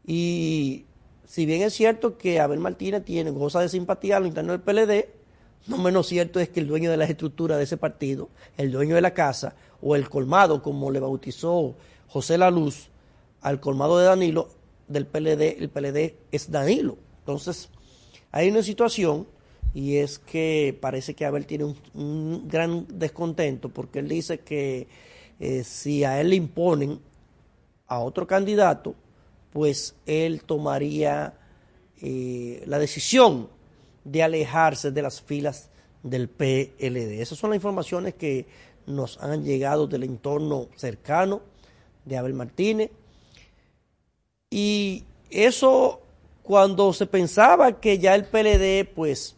Y 0.05 0.85
si 1.25 1.47
bien 1.47 1.63
es 1.63 1.75
cierto 1.75 2.19
que 2.19 2.41
Abel 2.41 2.59
Martínez 2.59 3.05
tiene 3.05 3.31
goza 3.31 3.61
de 3.61 3.69
simpatía 3.69 4.17
a 4.17 4.21
lo 4.21 4.27
interno 4.27 4.51
del 4.51 4.63
PLD, 4.63 5.18
no 5.67 5.79
menos 5.79 6.07
cierto 6.07 6.41
es 6.41 6.49
que 6.49 6.61
el 6.61 6.69
dueño 6.69 6.91
de 6.91 6.97
las 6.97 7.11
estructuras 7.11 7.59
de 7.59 7.65
ese 7.65 7.77
partido, 7.77 8.29
el 8.57 8.73
dueño 8.73 8.95
de 8.95 9.01
la 9.01 9.15
casa 9.15 9.55
o 9.83 9.97
el 9.97 10.09
colmado, 10.09 10.63
como 10.63 10.91
le 10.91 11.01
bautizó 11.01 11.75
José 12.09 12.39
La 12.39 12.51
Luz, 12.51 12.89
al 13.41 13.61
colmado 13.61 13.99
de 13.99 14.07
Danilo, 14.07 14.49
del 14.89 15.07
PLD, 15.07 15.59
el 15.59 15.69
PLD 15.69 16.15
es 16.33 16.51
Danilo. 16.51 16.97
Entonces, 17.21 17.69
hay 18.33 18.49
una 18.51 18.63
situación 18.63 19.27
y 19.75 19.97
es 19.97 20.19
que 20.19 20.77
parece 20.81 21.15
que 21.15 21.27
Abel 21.27 21.47
tiene 21.47 21.75
un, 21.95 22.49
gran 22.49 22.87
descontento 22.89 23.69
porque 23.69 23.99
él 23.99 24.09
dice 24.09 24.41
que 24.41 24.89
eh, 25.39 25.63
si 25.65 26.05
a 26.05 26.21
él 26.21 26.31
le 26.31 26.37
imponen 26.37 26.99
a 27.87 28.01
otro 28.01 28.27
candidato, 28.27 28.95
pues 29.53 29.95
él 30.07 30.43
tomaría 30.45 31.35
eh, 32.01 32.63
la 32.67 32.79
decisión 32.79 33.49
de 34.11 34.23
alejarse 34.23 34.91
de 34.91 35.03
las 35.03 35.21
filas 35.21 35.71
del 36.03 36.29
PLD. 36.29 37.21
Esas 37.21 37.39
son 37.39 37.51
las 37.51 37.57
informaciones 37.57 38.15
que 38.15 38.47
nos 38.87 39.19
han 39.23 39.45
llegado 39.45 39.87
del 39.87 40.05
entorno 40.05 40.69
cercano 40.77 41.43
de 42.05 42.17
Abel 42.17 42.35
Martínez. 42.35 42.91
Y 44.51 45.05
eso 45.31 46.01
cuando 46.43 46.93
se 46.95 47.07
pensaba 47.07 47.81
que 47.81 47.99
ya 47.99 48.15
el 48.15 48.25
PLD 48.25 48.89
pues 48.95 49.37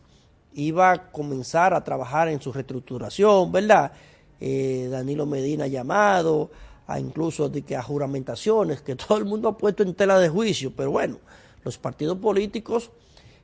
iba 0.54 0.92
a 0.92 1.10
comenzar 1.10 1.74
a 1.74 1.82
trabajar 1.82 2.28
en 2.28 2.40
su 2.40 2.52
reestructuración, 2.52 3.50
¿verdad? 3.50 3.92
Eh, 4.40 4.88
Danilo 4.90 5.26
Medina 5.26 5.66
llamado 5.66 6.50
a 6.86 7.00
incluso 7.00 7.48
de 7.48 7.62
que 7.62 7.76
a 7.76 7.82
juramentaciones 7.82 8.82
que 8.82 8.94
todo 8.96 9.18
el 9.18 9.24
mundo 9.24 9.48
ha 9.48 9.58
puesto 9.58 9.82
en 9.82 9.94
tela 9.94 10.20
de 10.20 10.28
juicio, 10.28 10.72
pero 10.76 10.92
bueno, 10.92 11.18
los 11.64 11.76
partidos 11.76 12.18
políticos 12.18 12.92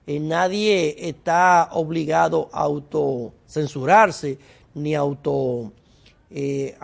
eh, 0.06 0.20
nadie 0.20 1.08
está 1.08 1.70
obligado 1.72 2.48
a 2.52 2.60
autocensurarse 2.60 4.38
ni 4.74 4.94
a 4.94 5.00
auto 5.00 5.72
eh. 6.30 6.76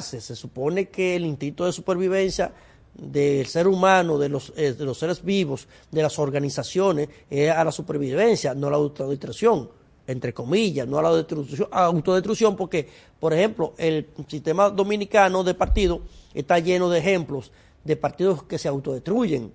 Se 0.00 0.36
supone 0.36 0.88
que 0.88 1.16
el 1.16 1.24
instinto 1.24 1.64
de 1.64 1.72
supervivencia 1.72 2.52
del 2.94 3.46
ser 3.46 3.66
humano, 3.66 4.18
de 4.18 4.28
los, 4.28 4.52
eh, 4.56 4.72
de 4.72 4.84
los 4.84 4.98
seres 4.98 5.22
vivos, 5.22 5.66
de 5.90 6.02
las 6.02 6.18
organizaciones, 6.18 7.08
es 7.28 7.50
a 7.50 7.64
la 7.64 7.72
supervivencia, 7.72 8.54
no 8.54 8.68
a 8.68 8.70
la 8.70 8.76
autodestrucción, 8.76 9.68
entre 10.06 10.32
comillas, 10.32 10.86
no 10.86 10.98
a 10.98 11.02
la 11.02 11.08
autodestrucción, 11.72 12.56
porque, 12.56 12.88
por 13.18 13.32
ejemplo, 13.32 13.74
el 13.78 14.08
sistema 14.28 14.70
dominicano 14.70 15.42
de 15.42 15.54
partidos 15.54 16.00
está 16.32 16.58
lleno 16.58 16.88
de 16.88 16.98
ejemplos 16.98 17.50
de 17.82 17.96
partidos 17.96 18.44
que 18.44 18.58
se 18.58 18.68
autodestruyen. 18.68 19.52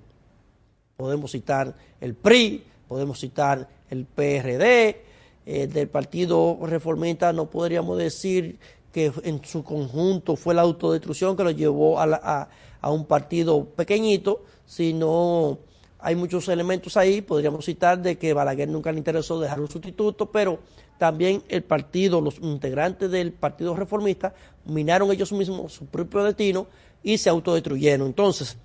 Podemos 0.97 1.31
citar 1.31 1.75
el 2.01 2.13
PRI, 2.13 2.63
podemos 2.89 3.19
citar 3.19 3.69
el 3.89 4.05
PRD, 4.05 5.03
eh, 5.45 5.67
del 5.67 5.87
Partido 5.87 6.59
Reformista 6.63 7.31
no 7.31 7.49
podríamos 7.49 7.97
decir 7.97 8.59
que 8.91 9.11
en 9.23 9.41
su 9.45 9.63
conjunto 9.63 10.35
fue 10.35 10.53
la 10.53 10.63
autodestrucción 10.63 11.37
que 11.37 11.43
lo 11.43 11.51
llevó 11.51 11.99
a, 11.99 12.03
a 12.21 12.49
a 12.81 12.91
un 12.91 13.05
partido 13.05 13.65
pequeñito, 13.65 14.43
sino 14.65 15.59
hay 15.99 16.15
muchos 16.15 16.47
elementos 16.47 16.95
ahí, 16.97 17.21
podríamos 17.21 17.65
citar 17.65 18.01
de 18.01 18.17
que 18.17 18.33
Balaguer 18.33 18.69
nunca 18.69 18.91
le 18.91 18.99
interesó 18.99 19.39
dejar 19.39 19.59
un 19.59 19.69
sustituto, 19.69 20.31
pero 20.31 20.59
también 20.97 21.43
el 21.49 21.63
partido, 21.63 22.21
los 22.21 22.39
integrantes 22.39 23.11
del 23.11 23.31
Partido 23.31 23.75
Reformista, 23.75 24.33
minaron 24.65 25.11
ellos 25.11 25.31
mismos 25.31 25.73
su 25.73 25.85
propio 25.85 26.23
destino 26.23 26.67
y 27.03 27.17
se 27.17 27.29
autodestruyeron. 27.29 28.07
Entonces, 28.07 28.57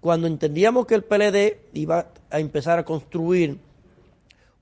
cuando 0.00 0.26
entendíamos 0.26 0.86
que 0.86 0.94
el 0.94 1.04
PLD 1.04 1.58
iba 1.74 2.08
a 2.30 2.40
empezar 2.40 2.78
a 2.78 2.84
construir 2.84 3.58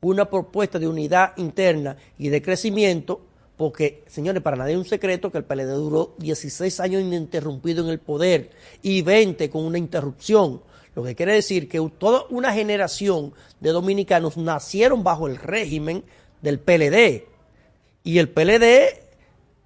una 0.00 0.28
propuesta 0.28 0.78
de 0.78 0.88
unidad 0.88 1.32
interna 1.36 1.96
y 2.18 2.28
de 2.28 2.42
crecimiento, 2.42 3.20
porque, 3.56 4.04
señores, 4.06 4.42
para 4.42 4.56
nadie 4.56 4.72
es 4.72 4.78
un 4.78 4.84
secreto 4.84 5.32
que 5.32 5.38
el 5.38 5.44
PLD 5.44 5.74
duró 5.74 6.14
16 6.18 6.78
años 6.80 7.02
ininterrumpido 7.02 7.84
en 7.84 7.90
el 7.90 7.98
poder 7.98 8.50
y 8.82 9.02
20 9.02 9.50
con 9.50 9.64
una 9.64 9.78
interrupción. 9.78 10.62
Lo 10.94 11.02
que 11.02 11.14
quiere 11.14 11.32
decir 11.32 11.68
que 11.68 11.80
toda 11.98 12.24
una 12.30 12.52
generación 12.52 13.32
de 13.60 13.70
dominicanos 13.70 14.36
nacieron 14.36 15.02
bajo 15.02 15.26
el 15.26 15.36
régimen 15.36 16.04
del 16.40 16.60
PLD. 16.60 17.26
Y 18.04 18.18
el 18.18 18.28
PLD 18.28 19.08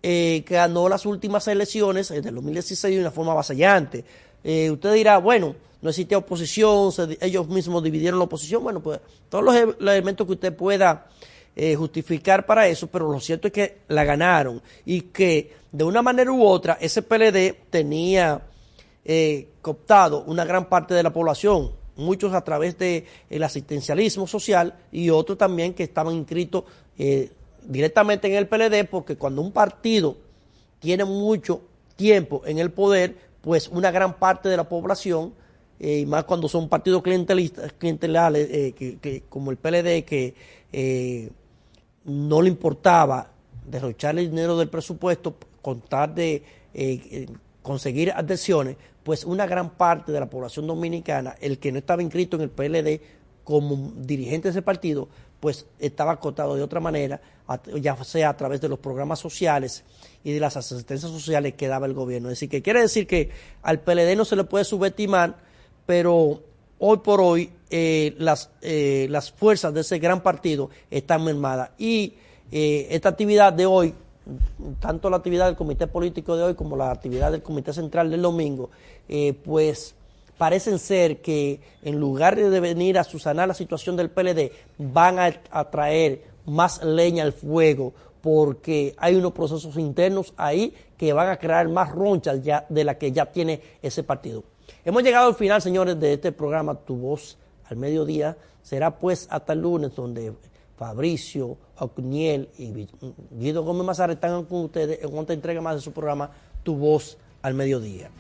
eh, 0.03 0.45
ganó 0.49 0.89
las 0.89 1.07
últimas 1.07 1.47
elecciones 1.49 2.11
en 2.11 2.27
el 2.27 2.35
2016 2.35 2.95
de 2.95 3.01
una 3.01 3.11
forma 3.11 3.33
avasallante. 3.33 4.05
Eh, 4.45 4.71
usted 4.71 4.95
dirá, 4.95 5.19
bueno, 5.19 5.55
no 5.81 5.91
existía 5.91 6.19
oposición, 6.19 6.93
ellos 7.21 7.49
mismos 7.49 7.83
dividieron 7.83 8.19
la 8.19 8.25
oposición. 8.25 8.63
Bueno, 8.63 8.81
pues 8.81 9.01
todos 9.29 9.45
los 9.45 9.57
elementos 9.81 10.27
que 10.27 10.33
usted 10.35 10.55
pueda 10.55 11.07
eh, 11.55 11.75
justificar 11.75 12.47
para 12.47 12.67
eso, 12.67 12.87
pero 12.87 13.11
lo 13.13 13.21
cierto 13.21 13.49
es 13.49 13.53
que 13.53 13.79
la 13.89 14.05
ganaron 14.05 14.63
y 14.87 15.03
que 15.03 15.53
de 15.71 15.85
una 15.85 16.01
manera 16.01 16.33
u 16.33 16.43
otra 16.47 16.79
ese 16.81 17.03
PLD 17.03 17.69
tenía 17.69 18.41
eh, 19.05 19.49
cooptado 19.61 20.23
una 20.25 20.47
gran 20.47 20.69
parte 20.69 20.95
de 20.95 21.03
la 21.03 21.13
población, 21.13 21.73
muchos 21.97 22.33
a 22.33 22.43
través 22.43 22.79
del 22.79 23.05
el 23.29 23.43
asistencialismo 23.43 24.27
social 24.27 24.75
y 24.93 25.11
otros 25.11 25.37
también 25.37 25.75
que 25.75 25.83
estaban 25.83 26.15
inscritos 26.15 26.65
eh, 26.97 27.31
directamente 27.65 28.29
en 28.29 28.35
el 28.35 28.49
PLD 28.49 28.89
porque 28.89 29.17
cuando 29.17 29.43
un 29.43 29.53
partido 29.53 30.17
tiene 30.79 31.05
mucho 31.05 31.61
tiempo 31.97 32.43
en 32.47 32.61
el 32.61 32.71
poder, 32.71 33.17
pues 33.43 33.69
una 33.69 33.91
gran 33.91 34.15
parte 34.19 34.49
de 34.49 34.57
la 34.57 34.69
población 34.69 35.35
y 35.79 36.07
más 36.07 36.25
cuando 36.25 36.49
son 36.49 36.69
partidos 36.69 37.03
clientelistas, 37.03 37.73
clientelares 37.75 38.47
que, 38.75 39.25
como 39.29 39.51
el 39.51 39.57
PLD 39.59 40.05
que 40.05 40.35
no 42.05 42.43
le 42.43 42.49
importaba 42.49 43.31
derrochar 43.67 44.19
el 44.19 44.31
dinero 44.31 44.57
del 44.57 44.69
presupuesto, 44.69 45.37
contar 45.61 46.15
de 46.15 46.35
eh, 46.35 46.43
eh, 46.75 47.27
conseguir 47.63 48.13
adhesiones, 48.13 48.77
pues 49.03 49.25
una 49.25 49.47
gran 49.47 49.71
parte 49.71 50.13
de 50.13 50.21
la 50.21 50.29
población 50.29 50.67
dominicana, 50.67 51.37
el 51.41 51.59
que 51.59 51.73
no 51.73 51.79
estaba 51.79 52.03
inscrito 52.03 52.37
en 52.37 52.43
el 52.43 52.51
PLD 52.51 53.01
como 53.45 53.93
dirigente 53.97 54.49
de 54.49 54.51
ese 54.51 54.63
partido, 54.63 55.09
pues 55.43 55.67
estaba 55.81 56.13
acotado 56.13 56.55
de 56.55 56.63
otra 56.63 56.79
manera, 56.79 57.21
ya 57.81 57.97
sea 58.05 58.29
a 58.29 58.37
través 58.37 58.61
de 58.61 58.69
los 58.69 58.79
programas 58.79 59.19
sociales 59.19 59.83
y 60.23 60.31
de 60.31 60.39
las 60.39 60.57
asistencias 60.57 61.11
sociales 61.11 61.55
que 61.55 61.67
daba 61.67 61.87
el 61.87 61.95
gobierno. 61.95 62.29
Es 62.29 62.35
decir, 62.35 62.49
que 62.49 62.63
quiere 62.63 62.81
decir 62.81 63.09
que 63.09 63.31
al 63.63 63.81
PLD 63.81 64.15
no 64.17 64.25
se 64.25 64.37
le 64.37 64.45
puede 64.45 64.65
subestimar, 64.65 65.35
pero 65.85 66.45
hoy 66.79 66.99
por 66.99 67.21
hoy 67.21 67.51
eh, 67.71 68.15
las, 68.19 68.51
eh, 68.61 69.09
las 69.11 69.33
fuerzas 69.33 69.75
de 69.75 69.81
ese 69.81 69.99
gran 69.99 70.23
partido 70.23 70.71
están 70.93 71.25
mermadas. 71.25 71.71
Y 71.77 72.15
eh, 72.53 72.87
esta 72.91 73.09
actividad 73.09 73.53
de 73.53 73.67
hoy, 73.67 73.95
tanto 74.79 75.11
la 75.11 75.17
actividad 75.17 75.47
del 75.47 75.57
comité 75.57 75.89
político 75.89 76.37
de 76.37 76.45
hoy 76.45 76.55
como 76.55 76.77
la 76.77 76.93
actividad 76.93 77.33
del 77.33 77.43
comité 77.43 77.73
central 77.73 78.13
del 78.13 78.23
domingo, 78.23 78.71
pues 79.45 79.97
parecen 80.43 80.81
ser 80.81 81.23
que 81.23 81.61
en 81.83 82.01
lugar 82.01 82.35
de 82.35 82.59
venir 82.59 82.99
a 82.99 83.05
susanar 83.05 83.47
la 83.47 83.55
situación 83.55 83.95
del 83.95 84.11
PLD, 84.11 84.51
van 84.77 85.21
a, 85.21 85.71
traer 85.71 86.25
más 86.47 86.83
leña 86.83 87.23
al 87.23 87.33
fuego 87.33 87.93
porque 88.21 88.93
hay 88.99 89.15
unos 89.15 89.31
procesos 89.31 89.77
internos 89.77 90.35
ahí 90.37 90.75
que 90.97 91.13
van 91.13 91.29
a 91.29 91.37
crear 91.37 91.69
más 91.69 91.93
ronchas 91.93 92.43
ya 92.43 92.67
de 92.69 92.83
la 92.83 92.99
que 92.99 93.13
ya 93.13 93.27
tiene 93.27 93.61
ese 93.83 94.03
partido. 94.03 94.43
Hemos 94.85 95.05
llegado 95.05 95.29
al 95.29 95.37
final, 95.37 95.63
señores, 95.63 96.01
de 96.01 96.15
este 96.15 96.33
programa 96.33 96.75
Tu 96.75 96.97
Voz 96.97 97.39
al 97.67 97.77
Mediodía. 97.77 98.37
Será 98.63 98.99
pues 98.99 99.29
hasta 99.31 99.53
el 99.53 99.61
lunes 99.61 99.95
donde 99.95 100.33
Fabricio, 100.77 101.57
Ocniel 101.79 102.49
y 102.59 102.89
Guido 103.31 103.63
Gómez 103.63 103.87
Mazar 103.87 104.11
están 104.11 104.45
con 104.47 104.65
ustedes 104.65 105.05
en 105.05 105.17
otra 105.17 105.37
entrega 105.37 105.61
más 105.61 105.77
de 105.77 105.83
su 105.83 105.93
programa 105.93 106.33
Tu 106.65 106.75
Voz 106.75 107.17
al 107.43 107.55
Mediodía. 107.55 108.11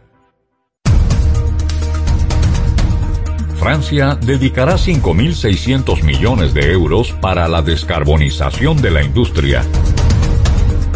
Francia 3.60 4.16
dedicará 4.16 4.76
5.600 4.76 6.02
millones 6.04 6.54
de 6.54 6.72
euros 6.72 7.12
para 7.12 7.50
la 7.50 7.62
descarbonización 7.62 8.82
de 8.82 8.92
la 8.92 9.04
industria. 9.04 9.66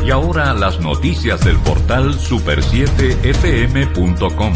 Y 0.05 0.11
ahora 0.11 0.53
las 0.53 0.79
noticias 0.79 1.43
del 1.43 1.57
portal 1.57 2.17
super7fm.com. 2.17 4.53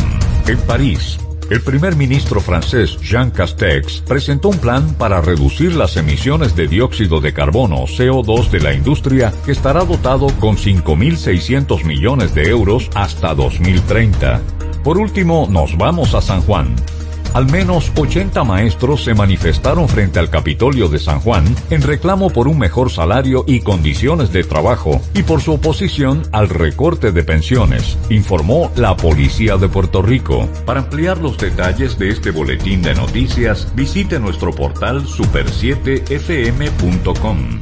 En 0.47 0.57
París, 0.61 1.19
el 1.49 1.61
primer 1.61 1.95
ministro 1.95 2.41
francés 2.41 2.97
Jean 3.01 3.29
Castex 3.29 4.01
presentó 4.01 4.49
un 4.49 4.57
plan 4.57 4.95
para 4.95 5.21
reducir 5.21 5.75
las 5.75 5.95
emisiones 5.97 6.55
de 6.55 6.67
dióxido 6.67 7.21
de 7.21 7.33
carbono 7.33 7.85
CO2 7.85 8.49
de 8.49 8.59
la 8.59 8.73
industria 8.73 9.31
que 9.45 9.51
estará 9.51 9.83
dotado 9.83 10.27
con 10.39 10.57
5.600 10.57 11.83
millones 11.83 12.33
de 12.33 12.49
euros 12.49 12.89
hasta 12.95 13.35
2030. 13.35 14.41
Por 14.83 14.97
último, 14.97 15.47
nos 15.49 15.77
vamos 15.77 16.13
a 16.13 16.21
San 16.21 16.41
Juan, 16.41 16.75
al 17.35 17.51
menos 17.51 17.91
80 17.97 18.43
maestros 18.45 19.03
se 19.03 19.13
manifestaron 19.13 19.89
frente 19.89 20.19
al 20.19 20.29
Capitolio 20.29 20.87
de 20.87 20.99
San 20.99 21.19
Juan 21.19 21.43
en 21.69 21.81
reclamo 21.81 22.29
por 22.29 22.47
un 22.47 22.57
mejor 22.57 22.89
salario 22.89 23.43
y 23.45 23.59
condiciones 23.59 24.31
de 24.31 24.45
trabajo 24.45 25.01
y 25.13 25.23
por 25.23 25.41
su 25.41 25.51
oposición 25.51 26.23
al 26.31 26.47
recorte 26.47 27.11
de 27.11 27.25
pensiones, 27.25 27.97
informó 28.09 28.71
la 28.77 28.95
Policía 28.95 29.57
de 29.57 29.67
Puerto 29.67 30.01
Rico. 30.01 30.47
Para 30.65 30.79
ampliar 30.79 31.17
los 31.17 31.37
detalles 31.37 31.99
de 31.99 32.07
este 32.07 32.31
boletín 32.31 32.81
de 32.81 32.95
noticias, 32.95 33.67
visite 33.75 34.17
nuestro 34.17 34.53
portal 34.53 35.05
super7fm.com. 35.05 37.61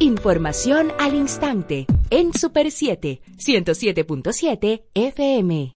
Información 0.00 0.88
al 0.98 1.14
instante 1.14 1.86
en 2.10 2.34
Super 2.34 2.72
7, 2.72 3.20
107.7 3.38 4.82
FM. 4.94 5.75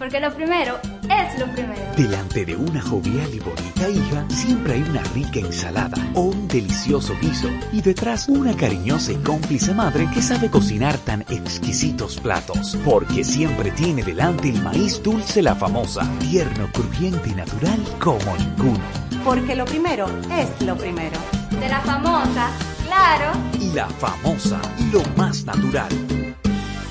porque 0.00 0.18
lo 0.18 0.34
primero 0.34 0.80
es 1.02 1.38
lo 1.38 1.46
primero. 1.52 1.82
Delante 1.94 2.46
de 2.46 2.56
una 2.56 2.80
jovial 2.80 3.28
y 3.34 3.38
bonita 3.38 3.90
hija, 3.90 4.24
siempre 4.30 4.72
hay 4.72 4.82
una 4.82 5.02
rica 5.14 5.40
ensalada 5.40 5.98
o 6.14 6.22
un 6.22 6.48
delicioso 6.48 7.14
guiso 7.20 7.48
y 7.70 7.82
detrás 7.82 8.26
una 8.26 8.56
cariñosa 8.56 9.12
y 9.12 9.16
cómplice 9.16 9.74
madre 9.74 10.08
que 10.14 10.22
sabe 10.22 10.48
cocinar 10.48 10.96
tan 10.96 11.20
exquisitos 11.28 12.18
platos, 12.18 12.78
porque 12.82 13.24
siempre 13.24 13.72
tiene 13.72 14.02
delante 14.02 14.48
el 14.48 14.62
maíz 14.62 15.02
dulce 15.02 15.42
la 15.42 15.54
famosa, 15.54 16.10
tierno, 16.18 16.70
crujiente 16.72 17.28
y 17.28 17.34
natural 17.34 17.84
como 17.98 18.34
ninguno. 18.38 18.80
Porque 19.22 19.54
lo 19.54 19.66
primero 19.66 20.06
es 20.32 20.66
lo 20.66 20.76
primero. 20.78 21.18
De 21.60 21.68
la 21.68 21.80
famosa, 21.82 22.48
claro. 22.86 23.32
Y 23.60 23.70
la 23.74 23.86
famosa, 23.86 24.62
lo 24.94 25.02
más 25.18 25.44
natural. 25.44 25.90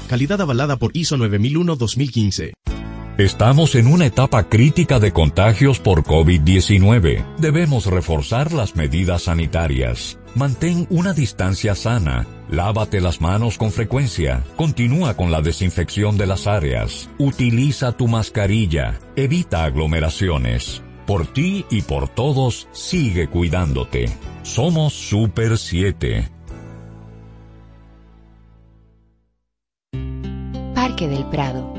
Calidad 0.07 0.41
avalada 0.41 0.77
por 0.77 0.91
ISO 0.95 1.17
9001-2015. 1.17 2.53
Estamos 3.19 3.75
en 3.75 3.87
una 3.87 4.05
etapa 4.05 4.47
crítica 4.47 4.97
de 4.97 5.11
contagios 5.11 5.81
por 5.81 6.03
COVID-19. 6.03 7.25
Debemos 7.37 7.85
reforzar 7.85 8.53
las 8.53 8.77
medidas 8.77 9.23
sanitarias. 9.23 10.17
Mantén 10.35 10.87
una 10.89 11.11
distancia 11.11 11.75
sana. 11.75 12.25
Lávate 12.49 13.01
las 13.01 13.19
manos 13.19 13.57
con 13.57 13.73
frecuencia. 13.73 14.45
Continúa 14.55 15.17
con 15.17 15.31
la 15.31 15.41
desinfección 15.41 16.17
de 16.17 16.27
las 16.27 16.47
áreas. 16.47 17.09
Utiliza 17.17 17.91
tu 17.91 18.07
mascarilla. 18.07 18.97
Evita 19.17 19.65
aglomeraciones. 19.65 20.81
Por 21.05 21.27
ti 21.27 21.65
y 21.69 21.81
por 21.81 22.07
todos, 22.07 22.69
sigue 22.71 23.27
cuidándote. 23.27 24.05
Somos 24.43 24.93
Super 24.93 25.57
7. 25.57 26.29
Parque 30.73 31.09
del 31.09 31.25
Prado 31.25 31.78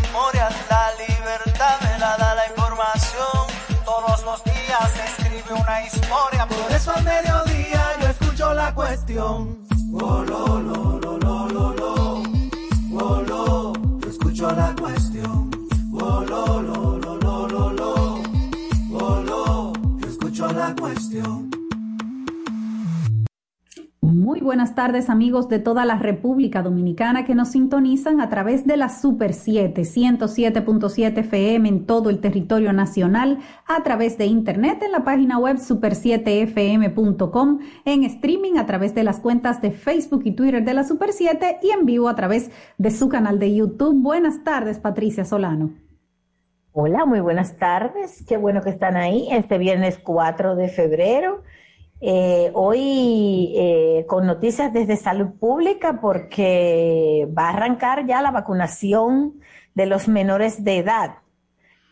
Una 5.53 5.85
historia. 5.85 6.47
Por 6.47 6.71
eso 6.71 6.91
al 6.95 7.03
mediodía 7.03 7.83
yo 8.01 8.07
escucho 8.07 8.53
la 8.53 8.73
cuestión. 8.73 9.57
Oh, 9.93 10.23
lo, 10.23 10.61
lo, 10.61 10.99
lo, 10.99 11.17
lo, 11.19 11.47
lo, 11.47 11.73
lo. 11.73 12.23
Oh, 12.93 13.21
lo, 13.21 13.73
yo 13.99 14.09
escucho 14.09 14.51
la 14.51 14.67
cuestión. 14.67 14.80
Muy 24.31 24.39
buenas 24.39 24.75
tardes 24.75 25.09
amigos 25.09 25.49
de 25.49 25.59
toda 25.59 25.83
la 25.83 25.97
República 25.97 26.61
Dominicana 26.61 27.25
que 27.25 27.35
nos 27.35 27.49
sintonizan 27.49 28.21
a 28.21 28.29
través 28.29 28.65
de 28.65 28.77
la 28.77 28.87
Super 28.87 29.33
7, 29.33 29.81
107.7 29.81 31.17
FM 31.17 31.67
en 31.67 31.85
todo 31.85 32.09
el 32.09 32.21
territorio 32.21 32.71
nacional, 32.71 33.39
a 33.67 33.83
través 33.83 34.17
de 34.17 34.27
internet 34.27 34.83
en 34.83 34.93
la 34.93 35.03
página 35.03 35.37
web 35.37 35.57
super7fm.com, 35.57 37.59
en 37.83 38.05
streaming 38.05 38.57
a 38.57 38.65
través 38.65 38.95
de 38.95 39.03
las 39.03 39.19
cuentas 39.19 39.61
de 39.61 39.71
Facebook 39.71 40.21
y 40.23 40.31
Twitter 40.31 40.63
de 40.63 40.75
la 40.75 40.85
Super 40.85 41.11
7 41.11 41.57
y 41.61 41.71
en 41.71 41.85
vivo 41.85 42.07
a 42.07 42.15
través 42.15 42.51
de 42.77 42.89
su 42.89 43.09
canal 43.09 43.37
de 43.37 43.53
YouTube. 43.53 44.01
Buenas 44.01 44.45
tardes, 44.45 44.79
Patricia 44.79 45.25
Solano. 45.25 45.71
Hola, 46.71 47.05
muy 47.05 47.19
buenas 47.19 47.57
tardes. 47.57 48.23
Qué 48.25 48.37
bueno 48.37 48.61
que 48.61 48.69
están 48.69 48.95
ahí 48.95 49.27
este 49.29 49.57
viernes 49.57 49.99
4 50.01 50.55
de 50.55 50.69
febrero. 50.69 51.43
Eh, 52.03 52.49
hoy 52.55 53.53
eh, 53.55 54.05
con 54.07 54.25
noticias 54.25 54.73
desde 54.73 54.97
salud 54.97 55.33
pública 55.39 56.01
porque 56.01 57.29
va 57.37 57.49
a 57.49 57.49
arrancar 57.49 58.07
ya 58.07 58.23
la 58.23 58.31
vacunación 58.31 59.39
de 59.75 59.85
los 59.85 60.07
menores 60.07 60.63
de 60.63 60.79
edad. 60.79 61.17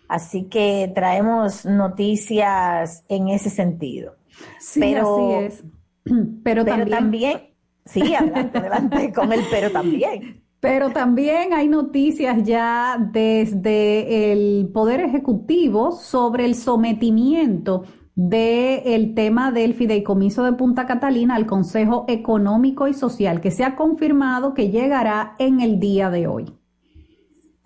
Así 0.07 0.45
que 0.45 0.91
traemos 0.95 1.63
noticias 1.65 3.05
en 3.07 3.29
ese 3.29 3.51
sentido. 3.51 4.15
Sí, 4.59 4.79
pero, 4.79 5.15
así 5.15 5.45
es. 5.45 5.63
Pero, 6.43 6.65
pero 6.65 6.65
también, 6.65 6.89
también, 6.89 7.41
sí, 7.85 8.15
adelante, 8.15 8.57
adelante 8.57 9.13
con 9.13 9.31
el 9.31 9.41
pero 9.51 9.69
también. 9.69 10.41
Pero 10.59 10.89
también 10.89 11.53
hay 11.53 11.67
noticias 11.67 12.41
ya 12.43 12.97
desde 12.99 14.31
el 14.31 14.69
Poder 14.73 15.01
Ejecutivo 15.01 15.91
sobre 15.91 16.45
el 16.45 16.55
sometimiento 16.55 17.83
del 18.21 19.13
tema 19.15 19.53
del 19.53 19.73
fideicomiso 19.73 20.43
de 20.43 20.51
Punta 20.51 20.85
Catalina 20.85 21.35
al 21.35 21.45
Consejo 21.45 22.03
Económico 22.09 22.89
y 22.89 22.93
Social, 22.93 23.39
que 23.39 23.49
se 23.49 23.63
ha 23.63 23.77
confirmado 23.77 24.53
que 24.53 24.71
llegará 24.71 25.35
en 25.39 25.61
el 25.61 25.79
día 25.79 26.09
de 26.09 26.27
hoy. 26.27 26.53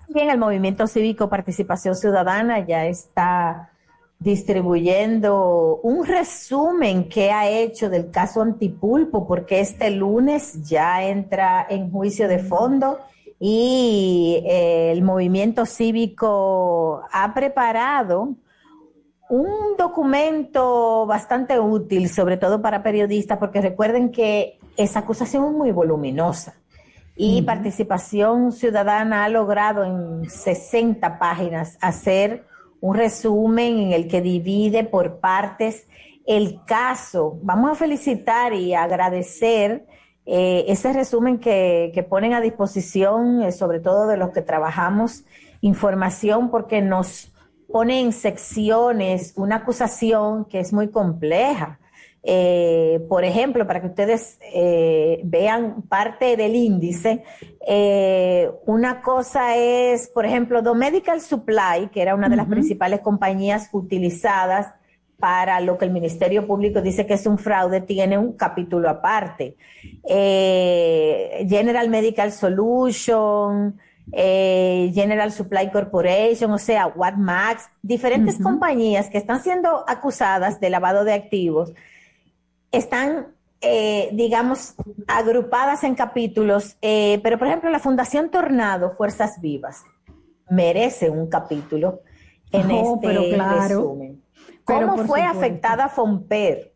Bien, 0.10 0.30
el 0.30 0.38
Movimiento 0.38 0.86
Cívico 0.86 1.28
Participación 1.28 1.96
Ciudadana 1.96 2.60
ya 2.68 2.86
está 2.86 3.72
distribuyendo 4.20 5.80
un 5.82 6.06
resumen 6.06 7.10
que 7.10 7.32
ha 7.32 7.50
hecho 7.50 7.90
del 7.90 8.12
caso 8.12 8.44
Antipulpo, 8.44 9.28
porque 9.28 9.60
este 9.60 9.90
lunes 9.90 10.70
ya 10.70 11.04
entra 11.04 11.66
en 11.68 11.90
juicio 11.90 12.28
de 12.28 12.38
fondo 12.38 13.00
y 13.40 14.44
eh, 14.46 14.92
el 14.92 15.02
movimiento 15.02 15.66
cívico 15.66 17.02
ha 17.12 17.34
preparado 17.34 18.36
un 19.30 19.78
documento 19.78 21.06
bastante 21.06 21.60
útil, 21.60 22.10
sobre 22.10 22.38
todo 22.38 22.62
para 22.62 22.84
periodistas, 22.84 23.38
porque 23.38 23.62
recuerden 23.62 24.12
que 24.12 24.60
esa 24.78 25.00
acusación 25.00 25.46
es 25.46 25.52
muy 25.52 25.72
voluminosa 25.72 26.56
y 27.16 27.44
Participación 27.44 28.52
Ciudadana 28.52 29.24
ha 29.24 29.30
logrado 29.30 29.84
en 29.84 30.30
60 30.30 31.20
páginas 31.20 31.78
hacer 31.80 32.46
un 32.82 32.96
resumen 32.96 33.78
en 33.80 33.92
el 33.92 34.08
que 34.08 34.22
divide 34.22 34.84
por 34.84 35.20
partes 35.20 35.88
el 36.26 36.60
caso. 36.66 37.38
Vamos 37.44 37.72
a 37.72 37.76
felicitar 37.76 38.54
y 38.54 38.74
agradecer 38.74 39.86
eh, 40.26 40.66
ese 40.68 40.92
resumen 40.92 41.38
que, 41.38 41.92
que, 41.94 42.02
ponen 42.02 42.34
a 42.34 42.42
disposición, 42.42 43.44
eh, 43.44 43.52
sobre 43.52 43.80
todo 43.80 44.08
de 44.08 44.18
los 44.18 44.32
que 44.32 44.42
trabajamos 44.42 45.24
información, 45.62 46.50
porque 46.50 46.82
nos 46.82 47.33
pone 47.74 48.00
en 48.02 48.14
secciones 48.14 49.34
una 49.36 49.56
acusación 49.56 50.46
que 50.46 50.60
es 50.60 50.72
muy 50.72 50.90
compleja. 50.90 51.80
Eh, 52.22 53.04
por 53.10 53.26
ejemplo, 53.26 53.66
para 53.66 53.82
que 53.82 53.88
ustedes 53.88 54.38
eh, 54.54 55.20
vean 55.24 55.82
parte 55.82 56.38
del 56.38 56.56
índice, 56.56 57.24
eh, 57.68 58.52
una 58.68 59.02
cosa 59.02 59.58
es, 59.58 60.08
por 60.08 60.24
ejemplo, 60.24 60.62
The 60.62 60.76
Medical 60.76 61.20
Supply, 61.20 61.90
que 61.92 62.04
era 62.04 62.14
una 62.14 62.30
de 62.30 62.36
las 62.36 62.46
principales 62.46 63.00
compañías 63.00 63.70
utilizadas 63.72 64.68
para 65.18 65.60
lo 65.60 65.80
que 65.80 65.86
el 65.86 65.92
Ministerio 65.92 66.46
Público 66.46 66.80
dice 66.80 67.08
que 67.08 67.16
es 67.16 67.26
un 67.26 67.40
fraude, 67.40 67.82
tiene 67.82 68.20
un 68.20 68.34
capítulo 68.34 68.88
aparte. 68.88 69.58
General 70.06 71.90
Medical 71.90 72.32
Solution, 72.32 73.80
eh, 74.12 74.92
General 74.94 75.32
Supply 75.32 75.72
Corporation, 75.72 76.52
o 76.52 76.58
sea, 76.58 76.94
Max, 77.18 77.70
diferentes 77.82 78.38
compañías 78.38 79.10
que 79.10 79.18
están 79.18 79.42
siendo 79.42 79.86
acusadas 79.88 80.60
de 80.60 80.70
lavado 80.70 81.04
de 81.04 81.14
activos, 81.14 81.74
están, 82.72 83.28
eh, 83.62 84.10
digamos, 84.14 84.76
agrupadas 85.08 85.84
en 85.84 85.96
capítulos, 85.96 86.78
eh, 86.82 87.22
pero 87.24 87.38
por 87.40 87.48
ejemplo, 87.48 87.70
la 87.70 87.80
Fundación 87.80 88.30
Tornado, 88.30 88.92
Fuerzas 88.98 89.40
Vivas, 89.40 89.84
merece 90.50 91.10
un 91.10 91.28
capítulo 91.28 92.02
en 92.52 92.72
este 92.72 93.38
resumen. 93.38 94.22
¿Cómo 94.66 94.98
fue 95.06 95.22
afectada 95.22 95.90
Fomper? 95.90 96.74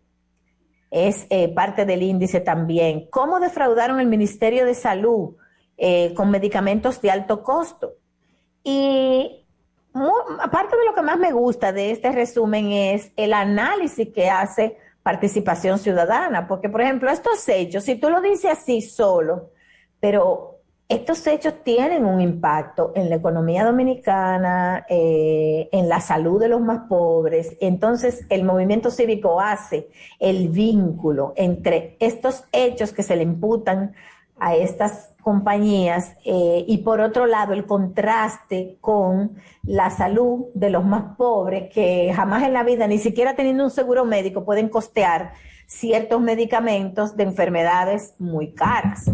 Es 0.89 1.27
parte 1.53 1.85
del 1.85 2.01
índice 2.01 2.39
también. 2.39 3.07
¿Cómo 3.11 3.39
defraudaron 3.39 3.99
el 3.99 4.07
Ministerio 4.07 4.65
de 4.65 4.73
Salud? 4.73 5.35
Eh, 5.79 6.15
con 6.15 6.31
medicamentos 6.31 6.99
de 7.01 7.11
alto 7.11 7.43
costo. 7.43 7.93
Y 8.63 9.45
aparte 10.41 10.75
de 10.75 10.85
lo 10.85 10.95
que 10.95 11.03
más 11.03 11.19
me 11.19 11.31
gusta 11.31 11.71
de 11.71 11.91
este 11.91 12.11
resumen 12.11 12.71
es 12.71 13.11
el 13.15 13.31
análisis 13.31 14.09
que 14.11 14.27
hace 14.27 14.77
participación 15.03 15.77
ciudadana, 15.77 16.47
porque 16.47 16.67
por 16.67 16.81
ejemplo 16.81 17.11
estos 17.11 17.47
hechos, 17.47 17.83
si 17.83 17.95
tú 17.95 18.09
lo 18.09 18.21
dices 18.21 18.51
así 18.51 18.81
solo, 18.81 19.51
pero 19.99 20.61
estos 20.89 21.27
hechos 21.27 21.53
tienen 21.63 22.05
un 22.05 22.21
impacto 22.21 22.93
en 22.95 23.09
la 23.09 23.17
economía 23.17 23.63
dominicana, 23.63 24.83
eh, 24.89 25.69
en 25.71 25.87
la 25.87 25.99
salud 25.99 26.39
de 26.39 26.47
los 26.47 26.61
más 26.61 26.87
pobres. 26.87 27.55
Entonces, 27.59 28.25
el 28.29 28.43
movimiento 28.43 28.89
cívico 28.89 29.39
hace 29.39 29.89
el 30.17 30.47
vínculo 30.49 31.33
entre 31.35 31.97
estos 31.99 32.45
hechos 32.51 32.93
que 32.93 33.03
se 33.03 33.15
le 33.15 33.23
imputan 33.23 33.93
a 34.39 34.55
estas 34.55 35.15
compañías 35.27 36.13
eh, 36.23 36.63
y 36.65 36.77
por 36.77 37.01
otro 37.01 37.25
lado 37.25 37.51
el 37.51 37.65
contraste 37.65 38.77
con 38.79 39.35
la 39.63 39.89
salud 39.89 40.45
de 40.53 40.69
los 40.69 40.85
más 40.85 41.17
pobres 41.17 41.69
que 41.69 42.13
jamás 42.15 42.43
en 42.43 42.53
la 42.53 42.63
vida, 42.63 42.87
ni 42.87 42.97
siquiera 42.97 43.35
teniendo 43.35 43.65
un 43.65 43.69
seguro 43.69 44.05
médico, 44.05 44.45
pueden 44.45 44.69
costear 44.69 45.33
ciertos 45.65 46.21
medicamentos 46.21 47.17
de 47.17 47.23
enfermedades 47.23 48.15
muy 48.19 48.53
caras. 48.53 49.11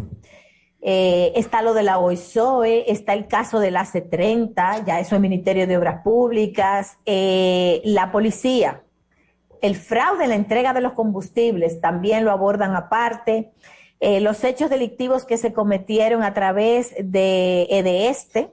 eh, 0.84 1.32
está 1.36 1.64
lo 1.64 1.74
de 1.74 1.82
la 1.82 1.98
OISOE, 1.98 2.92
está 2.92 3.14
el 3.14 3.26
caso 3.26 3.60
del 3.60 3.76
AC30, 3.76 4.86
ya 4.86 5.00
eso 5.00 5.16
es 5.16 5.22
Ministerio 5.22 5.66
de 5.66 5.78
Obras 5.78 6.04
Públicas, 6.04 7.00
eh, 7.08 7.82
la 7.86 8.12
policía, 8.12 8.84
el 9.64 9.76
fraude 9.78 10.26
en 10.26 10.30
la 10.30 10.36
entrega 10.36 10.74
de 10.74 10.82
los 10.82 10.94
combustibles 10.94 11.82
también 11.82 12.24
lo 12.24 12.30
abordan 12.30 12.76
aparte, 12.76 13.52
eh, 14.04 14.20
los 14.20 14.44
hechos 14.44 14.70
delictivos 14.70 15.26
que 15.26 15.38
se 15.38 15.54
cometieron 15.54 16.24
a 16.24 16.34
través 16.34 16.94
de 17.00 17.68
EDESTE, 17.70 18.52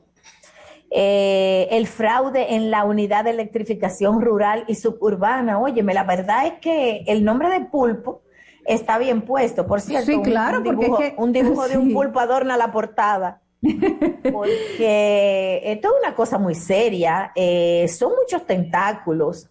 el 0.93 1.87
fraude 1.87 2.55
en 2.55 2.71
la 2.71 2.85
unidad 2.85 3.25
de 3.25 3.31
electrificación 3.31 4.21
rural 4.21 4.65
y 4.67 4.75
suburbana. 4.75 5.59
Óyeme, 5.61 5.95
la 5.95 6.05
verdad 6.05 6.47
es 6.47 6.55
que 6.61 7.05
el 7.07 7.25
nombre 7.25 7.49
de 7.51 7.61
pulpo 7.67 8.23
está 8.65 8.99
bien 8.99 9.23
puesto. 9.23 9.67
Por 9.67 9.81
cierto, 9.81 10.07
sí, 10.07 10.23
claro, 10.23 10.59
un, 10.59 10.65
dibujo, 10.65 10.89
porque 10.89 11.15
un 11.17 11.33
dibujo 11.33 11.69
de 11.69 11.79
un 11.79 11.93
pulpo 11.93 12.21
adorna 12.21 12.57
la 12.57 12.73
portada. 12.73 13.41
Porque 14.33 15.61
esto 15.65 15.89
es 15.89 15.95
una 16.03 16.15
cosa 16.15 16.39
muy 16.39 16.55
seria, 16.55 17.31
eh, 17.35 17.87
son 17.89 18.13
muchos 18.19 18.47
tentáculos. 18.47 19.51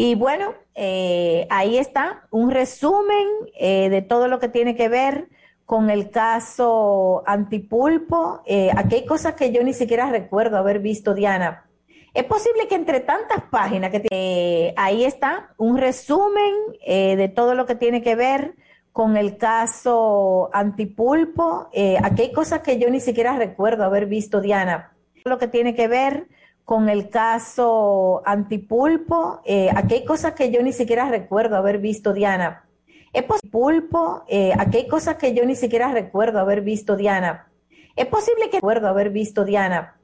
Y 0.00 0.14
bueno, 0.14 0.54
eh, 0.76 1.48
ahí 1.50 1.76
está 1.76 2.28
un 2.30 2.52
resumen 2.52 3.26
eh, 3.58 3.88
de 3.90 4.00
todo 4.00 4.28
lo 4.28 4.38
que 4.38 4.48
tiene 4.48 4.76
que 4.76 4.88
ver 4.88 5.28
con 5.66 5.90
el 5.90 6.10
caso 6.10 7.24
antipulpo. 7.26 8.42
aquí 8.76 8.94
hay 8.94 9.04
cosas 9.04 9.34
que 9.34 9.50
yo 9.50 9.64
ni 9.64 9.74
siquiera 9.74 10.08
recuerdo 10.08 10.56
haber 10.56 10.78
visto, 10.78 11.14
Diana, 11.14 11.68
es 12.14 12.24
posible 12.24 12.68
que 12.68 12.76
entre 12.76 13.00
tantas 13.00 13.42
páginas 13.50 13.90
que 13.90 14.00
tiene, 14.00 14.74
ahí 14.76 15.04
está 15.04 15.54
un 15.56 15.76
resumen 15.78 16.54
eh, 16.86 17.16
de 17.16 17.28
todo 17.28 17.54
lo 17.54 17.66
que 17.66 17.74
tiene 17.74 18.00
que 18.00 18.14
ver 18.14 18.54
con 18.92 19.16
el 19.16 19.36
caso 19.36 20.48
antipulpo. 20.52 21.70
Eh, 21.72 21.98
aquí 22.02 22.22
hay 22.22 22.32
cosas 22.32 22.60
que 22.60 22.78
yo 22.78 22.88
ni 22.88 23.00
siquiera 23.00 23.36
recuerdo 23.36 23.84
haber 23.84 24.06
visto, 24.06 24.40
Diana. 24.40 24.92
Lo 25.24 25.38
que 25.38 25.48
tiene 25.48 25.74
que 25.74 25.88
ver 25.88 26.28
con 26.68 26.90
el 26.90 27.08
caso 27.08 28.20
antipulpo. 28.26 29.40
Eh, 29.46 29.70
aquí 29.74 29.94
hay 29.94 30.04
cosas 30.04 30.34
que 30.34 30.50
yo 30.50 30.62
ni 30.62 30.74
siquiera 30.74 31.08
recuerdo 31.08 31.56
haber 31.56 31.78
visto, 31.78 32.12
Diana. 32.12 32.68
Es 33.14 33.24
pulpo. 33.50 34.24
Eh, 34.28 34.52
aquí 34.58 34.76
hay 34.76 34.86
cosas 34.86 35.16
que 35.16 35.32
yo 35.32 35.46
ni 35.46 35.56
siquiera 35.56 35.90
recuerdo 35.90 36.40
haber 36.40 36.60
visto, 36.60 36.94
Diana. 36.94 37.48
Es 37.96 38.04
posible 38.04 38.50
que 38.50 38.58
recuerdo 38.58 38.86
haber 38.86 39.08
visto, 39.08 39.46
Diana. 39.46 39.96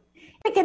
Que 0.42 0.58
entre 0.58 0.64